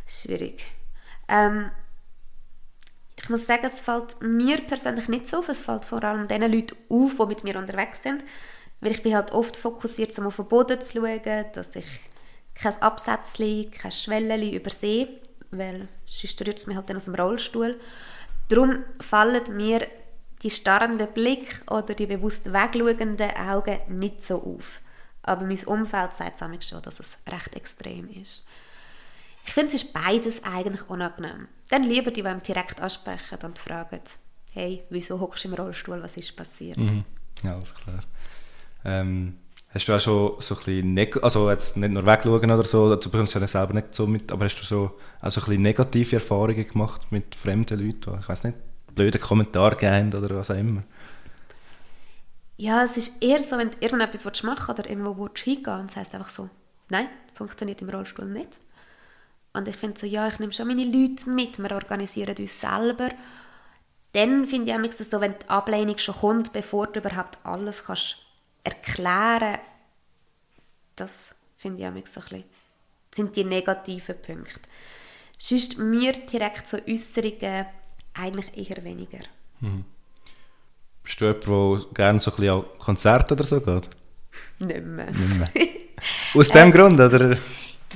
Schwierig. 0.06 0.66
Ähm, 1.28 1.72
ich 3.16 3.30
muss 3.30 3.46
sagen, 3.46 3.66
es 3.66 3.82
fällt 3.82 4.22
mir 4.22 4.58
persönlich 4.62 5.08
nicht 5.08 5.30
so 5.30 5.38
auf. 5.38 5.50
Es 5.50 5.60
fällt 5.60 5.86
vor 5.86 6.04
allem 6.04 6.28
den 6.28 6.52
Leuten 6.52 6.76
auf, 6.90 7.16
die 7.18 7.26
mit 7.26 7.44
mir 7.44 7.58
unterwegs 7.58 8.04
sind. 8.04 8.24
Weil 8.80 8.92
ich 8.92 9.02
bin 9.02 9.16
halt 9.16 9.32
oft 9.32 9.58
fokussiert, 9.58 10.18
um 10.20 10.28
auf 10.28 10.36
den 10.36 10.46
Boden 10.46 10.80
zu 10.82 11.00
schauen, 11.00 11.46
dass 11.54 11.76
ich 11.76 11.88
kein 12.54 12.82
Absätzchen, 12.82 13.72
kein 13.72 13.92
Schwellchen 13.92 14.54
übersehen, 14.54 15.10
weil 15.52 15.88
sonst 16.06 16.46
rührt 16.46 16.58
es 16.58 16.68
mich 16.68 16.76
halt 16.76 16.90
dann 16.90 16.98
aus 16.98 17.06
dem 17.06 17.16
Rollstuhl. 17.16 17.80
Darum 18.50 18.84
fallen 19.02 19.56
mir 19.56 19.86
die 20.44 20.52
starrenden 20.52 21.12
Blick 21.14 21.64
oder 21.70 21.94
die 21.94 22.06
bewusst 22.06 22.52
wegschauenden 22.52 23.32
Augen 23.36 23.80
nicht 23.88 24.26
so 24.26 24.42
auf. 24.42 24.82
Aber 25.28 25.46
mein 25.46 25.64
Umfeld 25.66 26.14
sagt 26.14 26.42
es 26.42 26.70
schon, 26.70 26.82
dass 26.82 27.00
es 27.00 27.18
recht 27.28 27.56
extrem 27.56 28.10
ist. 28.10 28.46
Ich 29.46 29.54
finde, 29.54 29.70
es 29.70 29.82
ist 29.82 29.94
beides 29.94 30.44
eigentlich 30.44 30.90
unangenehm. 30.90 31.48
Dann 31.70 31.84
lieber 31.84 32.12
die, 32.12 32.22
die 32.22 32.28
einem 32.28 32.44
direkt 32.44 32.82
ansprechen 32.82 33.40
und 33.44 33.60
fragen, 33.60 34.02
hey, 34.52 34.84
wieso 34.90 35.20
hockst 35.20 35.44
du 35.44 35.50
im 35.50 35.54
Rollstuhl, 35.54 36.02
was 36.02 36.18
ist 36.18 36.36
passiert? 36.36 36.78
Mhm. 36.78 37.06
Ja, 37.44 37.54
alles 37.54 37.74
klar. 37.74 38.00
Ähm, 38.84 39.38
Hast 39.70 39.88
du 39.88 39.94
auch 39.94 40.00
schon 40.00 40.36
so 40.40 40.56
ein 40.56 40.96
bisschen, 40.96 41.24
also 41.24 41.52
jetzt 41.52 41.76
nicht 41.76 41.92
nur 41.92 42.06
wegschauen 42.06 42.50
oder 42.50 42.64
so, 42.64 42.96
du 42.96 43.10
bekommst 43.10 43.36
ja 43.36 43.46
selber 43.48 43.74
nicht 43.74 43.94
so 43.94 44.08
mit, 44.08 44.32
aber 44.32 44.46
hast 44.46 44.56
du 44.56 44.64
so, 44.64 44.98
auch 45.20 45.24
ein 45.24 45.30
bisschen 45.30 45.62
negative 45.62 46.16
Erfahrungen 46.16 46.68
gemacht 46.68 47.12
mit 47.12 47.36
fremden 47.36 47.78
Leuten, 47.78 48.00
die, 48.02 48.20
ich 48.20 48.30
weiß 48.30 48.46
nicht, 48.46 48.58
blöde 48.96 49.20
Kommentare 49.20 49.76
geben 49.76 50.14
oder 50.14 50.36
was 50.38 50.50
auch 50.50 50.56
immer? 50.56 50.84
Ja, 52.58 52.84
es 52.84 52.98
ist 52.98 53.24
eher 53.24 53.42
so, 53.42 53.58
wenn 53.58 53.70
du 53.70 53.78
irgendetwas 53.80 54.44
machen 54.44 54.74
oder 54.74 54.90
irgendwo 54.90 55.18
willst 55.18 55.40
hingehen 55.40 55.80
und 55.80 55.92
es 55.92 55.96
heisst 55.96 56.16
einfach 56.16 56.30
so, 56.30 56.50
nein, 56.90 57.08
funktioniert 57.36 57.82
im 57.82 57.90
Rollstuhl 57.90 58.26
nicht. 58.26 58.50
Und 59.54 59.68
ich 59.68 59.76
finde 59.76 60.00
so, 60.00 60.08
ja, 60.08 60.28
ich 60.28 60.40
nehme 60.40 60.52
schon 60.52 60.68
meine 60.68 60.84
Leute 60.84 61.30
mit, 61.30 61.60
wir 61.60 61.72
organisieren 61.72 62.36
uns 62.38 62.60
selber. 62.60 63.10
Dann 64.14 64.48
finde 64.48 64.72
ich 64.72 65.00
es 65.00 65.10
so, 65.10 65.22
wenn 65.22 65.38
die 65.38 65.50
Ablehnung 65.50 65.98
schon 66.00 66.16
kommt, 66.16 66.52
bevor 66.54 66.88
du 66.88 67.00
überhaupt 67.00 67.38
alles 67.44 67.84
kannst 67.84 68.18
erklären, 68.64 69.60
das 70.96 71.30
finde 71.58 71.80
ich 71.82 72.10
so 72.10 72.20
ein 72.22 72.26
bisschen, 72.26 72.44
sind 73.14 73.36
die 73.36 73.44
negativen 73.44 74.20
Punkte. 74.22 74.62
Sonst 75.38 75.78
mir 75.78 76.14
direkt 76.14 76.68
so 76.68 76.78
Äußerungen 76.88 77.68
eigentlich 78.16 78.70
eher 78.70 78.84
weniger. 78.84 79.20
Mhm. 79.60 79.86
Bist 81.08 81.22
du 81.22 81.26
jemand, 81.26 81.46
der 81.48 81.94
gerne 81.94 82.20
so 82.20 82.32
ein 82.32 82.38
bisschen 82.38 82.54
an 82.54 82.66
Konzerte 82.80 83.34
oder 83.34 83.46
so 83.46 83.62
geht? 83.62 83.90
Nicht 84.60 84.86
mehr. 84.86 85.06
Nicht 85.06 85.40
mehr. 85.40 85.50
Aus 86.36 86.50
dem 86.50 86.68
äh, 86.68 86.72
Grund, 86.72 87.00
oder? 87.00 87.38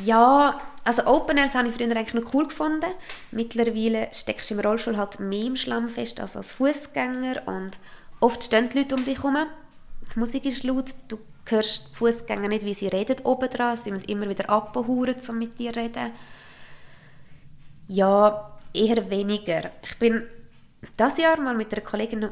Ja, 0.06 0.62
also 0.86 1.06
Open 1.06 1.38
Airs 1.38 1.54
habe 1.54 1.68
ich 1.68 1.76
früher 1.76 1.92
eigentlich 1.92 2.14
noch 2.14 2.34
cool 2.34 2.48
gefunden. 2.48 2.90
Mittlerweile 3.32 4.08
steckst 4.14 4.50
du 4.50 4.54
im 4.54 4.62
Rollstuhl 4.62 4.96
halt 4.96 5.20
mehr 5.20 5.44
im 5.44 5.58
Schlamm 5.58 5.90
fest 5.90 6.22
als 6.22 6.38
als 6.38 6.54
Fußgänger 6.54 7.42
und 7.48 7.72
oft 8.22 8.46
stehen 8.46 8.70
die 8.70 8.80
Leute 8.80 8.96
um 8.96 9.04
dich 9.04 9.22
herum 9.22 9.46
die 10.16 10.20
Musik 10.20 10.46
ist 10.46 10.64
laut, 10.64 10.86
du 11.10 11.20
hörst 11.48 11.90
die 11.92 11.96
Fußgänger 11.96 12.48
nicht, 12.48 12.66
wie 12.66 12.74
sie 12.74 12.88
reden 12.88 13.18
oben 13.24 13.50
dran, 13.50 13.78
sie 13.78 13.92
müssen 13.92 14.10
immer 14.10 14.30
wieder 14.30 14.50
abhauen, 14.50 15.16
um 15.28 15.38
mit 15.38 15.60
dir 15.60 15.74
zu 15.74 15.80
reden. 15.80 16.12
Ja, 17.88 18.58
eher 18.74 19.10
weniger. 19.10 19.72
Ich 19.84 19.98
bin 20.00 20.24
das 20.96 21.18
Jahr 21.18 21.40
mal 21.40 21.56
mit 21.56 21.74
einer 21.74 21.82
Kollegin 21.82 22.30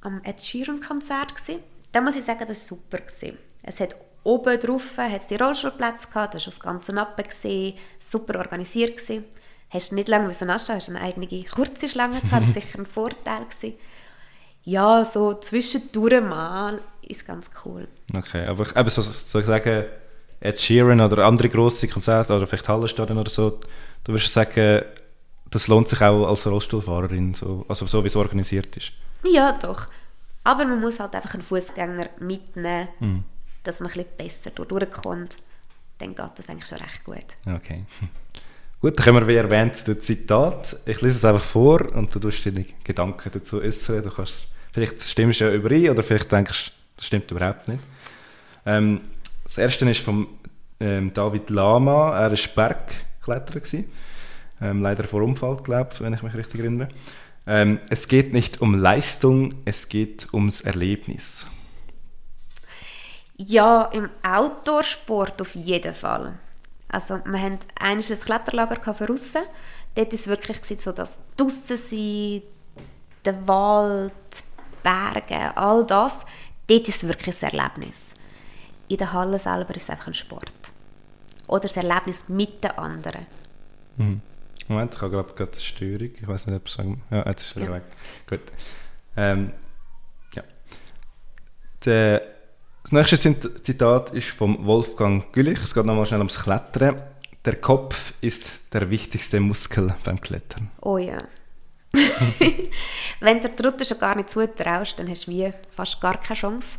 am 0.00 0.20
Ed 0.24 0.40
Sheeran 0.40 0.80
Konzert 0.80 1.34
gewesen. 1.34 1.60
Da 1.92 2.00
muss 2.00 2.16
ich 2.16 2.24
sagen, 2.24 2.44
das 2.46 2.70
war 2.70 2.78
super. 2.78 2.98
Gewesen. 2.98 3.38
Es 3.62 3.80
hat 3.80 3.96
oben 4.24 4.60
drauf 4.60 4.96
hat 4.96 5.30
die 5.30 5.36
Rollstuhlplätze 5.36 6.08
gehabt, 6.08 6.34
du 6.34 6.38
hast 6.38 6.46
das 6.46 6.60
ganze 6.60 6.92
Nappen 6.92 7.24
gesehen, 7.24 7.74
super 8.10 8.38
organisiert 8.38 8.98
gewesen. 8.98 9.24
Hast 9.70 9.92
nicht 9.92 10.08
lange 10.08 10.28
anstehen, 10.28 10.50
hast 10.50 10.88
eine 10.88 11.00
eigene 11.00 11.26
kurze 11.44 11.88
Schlange 11.88 12.20
gehabt, 12.20 12.46
das 12.48 12.54
war 12.54 12.62
sicher 12.62 12.78
ein 12.78 12.86
Vorteil 12.86 13.44
gewesen. 13.44 13.78
Ja, 14.64 15.04
so 15.04 15.34
zwischendurch 15.34 16.20
mal 16.22 16.80
ist 17.02 17.26
ganz 17.26 17.50
cool. 17.64 17.88
Okay, 18.14 18.44
aber 18.46 18.76
eben 18.76 18.90
so, 18.90 19.02
sozusagen 19.02 19.86
Ed 20.40 20.60
Sheeran 20.60 21.00
oder 21.00 21.26
andere 21.26 21.48
grosse 21.48 21.88
Konzerte 21.88 22.34
oder 22.34 22.46
vielleicht 22.46 22.68
Hallenstadien 22.68 23.18
oder 23.18 23.30
so, 23.30 23.60
du 24.04 24.12
würdest 24.12 24.32
sagen, 24.32 24.82
das 25.50 25.68
lohnt 25.68 25.88
sich 25.88 26.00
auch 26.02 26.26
als 26.26 26.46
Rollstuhlfahrerin, 26.46 27.34
so, 27.34 27.64
also 27.68 27.86
so 27.86 28.02
wie 28.04 28.08
es 28.08 28.16
organisiert 28.16 28.76
ist? 28.76 28.92
Ja, 29.24 29.52
doch. 29.52 29.86
Aber 30.44 30.64
man 30.64 30.80
muss 30.80 30.98
halt 31.00 31.14
einfach 31.14 31.34
einen 31.34 31.42
Fußgänger 31.42 32.08
mitnehmen, 32.20 32.88
Mhm. 33.00 33.24
dass 33.64 33.80
man 33.80 33.90
ein 33.90 33.94
bisschen 33.94 34.16
besser 34.16 34.50
durchkommt. 34.50 35.36
Dann 35.98 36.14
geht 36.14 36.30
das 36.36 36.48
eigentlich 36.48 36.66
schon 36.68 36.78
recht 36.78 37.04
gut. 37.04 37.36
Okay. 37.46 37.84
Gut, 38.80 38.96
dann 38.96 39.04
kommen 39.06 39.26
wir 39.26 39.26
wie 39.26 39.34
erwähnt 39.36 39.74
zu 39.74 39.92
dem 39.92 40.00
Zitat. 40.00 40.76
Ich 40.86 41.00
lese 41.00 41.16
es 41.16 41.24
einfach 41.24 41.42
vor 41.42 41.80
und 41.96 42.14
du 42.14 42.20
tust 42.20 42.46
deine 42.46 42.64
Gedanken 42.84 43.28
dazu 43.32 43.60
äußern. 43.60 44.04
Du 44.04 44.10
kannst, 44.10 44.46
vielleicht 44.72 45.02
stimmst 45.02 45.40
du 45.40 45.46
ja 45.46 45.52
überein 45.52 45.90
oder 45.90 46.04
vielleicht 46.04 46.30
denkst 46.30 46.66
du, 46.66 46.70
das 46.96 47.06
stimmt 47.06 47.28
überhaupt 47.32 47.66
nicht. 47.66 47.82
Ähm, 48.64 49.00
das 49.42 49.58
erste 49.58 49.90
ist 49.90 50.04
von 50.04 50.28
ähm, 50.78 51.12
David 51.12 51.50
Lama. 51.50 52.16
Er 52.20 52.30
war 52.30 52.38
Bergkletterer. 52.54 53.58
gewesen. 53.58 53.90
Ähm, 54.60 54.80
leider 54.80 55.02
vor 55.02 55.22
Unfall, 55.22 55.56
glaube 55.56 55.90
ich, 55.94 56.00
wenn 56.00 56.14
ich 56.14 56.22
mich 56.22 56.34
richtig 56.34 56.60
erinnere. 56.60 56.88
Ähm, 57.48 57.80
es 57.88 58.08
geht 58.08 58.34
nicht 58.34 58.60
um 58.60 58.74
Leistung, 58.74 59.54
es 59.64 59.88
geht 59.88 60.34
ums 60.34 60.60
Erlebnis. 60.60 61.46
Ja, 63.38 63.84
im 63.86 64.10
Outdoor-Sport 64.22 65.40
auf 65.40 65.54
jeden 65.54 65.94
Fall. 65.94 66.38
Also 66.88 67.20
wir 67.24 67.40
hatten 67.40 67.60
ein 67.80 68.00
Kletterlager 68.00 68.94
für 68.94 69.06
draussen. 69.06 69.44
Dort 69.94 70.12
war 70.12 70.14
es 70.14 70.26
wirklich 70.26 70.58
so, 70.78 70.92
dass 70.92 71.08
draussen 71.38 71.78
sein, 71.78 72.42
der 73.24 73.48
Wald, 73.48 74.12
die 74.32 74.76
Berge, 74.82 75.56
all 75.56 75.86
das, 75.86 76.12
dort 76.66 76.86
ist 76.86 77.08
wirklich 77.08 77.42
ein 77.42 77.52
Erlebnis. 77.52 77.96
In 78.88 78.98
der 78.98 79.14
Halle 79.14 79.38
selber 79.38 79.74
ist 79.74 79.84
es 79.84 79.90
einfach 79.90 80.08
ein 80.08 80.14
Sport. 80.14 80.52
Oder 81.46 81.60
das 81.60 81.78
Erlebnis 81.78 82.24
mit 82.28 82.62
den 82.62 82.72
anderen. 82.72 83.26
Moment, 84.68 84.94
ich 84.94 85.00
habe 85.00 85.10
glaube 85.10 85.32
gerade 85.34 85.52
eine 85.52 85.60
Störung. 85.60 86.10
Ich 86.20 86.28
weiß 86.28 86.46
nicht, 86.46 86.56
ob 86.56 86.66
es 86.66 86.74
sagen. 86.74 87.02
Ja, 87.10 87.26
jetzt 87.26 87.42
ist 87.42 87.56
er 87.56 87.64
Ja. 87.64 87.72
weg. 87.72 87.82
Gut. 88.28 88.40
Ähm, 89.16 89.52
ja. 90.34 90.42
Der, 91.84 92.22
das 92.82 92.92
nächste 92.92 93.16
Zit- 93.18 93.64
Zitat 93.66 94.10
ist 94.10 94.28
vom 94.28 94.64
Wolfgang 94.66 95.32
Güllich. 95.32 95.58
Es 95.58 95.74
geht 95.74 95.84
nochmal 95.84 96.06
schnell 96.06 96.20
ums 96.20 96.38
Klettern. 96.38 97.02
Der 97.44 97.56
Kopf 97.56 98.12
ist 98.20 98.50
der 98.72 98.90
wichtigste 98.90 99.40
Muskel 99.40 99.94
beim 100.04 100.20
Klettern. 100.20 100.70
Oh 100.82 100.98
ja. 100.98 101.16
Wenn 103.20 103.40
der 103.40 103.56
Trutte 103.56 103.84
schon 103.84 103.98
gar 103.98 104.14
nicht 104.16 104.28
zutraust, 104.30 104.98
dann 104.98 105.08
hast 105.08 105.26
du 105.26 105.30
wie 105.32 105.50
fast 105.74 106.00
gar 106.00 106.20
keine 106.20 106.38
Chance. 106.38 106.78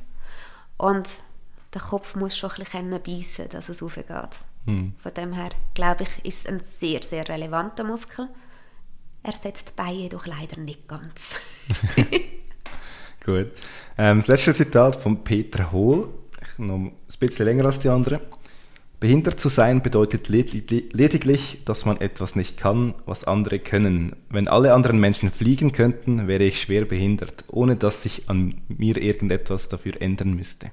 Und 0.78 1.10
der 1.74 1.82
Kopf 1.82 2.16
muss 2.16 2.38
schon 2.38 2.52
ein 2.52 2.58
bisschen 2.64 2.90
beißen, 3.04 3.50
dass 3.50 3.70
es 3.70 3.82
raufgeht. 3.82 4.06
Hm. 4.66 4.94
Von 4.98 5.14
dem 5.14 5.34
her, 5.34 5.50
glaube 5.74 6.04
ich, 6.04 6.26
ist 6.26 6.46
es 6.46 6.46
ein 6.48 6.62
sehr, 6.78 7.02
sehr 7.04 7.28
relevanter 7.28 7.84
Muskel. 7.84 8.28
Er 9.24 9.36
setzt 9.36 9.76
Beine 9.76 9.94
jedoch 10.04 10.26
leider 10.28 10.60
nicht 10.60 10.88
ganz. 10.88 11.10
Gut. 13.26 13.52
Ähm, 13.98 14.20
das 14.20 14.28
letzte 14.28 14.54
Zitat 14.54 14.96
von 14.96 15.24
Peter 15.24 15.72
Hohl. 15.72 16.10
Ich 16.42 16.58
noch 16.58 16.76
ein 16.76 16.94
bisschen 17.20 17.46
länger 17.46 17.66
als 17.66 17.80
die 17.80 17.90
anderen. 17.90 18.22
Behindert 19.00 19.40
zu 19.40 19.48
sein 19.48 19.82
bedeutet 19.82 20.28
ledig- 20.28 20.90
lediglich, 20.92 21.62
dass 21.64 21.86
man 21.86 22.02
etwas 22.02 22.36
nicht 22.36 22.58
kann, 22.58 22.96
was 23.06 23.24
andere 23.24 23.60
können. 23.60 24.16
Wenn 24.30 24.50
alle 24.50 24.74
anderen 24.74 25.00
Menschen 25.00 25.32
fliegen 25.32 25.72
könnten, 25.72 26.28
wäre 26.28 26.44
ich 26.44 26.62
schwer 26.62 26.84
behindert, 26.84 27.46
ohne 27.48 27.78
dass 27.78 28.02
sich 28.02 28.30
an 28.30 28.62
mir 28.68 28.98
irgendetwas 28.98 29.70
dafür 29.70 30.02
ändern 30.02 30.34
müsste. 30.34 30.72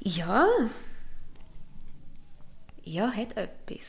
Ja. 0.00 0.46
Ja, 2.82 3.10
hat 3.12 3.36
etwas. 3.36 3.86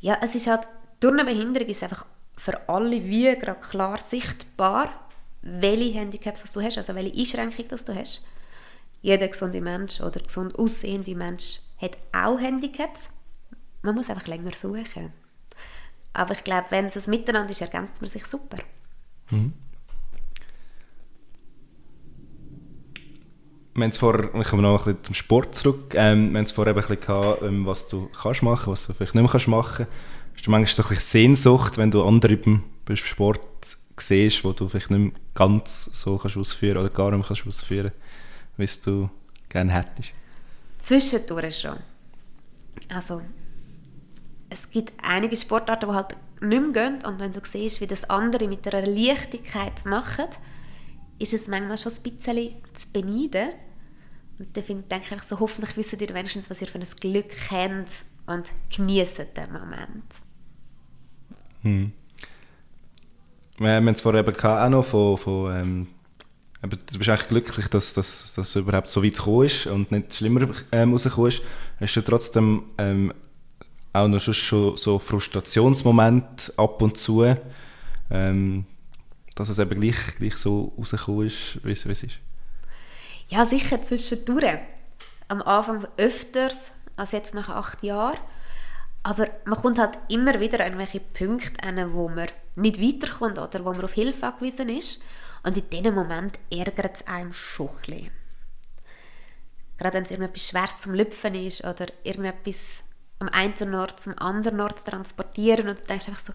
Ja, 0.00 0.18
es 0.22 0.34
ist 0.34 0.46
halt, 0.46 0.66
durch 1.00 1.12
eine 1.12 1.24
Behinderung 1.24 1.68
ist 1.68 1.82
einfach 1.82 2.06
für 2.38 2.68
alle 2.68 3.04
wie 3.04 3.34
gerade 3.36 3.60
klar 3.60 3.98
sichtbar, 3.98 5.08
welche 5.42 5.98
Handicaps 5.98 6.52
du 6.52 6.60
hast, 6.60 6.78
also 6.78 6.94
welche 6.94 7.16
Einschränkung 7.18 7.66
du 7.68 7.94
hast. 7.94 8.24
Jeder 9.02 9.28
gesunde 9.28 9.60
Mensch 9.60 10.00
oder 10.00 10.20
gesund 10.20 10.58
aussehende 10.58 11.14
Mensch 11.14 11.60
hat 11.78 11.96
auch 12.12 12.40
Handicaps. 12.40 13.04
Man 13.82 13.94
muss 13.94 14.10
einfach 14.10 14.26
länger 14.26 14.52
suchen. 14.56 15.12
Aber 16.12 16.34
ich 16.34 16.44
glaube, 16.44 16.66
wenn 16.70 16.86
es 16.86 16.96
ein 16.96 17.10
Miteinander 17.10 17.50
ist, 17.50 17.60
ergänzt 17.60 18.00
man 18.00 18.08
sich 18.08 18.24
super. 18.26 18.58
Wir 23.76 23.84
haben 23.84 23.90
es 23.90 23.98
vorher, 23.98 24.34
ich 24.34 24.46
komme 24.46 24.62
noch 24.62 24.86
ein 24.86 24.94
bisschen 24.94 25.04
zum 25.04 25.14
Sport 25.14 25.54
zurück, 25.54 25.94
ähm, 25.94 26.32
wir 26.32 26.38
haben 26.38 26.46
es 26.46 26.52
vorher 26.52 26.72
eben 26.74 26.80
ein 26.80 26.88
bisschen 26.88 27.06
gehabt, 27.06 27.42
ähm, 27.42 27.66
was 27.66 27.86
du 27.86 28.08
kannst 28.08 28.42
machen, 28.42 28.72
was 28.72 28.86
du 28.86 28.94
vielleicht 28.94 29.14
nicht 29.14 29.22
mehr 29.22 29.30
kannst 29.30 29.48
machen. 29.48 29.86
Hast 30.34 30.46
du 30.46 30.50
manchmal 30.50 30.76
doch 30.84 30.90
ein 30.90 30.96
bisschen 30.96 31.10
Sehnsucht, 31.10 31.76
wenn 31.76 31.90
du 31.90 32.02
andere 32.02 32.36
beim, 32.36 32.62
Sport 32.94 33.46
siehst, 33.98 34.44
wo 34.44 34.52
du 34.52 34.66
vielleicht 34.68 34.90
nicht 34.90 34.98
mehr 34.98 35.12
ganz 35.34 35.90
so 35.92 36.16
kannst 36.16 36.38
ausführen 36.38 36.78
oder 36.78 36.88
gar 36.88 37.10
nicht 37.10 37.18
mehr 37.18 37.26
kannst 37.26 37.46
ausführen, 37.46 37.92
wie 38.56 38.64
es 38.64 38.80
du 38.80 39.10
gerne 39.50 39.72
hättest? 39.72 40.12
Zwischendurch 40.78 41.60
schon. 41.60 41.76
Also, 42.88 43.20
es 44.48 44.70
gibt 44.70 44.92
einige 45.02 45.36
Sportarten, 45.36 45.90
die 45.90 45.94
halt 45.94 46.16
nicht 46.40 46.62
mehr 46.62 46.72
gehen 46.72 46.98
und 47.06 47.20
wenn 47.20 47.32
du 47.32 47.40
siehst, 47.42 47.82
wie 47.82 47.86
das 47.86 48.08
andere 48.08 48.48
mit 48.48 48.66
einer 48.72 48.86
Leichtigkeit 48.86 49.84
machen, 49.84 50.26
ist 51.18 51.34
es 51.34 51.46
manchmal 51.46 51.78
schon 51.78 51.92
ein 51.92 52.02
bisschen 52.02 52.54
zu 52.74 52.88
beneiden. 52.92 53.50
Und 54.38 54.56
dann 54.56 54.88
denke 54.88 55.14
ich 55.16 55.22
so, 55.22 55.40
hoffentlich 55.40 55.76
wissen 55.76 55.98
ihr 55.98 56.14
wenigstens, 56.14 56.50
was 56.50 56.60
ihr 56.60 56.68
für 56.68 56.78
ein 56.78 56.86
Glück 57.00 57.32
habt 57.50 57.88
und 58.26 58.52
genießt 58.74 59.18
den 59.36 59.52
Moment. 59.52 60.04
Wir 63.58 63.70
haben 63.74 63.88
es 63.88 64.00
vorher 64.02 64.26
eben 64.26 64.36
auch 64.38 64.68
noch 64.68 64.84
von, 64.84 65.16
von 65.16 65.56
ähm, 65.56 65.88
du 66.62 66.98
bist 66.98 67.08
eigentlich 67.08 67.28
glücklich, 67.28 67.68
dass 67.68 67.94
das 67.94 68.56
überhaupt 68.56 68.88
so 68.88 69.02
weit 69.02 69.16
gekommen 69.16 69.46
ist 69.46 69.66
und 69.66 69.90
nicht 69.90 70.14
schlimmer 70.14 70.48
ähm, 70.72 70.92
rausgekommen 70.92 71.30
ist. 71.30 71.42
Hast 71.80 71.96
du 71.96 72.02
trotzdem 72.02 72.64
ähm, 72.78 73.12
auch 73.92 74.08
noch 74.08 74.20
schon, 74.20 74.76
so 74.76 74.98
Frustrationsmomente 74.98 76.52
ab 76.58 76.82
und 76.82 76.98
zu, 76.98 77.24
ähm, 78.10 78.66
dass 79.34 79.48
es 79.48 79.58
eben 79.58 79.80
gleich, 79.80 80.16
gleich 80.18 80.36
so 80.36 80.74
rausgekommen 80.76 81.26
ist, 81.26 81.60
wie 81.64 81.70
es 81.70 81.86
ist? 81.86 82.18
Ja, 83.28 83.44
sicher 83.44 83.82
zwischendurch. 83.82 84.58
Am 85.28 85.42
Anfang 85.42 85.86
öfters 85.96 86.70
als 86.96 87.12
jetzt 87.12 87.34
nach 87.34 87.48
acht 87.48 87.82
Jahren. 87.82 88.18
Aber 89.02 89.28
man 89.44 89.60
kommt 89.60 89.78
halt 89.78 89.98
immer 90.08 90.40
wieder 90.40 90.60
an 90.60 90.72
irgendwelche 90.72 91.00
Punkte 91.00 91.62
an, 91.66 91.92
wo 91.92 92.08
man 92.08 92.28
nicht 92.56 92.80
weiterkommt 92.80 93.38
oder 93.38 93.64
wo 93.64 93.72
man 93.72 93.84
auf 93.84 93.92
Hilfe 93.92 94.26
angewiesen 94.26 94.68
ist. 94.68 95.00
Und 95.44 95.56
in 95.56 95.70
diesem 95.70 95.94
Moment 95.94 96.38
ärgert 96.50 96.96
es 96.96 97.06
einem 97.06 97.32
schon 97.32 97.70
ein. 97.88 98.10
Gerade 99.78 99.94
wenn 99.98 100.04
es 100.04 100.10
irgendetwas 100.10 100.48
Schweres 100.48 100.80
zum 100.80 100.94
Lüpfen 100.94 101.34
ist 101.34 101.64
oder 101.64 101.86
irgendetwas 102.02 102.82
am 103.18 103.28
einen 103.28 103.74
Ort 103.74 104.00
zum 104.00 104.18
anderen 104.18 104.60
Ort 104.60 104.80
zu 104.80 104.86
transportieren 104.86 105.68
und 105.68 105.78
du 105.78 105.84
denkst 105.84 106.08
einfach 106.08 106.24
so, 106.24 106.32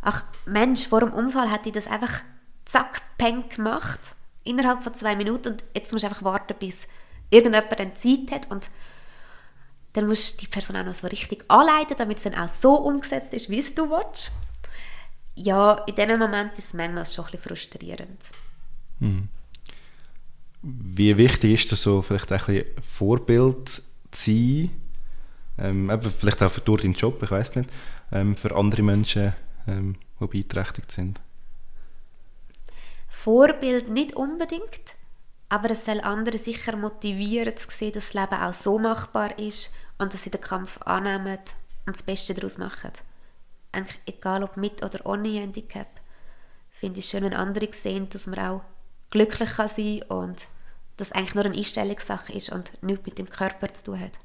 ach 0.00 0.24
Mensch, 0.44 0.88
vor 0.88 1.00
dem 1.00 1.12
Unfall 1.12 1.50
hätte 1.50 1.68
ich 1.68 1.74
das 1.74 1.86
einfach 1.86 2.22
zack, 2.64 3.02
peng 3.18 3.48
gemacht, 3.48 4.00
innerhalb 4.44 4.82
von 4.82 4.94
zwei 4.94 5.16
Minuten 5.16 5.52
und 5.52 5.64
jetzt 5.74 5.92
musst 5.92 6.04
du 6.04 6.08
einfach 6.08 6.22
warten, 6.22 6.54
bis 6.58 6.86
irgendjemand 7.30 7.78
dann 7.78 7.96
Zeit 7.96 8.30
hat 8.30 8.50
und 8.50 8.68
dann 9.92 10.06
musst 10.06 10.34
du 10.34 10.46
die 10.46 10.46
Person 10.46 10.76
auch 10.76 10.84
noch 10.84 10.94
so 10.94 11.06
richtig 11.06 11.44
anleiten, 11.48 11.96
damit 11.98 12.18
es 12.18 12.24
dann 12.24 12.34
auch 12.34 12.48
so 12.48 12.74
umgesetzt 12.74 13.32
ist, 13.34 13.50
wie 13.50 13.62
du 13.62 13.90
willst. 13.90 14.32
Ja, 15.34 15.84
in 15.86 15.94
diesem 15.94 16.18
Moment 16.18 16.52
ist 16.52 16.68
es 16.68 16.74
manchmal 16.74 17.06
schon 17.06 17.24
ein 17.24 17.30
bisschen 17.32 17.56
frustrierend. 17.56 18.20
Wie 20.62 21.16
wichtig 21.16 21.62
ist 21.62 21.72
das 21.72 21.82
so, 21.82 22.02
vielleicht 22.02 22.30
ein 22.32 22.46
bisschen 22.46 22.82
Vorbild 22.82 23.68
zu 23.68 23.82
sein, 24.12 24.70
ähm, 25.58 26.00
vielleicht 26.18 26.42
auch 26.42 26.50
für 26.50 26.60
durch 26.60 26.82
deinen 26.82 26.94
Job, 26.94 27.22
ich 27.22 27.30
weiß 27.30 27.56
nicht, 27.56 27.70
ähm, 28.12 28.36
für 28.36 28.54
andere 28.54 28.82
Menschen, 28.82 29.34
ähm, 29.66 29.96
die 30.20 30.26
beeinträchtigt 30.26 30.92
sind? 30.92 31.20
Vorbild 33.22 33.88
nicht 33.88 34.16
unbedingt, 34.16 34.96
aber 35.48 35.70
es 35.70 35.84
soll 35.84 36.00
andere 36.00 36.38
sicher 36.38 36.74
motivieren 36.76 37.56
zu 37.56 37.68
sehen, 37.70 37.92
dass 37.92 38.06
das 38.06 38.14
Leben 38.14 38.42
auch 38.42 38.52
so 38.52 38.80
machbar 38.80 39.38
ist 39.38 39.70
und 39.98 40.12
dass 40.12 40.24
sie 40.24 40.30
den 40.32 40.40
Kampf 40.40 40.80
annehmen 40.82 41.38
und 41.86 41.94
das 41.94 42.02
Beste 42.02 42.34
daraus 42.34 42.58
machen. 42.58 42.90
Eigentlich 43.70 44.00
egal 44.06 44.42
ob 44.42 44.56
mit 44.56 44.84
oder 44.84 45.06
ohne 45.06 45.28
Handicap, 45.28 45.86
finde 46.70 46.98
ich 46.98 47.06
schön, 47.06 47.22
wenn 47.22 47.34
andere 47.34 47.72
sehen, 47.72 48.08
dass 48.08 48.26
man 48.26 48.40
auch 48.40 48.62
glücklich 49.10 49.50
kann 49.50 49.68
sein 49.68 50.00
kann 50.00 50.18
und 50.18 50.38
dass 50.96 51.08
es 51.08 51.12
eigentlich 51.12 51.36
nur 51.36 51.44
eine 51.44 51.56
Einstellungssache 51.56 52.32
ist 52.32 52.50
und 52.50 52.82
nichts 52.82 53.06
mit 53.06 53.18
dem 53.18 53.30
Körper 53.30 53.72
zu 53.72 53.84
tun 53.84 54.00
hat. 54.00 54.18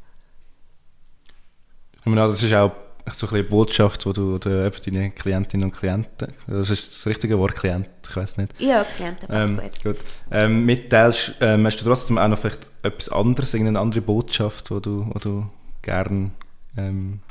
Ich 1.99 2.05
meine, 2.05 2.27
das 2.27 2.41
ist 2.41 2.53
auch 2.53 2.71
so 3.13 3.27
eine 3.27 3.43
Botschaft, 3.43 4.05
die 4.05 4.13
du 4.13 4.35
oder 4.35 4.65
eben 4.65 4.75
deine 4.85 5.11
Klientinnen 5.11 5.69
und 5.69 5.75
Klienten, 5.75 6.33
das 6.47 6.69
ist 6.69 6.93
das 6.93 7.05
richtige 7.05 7.37
Wort, 7.39 7.55
Klient, 7.55 7.89
ich 8.09 8.15
weiß 8.15 8.37
nicht, 8.37 8.59
Ja, 8.59 8.83
Klienten 8.83 9.27
passt 9.27 9.49
ähm, 9.49 9.57
gut. 9.57 9.83
gut. 9.83 9.97
Ähm, 10.31 10.65
mitteilst, 10.65 11.35
ähm, 11.41 11.65
hast 11.65 11.77
du 11.77 11.85
trotzdem 11.85 12.17
auch 12.17 12.27
noch 12.27 12.37
vielleicht 12.39 12.69
etwas 12.83 13.09
anderes, 13.09 13.53
irgendeine 13.53 13.79
andere 13.79 14.01
Botschaft, 14.01 14.69
die 14.69 14.81
du, 14.81 15.11
die 15.13 15.19
du 15.19 15.49
gerne 15.81 16.31
ähm, 16.77 17.21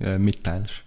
äh, 0.00 0.18
mitteilst? 0.18 0.82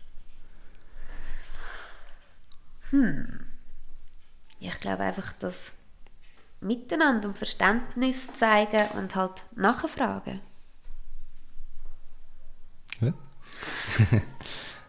ich 4.59 4.79
glaube 4.79 5.03
einfach, 5.03 5.33
dass 5.33 5.73
Miteinander 6.61 7.29
und 7.29 7.37
Verständnis 7.37 8.27
zeigen 8.33 8.87
und 8.97 9.15
halt 9.15 9.43
nachfragen. 9.55 10.41
Gut. 12.99 13.13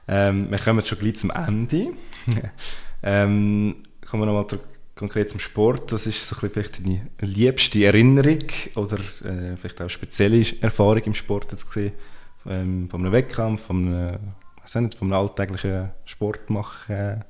ähm, 0.09 0.51
wir 0.51 0.59
kommen 0.59 0.85
schon 0.85 0.99
gleich 0.99 1.16
zum 1.16 1.31
Ende. 1.31 1.93
ähm, 3.03 3.77
kommen 4.09 4.23
wir 4.23 4.27
nochmal 4.27 4.47
konkret 4.95 5.31
zum 5.31 5.41
Sport. 5.41 5.93
Was 5.93 6.07
ist 6.07 6.29
so 6.29 6.37
ein 6.37 6.51
vielleicht 6.51 6.85
deine 6.85 7.09
liebste 7.21 7.85
Erinnerung 7.85 8.45
oder 8.77 8.99
äh, 9.25 9.57
vielleicht 9.57 9.81
auch 9.83 9.91
spezielle 9.91 10.45
Erfahrung 10.61 11.03
im 11.05 11.14
Sport 11.14 11.53
jetzt 11.53 11.66
gesehen? 11.66 11.93
Ähm, 12.47 12.89
von 12.91 13.01
einem 13.01 13.12
Wettkampf, 13.12 13.66
von 13.66 13.87
einem, 13.87 14.18
weiß 14.62 14.77
nicht, 14.77 14.95
von 14.95 15.12
einem 15.12 15.21
alltäglichen 15.21 15.91
Sportmach 16.05 16.89
äh, 16.89 17.21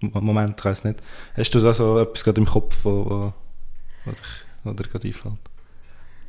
Moment, 0.00 0.58
ich 0.58 0.64
weiß 0.64 0.84
nicht. 0.84 1.02
Hast 1.36 1.54
du 1.54 1.60
da 1.60 1.72
so 1.72 1.98
etwas 1.98 2.24
gerade 2.24 2.40
im 2.40 2.46
Kopf, 2.46 2.76
wo, 2.82 3.32
wo, 4.04 4.12
wo 4.64 4.72
dir 4.72 4.84
gerade 4.84 5.08
einfällt? 5.08 5.34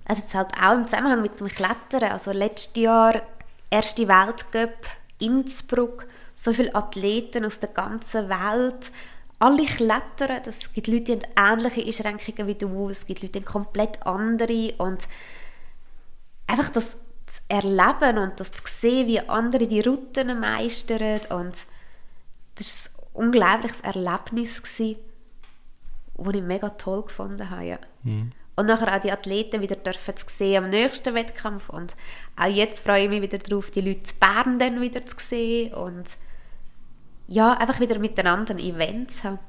Also 0.06 0.22
jetzt 0.22 0.34
halt 0.34 0.52
auch 0.62 0.74
im 0.74 0.86
Zusammenhang 0.86 1.22
mit 1.22 1.40
dem 1.40 1.48
Klettern. 1.48 2.12
Also 2.12 2.32
letztes 2.32 2.82
Jahr 2.82 3.22
erste 3.70 4.08
Weltcup 4.08 4.86
Innsbruck, 5.20 6.08
so 6.36 6.54
viele 6.54 6.74
Athleten 6.76 7.46
aus 7.46 7.60
der 7.60 7.70
ganzen 7.70 8.30
Welt, 8.30 8.92
alle 9.40 9.66
klettern. 9.66 10.42
Es 10.46 10.72
gibt 10.74 10.88
Leute, 10.88 11.18
die 11.18 11.26
haben 11.38 11.60
ähnliche 11.60 12.06
Einschränkungen 12.06 12.48
wie 12.48 12.56
du, 12.56 12.90
es 12.90 13.06
gibt 13.06 13.22
Leute, 13.22 13.40
die 13.40 13.46
haben 13.46 13.52
komplett 13.52 14.06
andere 14.06 14.74
und 14.78 15.00
einfach 16.48 16.70
das 16.70 16.92
zu 16.92 17.42
erleben 17.50 18.18
und 18.18 18.40
das 18.40 18.52
zu 18.52 18.62
sehen, 18.66 19.08
wie 19.08 19.20
andere 19.20 19.68
die 19.68 19.82
Routen 19.82 20.40
meistern 20.40 21.20
und 21.30 21.56
das 22.56 22.94
war 22.96 23.04
ein 23.04 23.26
unglaubliches 23.26 23.82
Erlebnis, 23.82 24.62
das 24.64 24.80
ich 24.80 26.42
mega 26.42 26.70
toll 26.70 27.04
gefunden 27.04 27.50
habe. 27.50 27.66
Ja. 27.66 27.80
Mhm. 28.04 28.32
Und 28.58 28.66
nachher 28.66 28.96
auch 28.96 29.00
die 29.00 29.12
Athleten 29.12 29.62
wieder 29.62 29.76
dürfen 29.76 30.18
zu 30.18 30.26
sehen 30.36 30.64
am 30.64 30.70
nächsten 30.72 31.14
Wettkampf. 31.14 31.70
Und 31.70 31.94
auch 32.36 32.48
jetzt 32.48 32.80
freue 32.80 33.04
ich 33.04 33.10
mich 33.10 33.22
wieder 33.22 33.38
darauf, 33.38 33.70
die 33.70 33.82
Leute 33.82 34.02
zu 34.02 34.16
Bern 34.16 34.58
dann 34.58 34.82
wieder 34.82 35.06
zu 35.06 35.16
sehen. 35.20 35.76
Und 35.76 36.06
ja, 37.28 37.54
einfach 37.54 37.80
wieder 37.80 38.00
miteinander 38.00 38.56
ein 38.56 38.60
Event 38.60 39.12
zu 39.12 39.24
haben. 39.24 39.40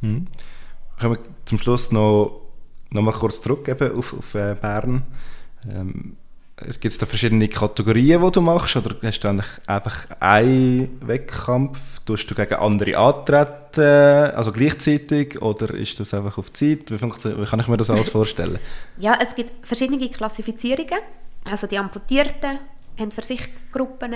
Mhm. 0.00 0.26
Kommen 0.98 1.16
wir 1.16 1.22
zum 1.44 1.58
Schluss 1.58 1.92
noch, 1.92 2.40
noch 2.90 3.02
mal 3.02 3.12
kurz 3.12 3.42
zurück 3.42 3.68
auf, 3.68 4.14
auf 4.14 4.34
äh, 4.34 4.56
Bern. 4.58 5.02
Ähm, 5.68 6.16
Gibt 6.64 6.84
es 6.84 6.98
da 6.98 7.06
verschiedene 7.06 7.48
Kategorien, 7.48 8.22
die 8.22 8.32
du 8.32 8.40
machst? 8.40 8.76
Oder 8.76 8.96
hast 9.02 9.20
du 9.20 9.28
eigentlich 9.28 9.46
einfach 9.66 10.06
einen 10.20 10.98
Wettkampf? 11.06 12.00
Tust 12.06 12.30
du 12.30 12.34
gegen 12.34 12.54
andere 12.54 12.96
antreten, 12.96 14.34
also 14.34 14.50
gleichzeitig? 14.52 15.40
Oder 15.42 15.74
ist 15.74 16.00
das 16.00 16.14
einfach 16.14 16.38
auf 16.38 16.52
Zeit? 16.52 16.90
Wie, 16.90 17.00
wie 17.00 17.44
kann 17.46 17.60
ich 17.60 17.68
mir 17.68 17.76
das 17.76 17.90
alles 17.90 18.08
vorstellen? 18.10 18.58
ja, 18.98 19.18
es 19.20 19.34
gibt 19.34 19.66
verschiedene 19.66 20.08
Klassifizierungen. 20.08 20.98
Also 21.44 21.66
die 21.66 21.78
Amputierten 21.78 22.58
haben 22.98 23.10
für 23.10 23.22
sich 23.22 23.50
Gruppen, 23.70 24.14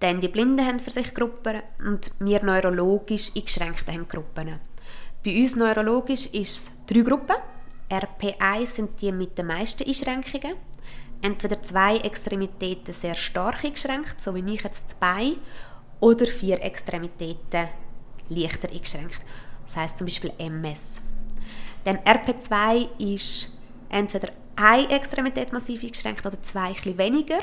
dann 0.00 0.20
die 0.20 0.28
Blinden 0.28 0.66
haben 0.66 0.80
für 0.80 0.90
sich 0.90 1.14
Gruppen 1.14 1.62
und 1.86 2.10
wir 2.18 2.42
neurologisch 2.42 3.30
Eingeschränkten 3.36 3.94
haben 3.94 4.08
Gruppen. 4.08 4.58
Bei 5.24 5.40
uns 5.40 5.54
neurologisch 5.54 6.26
ist 6.26 6.56
es 6.56 6.72
drei 6.88 7.02
Gruppen. 7.02 7.36
RP1 7.88 8.66
sind 8.66 9.00
die 9.00 9.12
mit 9.12 9.38
den 9.38 9.46
meisten 9.46 9.86
Einschränkungen 9.86 10.56
entweder 11.22 11.62
zwei 11.62 11.96
Extremitäten 11.98 12.92
sehr 12.92 13.14
stark 13.14 13.64
eingeschränkt, 13.64 14.20
so 14.20 14.34
wie 14.34 14.54
ich 14.54 14.62
jetzt 14.62 14.96
zwei, 14.98 15.36
oder 16.00 16.26
vier 16.26 16.60
Extremitäten 16.62 17.68
leichter 18.28 18.68
eingeschränkt. 18.68 19.20
Das 19.66 19.76
heißt 19.76 19.98
zum 19.98 20.06
Beispiel 20.06 20.32
MS. 20.36 21.00
Denn 21.86 21.98
RP2 21.98 22.88
ist 22.98 23.48
entweder 23.88 24.28
eine 24.56 24.90
Extremität 24.90 25.52
massiv 25.52 25.82
eingeschränkt 25.82 26.26
oder 26.26 26.42
zwei 26.42 26.74
ein 26.84 26.98
weniger. 26.98 27.40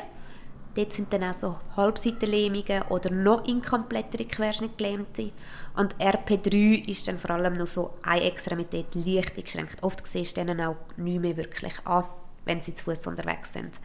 Dort 0.75 0.93
sind 0.93 1.11
dann 1.11 1.23
auch 1.23 1.59
Halbseitenlähmungen 1.75 2.83
oder 2.89 3.11
noch 3.11 3.45
inkomplettere 3.45 4.25
Querschnittgelähmte. 4.25 5.31
Und 5.75 5.95
RP3 5.95 6.87
ist 6.87 7.07
dann 7.07 7.17
vor 7.17 7.31
allem 7.31 7.57
noch 7.57 7.67
so 7.67 7.95
eine 8.03 8.23
Extremität 8.23 8.93
leicht 8.93 9.37
eingeschränkt. 9.37 9.81
Oft 9.81 10.05
siehst 10.05 10.37
du 10.37 10.45
dann 10.45 10.61
auch 10.61 10.75
nicht 10.97 11.21
mehr 11.21 11.37
wirklich 11.37 11.73
an 11.85 12.05
wenn 12.49 12.61
sie 12.61 12.73
zu 12.73 12.85
Fuß 12.85 13.07
unterwegs 13.07 13.53
sind. 13.53 13.79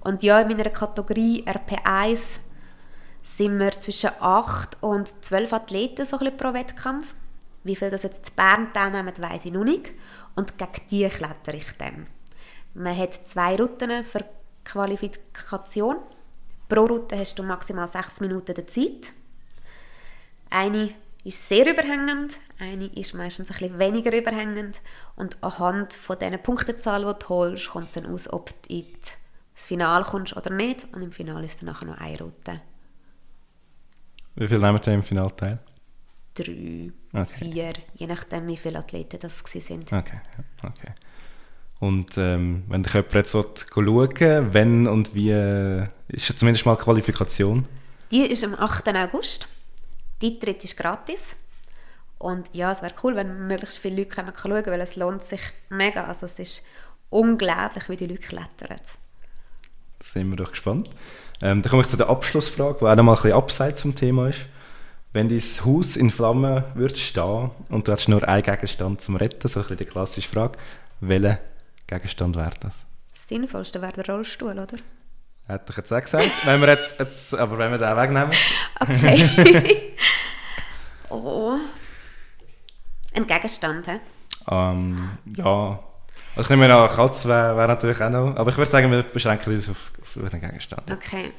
Und 0.00 0.22
ja, 0.22 0.40
in 0.40 0.48
meiner 0.48 0.70
Kategorie 0.70 1.44
RP1 1.44 2.20
sind 3.36 3.58
wir 3.58 3.72
zwischen 3.72 4.10
8 4.20 4.80
und 4.80 5.12
12 5.24 5.52
Athleten 5.52 6.06
so 6.06 6.16
ein 6.18 6.36
pro 6.36 6.54
Wettkampf. 6.54 7.14
Wie 7.64 7.74
viel 7.74 7.90
das 7.90 8.04
jetzt 8.04 8.26
zu 8.26 8.32
Bern 8.32 8.72
teilnehmen, 8.72 9.12
weiß 9.18 9.46
ich 9.46 9.52
noch 9.52 9.64
nicht. 9.64 9.90
Und 10.36 10.56
gegen 10.56 10.88
die 10.90 11.08
klettere 11.08 11.56
ich 11.56 11.72
dann. 11.78 12.06
Man 12.74 12.96
hat 12.96 13.26
zwei 13.26 13.56
Routen 13.56 14.04
für 14.04 14.24
Qualifikation. 14.64 15.96
Pro 16.68 16.84
Route 16.84 17.18
hast 17.18 17.36
du 17.38 17.42
maximal 17.42 17.88
6 17.88 18.20
Minuten 18.20 18.68
Zeit. 18.68 19.12
Eine 20.50 20.94
ist 21.26 21.48
sehr 21.48 21.68
überhängend, 21.68 22.34
eine 22.58 22.86
ist 22.86 23.12
meistens 23.12 23.50
ein 23.50 23.58
bisschen 23.58 23.78
weniger 23.80 24.16
überhängend 24.16 24.80
und 25.16 25.42
anhand 25.42 25.92
von 25.92 26.16
diesen 26.18 26.40
Punktezahl, 26.40 27.04
die 27.04 27.18
du 27.18 27.28
holst, 27.28 27.70
kommt 27.70 27.86
es 27.86 27.92
dann 27.92 28.06
aus, 28.06 28.32
ob 28.32 28.50
du 28.50 28.74
in 28.74 28.84
das 29.54 29.64
Finale 29.64 30.04
kommst 30.04 30.36
oder 30.36 30.50
nicht 30.50 30.86
und 30.92 31.02
im 31.02 31.10
Finale 31.10 31.44
ist 31.44 31.60
dann 31.60 31.66
nachher 31.66 31.86
noch 31.86 31.98
eine 31.98 32.18
Route. 32.18 32.60
Wie 34.36 34.46
viele 34.46 34.60
nehmen 34.60 34.80
im 34.84 35.02
Finale 35.02 35.34
teil? 35.34 35.58
Drei, 36.34 36.92
okay. 37.12 37.26
vier, 37.38 37.72
je 37.94 38.06
nachdem 38.06 38.46
wie 38.46 38.56
viele 38.56 38.78
Athleten 38.78 39.18
das 39.18 39.42
sind. 39.52 39.92
Okay, 39.92 40.20
okay. 40.62 40.92
Und 41.80 42.16
ähm, 42.18 42.64
wenn 42.68 42.84
dich 42.84 42.94
jemand 42.94 43.14
jetzt 43.14 43.32
schauen 43.32 44.54
wenn 44.54 44.86
und 44.86 45.14
wie, 45.14 45.30
ist 46.08 46.28
ja 46.28 46.36
zumindest 46.36 46.66
mal 46.66 46.76
Qualifikation? 46.76 47.66
Die 48.12 48.22
ist 48.22 48.44
am 48.44 48.54
8. 48.54 48.88
August. 48.94 49.48
Die 50.22 50.34
Eintritt 50.34 50.64
ist 50.64 50.76
gratis. 50.76 51.36
Und 52.18 52.48
ja, 52.52 52.72
es 52.72 52.82
wäre 52.82 52.94
cool, 53.02 53.14
wenn 53.14 53.46
möglichst 53.46 53.78
viele 53.78 53.96
Leute 53.96 54.14
schauen 54.14 54.32
können, 54.32 54.66
weil 54.66 54.80
es 54.80 54.96
lohnt 54.96 55.24
sich 55.24 55.40
mega. 55.68 56.04
Also 56.04 56.26
es 56.26 56.38
ist 56.38 56.64
unglaublich, 57.10 57.88
wie 57.88 57.96
die 57.96 58.06
Leute 58.06 58.22
klettern. 58.22 58.76
Da 59.98 60.06
sind 60.06 60.30
wir 60.30 60.36
doch 60.36 60.50
gespannt. 60.50 60.88
Ähm, 61.42 61.60
dann 61.62 61.70
komme 61.70 61.82
ich 61.82 61.88
zu 61.88 61.96
der 61.96 62.08
Abschlussfrage, 62.08 62.78
die 62.80 62.84
auch 62.86 62.94
noch 62.94 63.04
mal 63.04 63.12
ein 63.12 63.16
bisschen 63.16 63.32
abseits 63.32 63.82
vom 63.82 63.94
Thema 63.94 64.28
ist. 64.28 64.40
Wenn 65.12 65.28
dein 65.28 65.40
Haus 65.40 65.96
in 65.96 66.10
Flammen 66.10 66.64
würde 66.74 66.96
stehen 66.96 67.50
und 67.70 67.88
du 67.88 67.92
hättest 67.92 68.08
nur 68.08 68.26
einen 68.26 68.42
Gegenstand 68.42 69.00
zum 69.00 69.16
Retten, 69.16 69.48
so 69.48 69.60
ein 69.60 69.62
bisschen 69.62 69.78
die 69.78 69.84
klassische 69.84 70.28
Frage, 70.28 70.58
welcher 71.00 71.38
Gegenstand 71.86 72.36
wäre 72.36 72.52
das? 72.60 72.84
Das 73.16 73.28
Sinnvollste 73.28 73.80
wäre 73.80 73.92
der 73.92 74.06
Rollstuhl, 74.06 74.52
oder? 74.52 74.76
Hätte 75.46 75.70
ich 75.70 75.76
jetzt 75.76 75.92
auch 75.92 76.00
gesagt. 76.00 76.30
wenn 76.44 76.60
wir 76.60 76.68
jetzt, 76.68 76.98
jetzt, 76.98 77.34
aber 77.34 77.56
wenn 77.58 77.70
wir 77.70 77.78
den 77.78 77.96
wegnehmen. 77.96 78.32
Okay. 78.80 79.85
Oh. 81.10 81.58
Ein 83.14 83.26
Gegenstand, 83.26 83.86
hä? 83.86 84.00
Ähm, 84.50 85.18
ja. 85.36 85.80
Also 86.34 86.42
ich 86.42 86.48
nehme 86.50 86.74
an, 86.74 86.88
Katze 86.94 87.28
wäre 87.28 87.56
wär 87.56 87.66
natürlich 87.66 88.00
auch 88.02 88.10
noch. 88.10 88.36
Aber 88.36 88.50
ich 88.50 88.56
würde 88.56 88.70
sagen, 88.70 88.90
wir 88.90 89.02
beschränken 89.02 89.54
uns 89.54 89.68
auf, 89.68 89.92
auf 90.02 90.16
einen 90.32 90.40
Gegenstand. 90.40 90.90
Okay. 90.90 91.32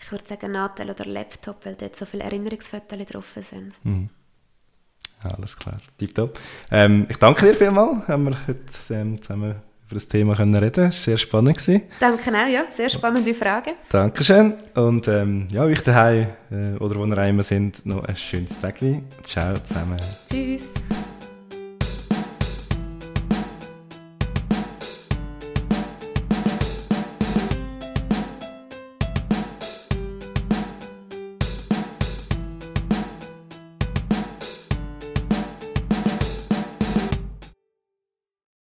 Ich 0.00 0.10
würde 0.10 0.26
sagen 0.26 0.52
Nadel 0.52 0.90
oder 0.90 1.04
Laptop, 1.04 1.64
weil 1.64 1.76
dort 1.76 1.96
so 1.96 2.04
viele 2.04 2.24
Erinnerungsfotos 2.24 2.98
drauf 3.06 3.26
sind. 3.48 3.72
Mhm. 3.84 4.10
alles 5.22 5.56
klar. 5.56 5.78
Tipptopp. 5.98 6.38
Ähm, 6.72 7.06
ich 7.08 7.16
danke 7.18 7.46
dir 7.46 7.54
vielmals. 7.54 8.08
Haben 8.08 8.24
wir 8.24 8.46
heute 8.46 8.60
ähm, 8.90 9.22
zusammen 9.22 9.62
über 9.92 10.00
das 10.00 10.08
Thema 10.08 10.34
können 10.34 10.56
reden. 10.56 10.86
Es 10.86 10.98
war 10.98 11.04
sehr 11.04 11.16
spannend. 11.18 11.58
Gewesen. 11.58 11.82
Danke 12.00 12.30
auch, 12.30 12.48
ja. 12.48 12.64
Sehr 12.74 12.90
spannende 12.90 13.34
Fragen. 13.34 13.72
Dankeschön. 13.88 14.54
Und 14.74 15.06
ähm, 15.08 15.46
ja, 15.50 15.62
euch 15.62 15.82
daheim 15.82 16.26
äh, 16.50 16.76
oder 16.78 16.96
wo 16.96 17.04
ihr 17.04 17.28
immer 17.28 17.42
sind, 17.42 17.84
noch 17.86 18.04
ein 18.04 18.16
schönes 18.16 18.60
Tag. 18.60 18.80
Ciao 19.26 19.58
zusammen. 19.58 19.98
Tschüss. 20.30 20.62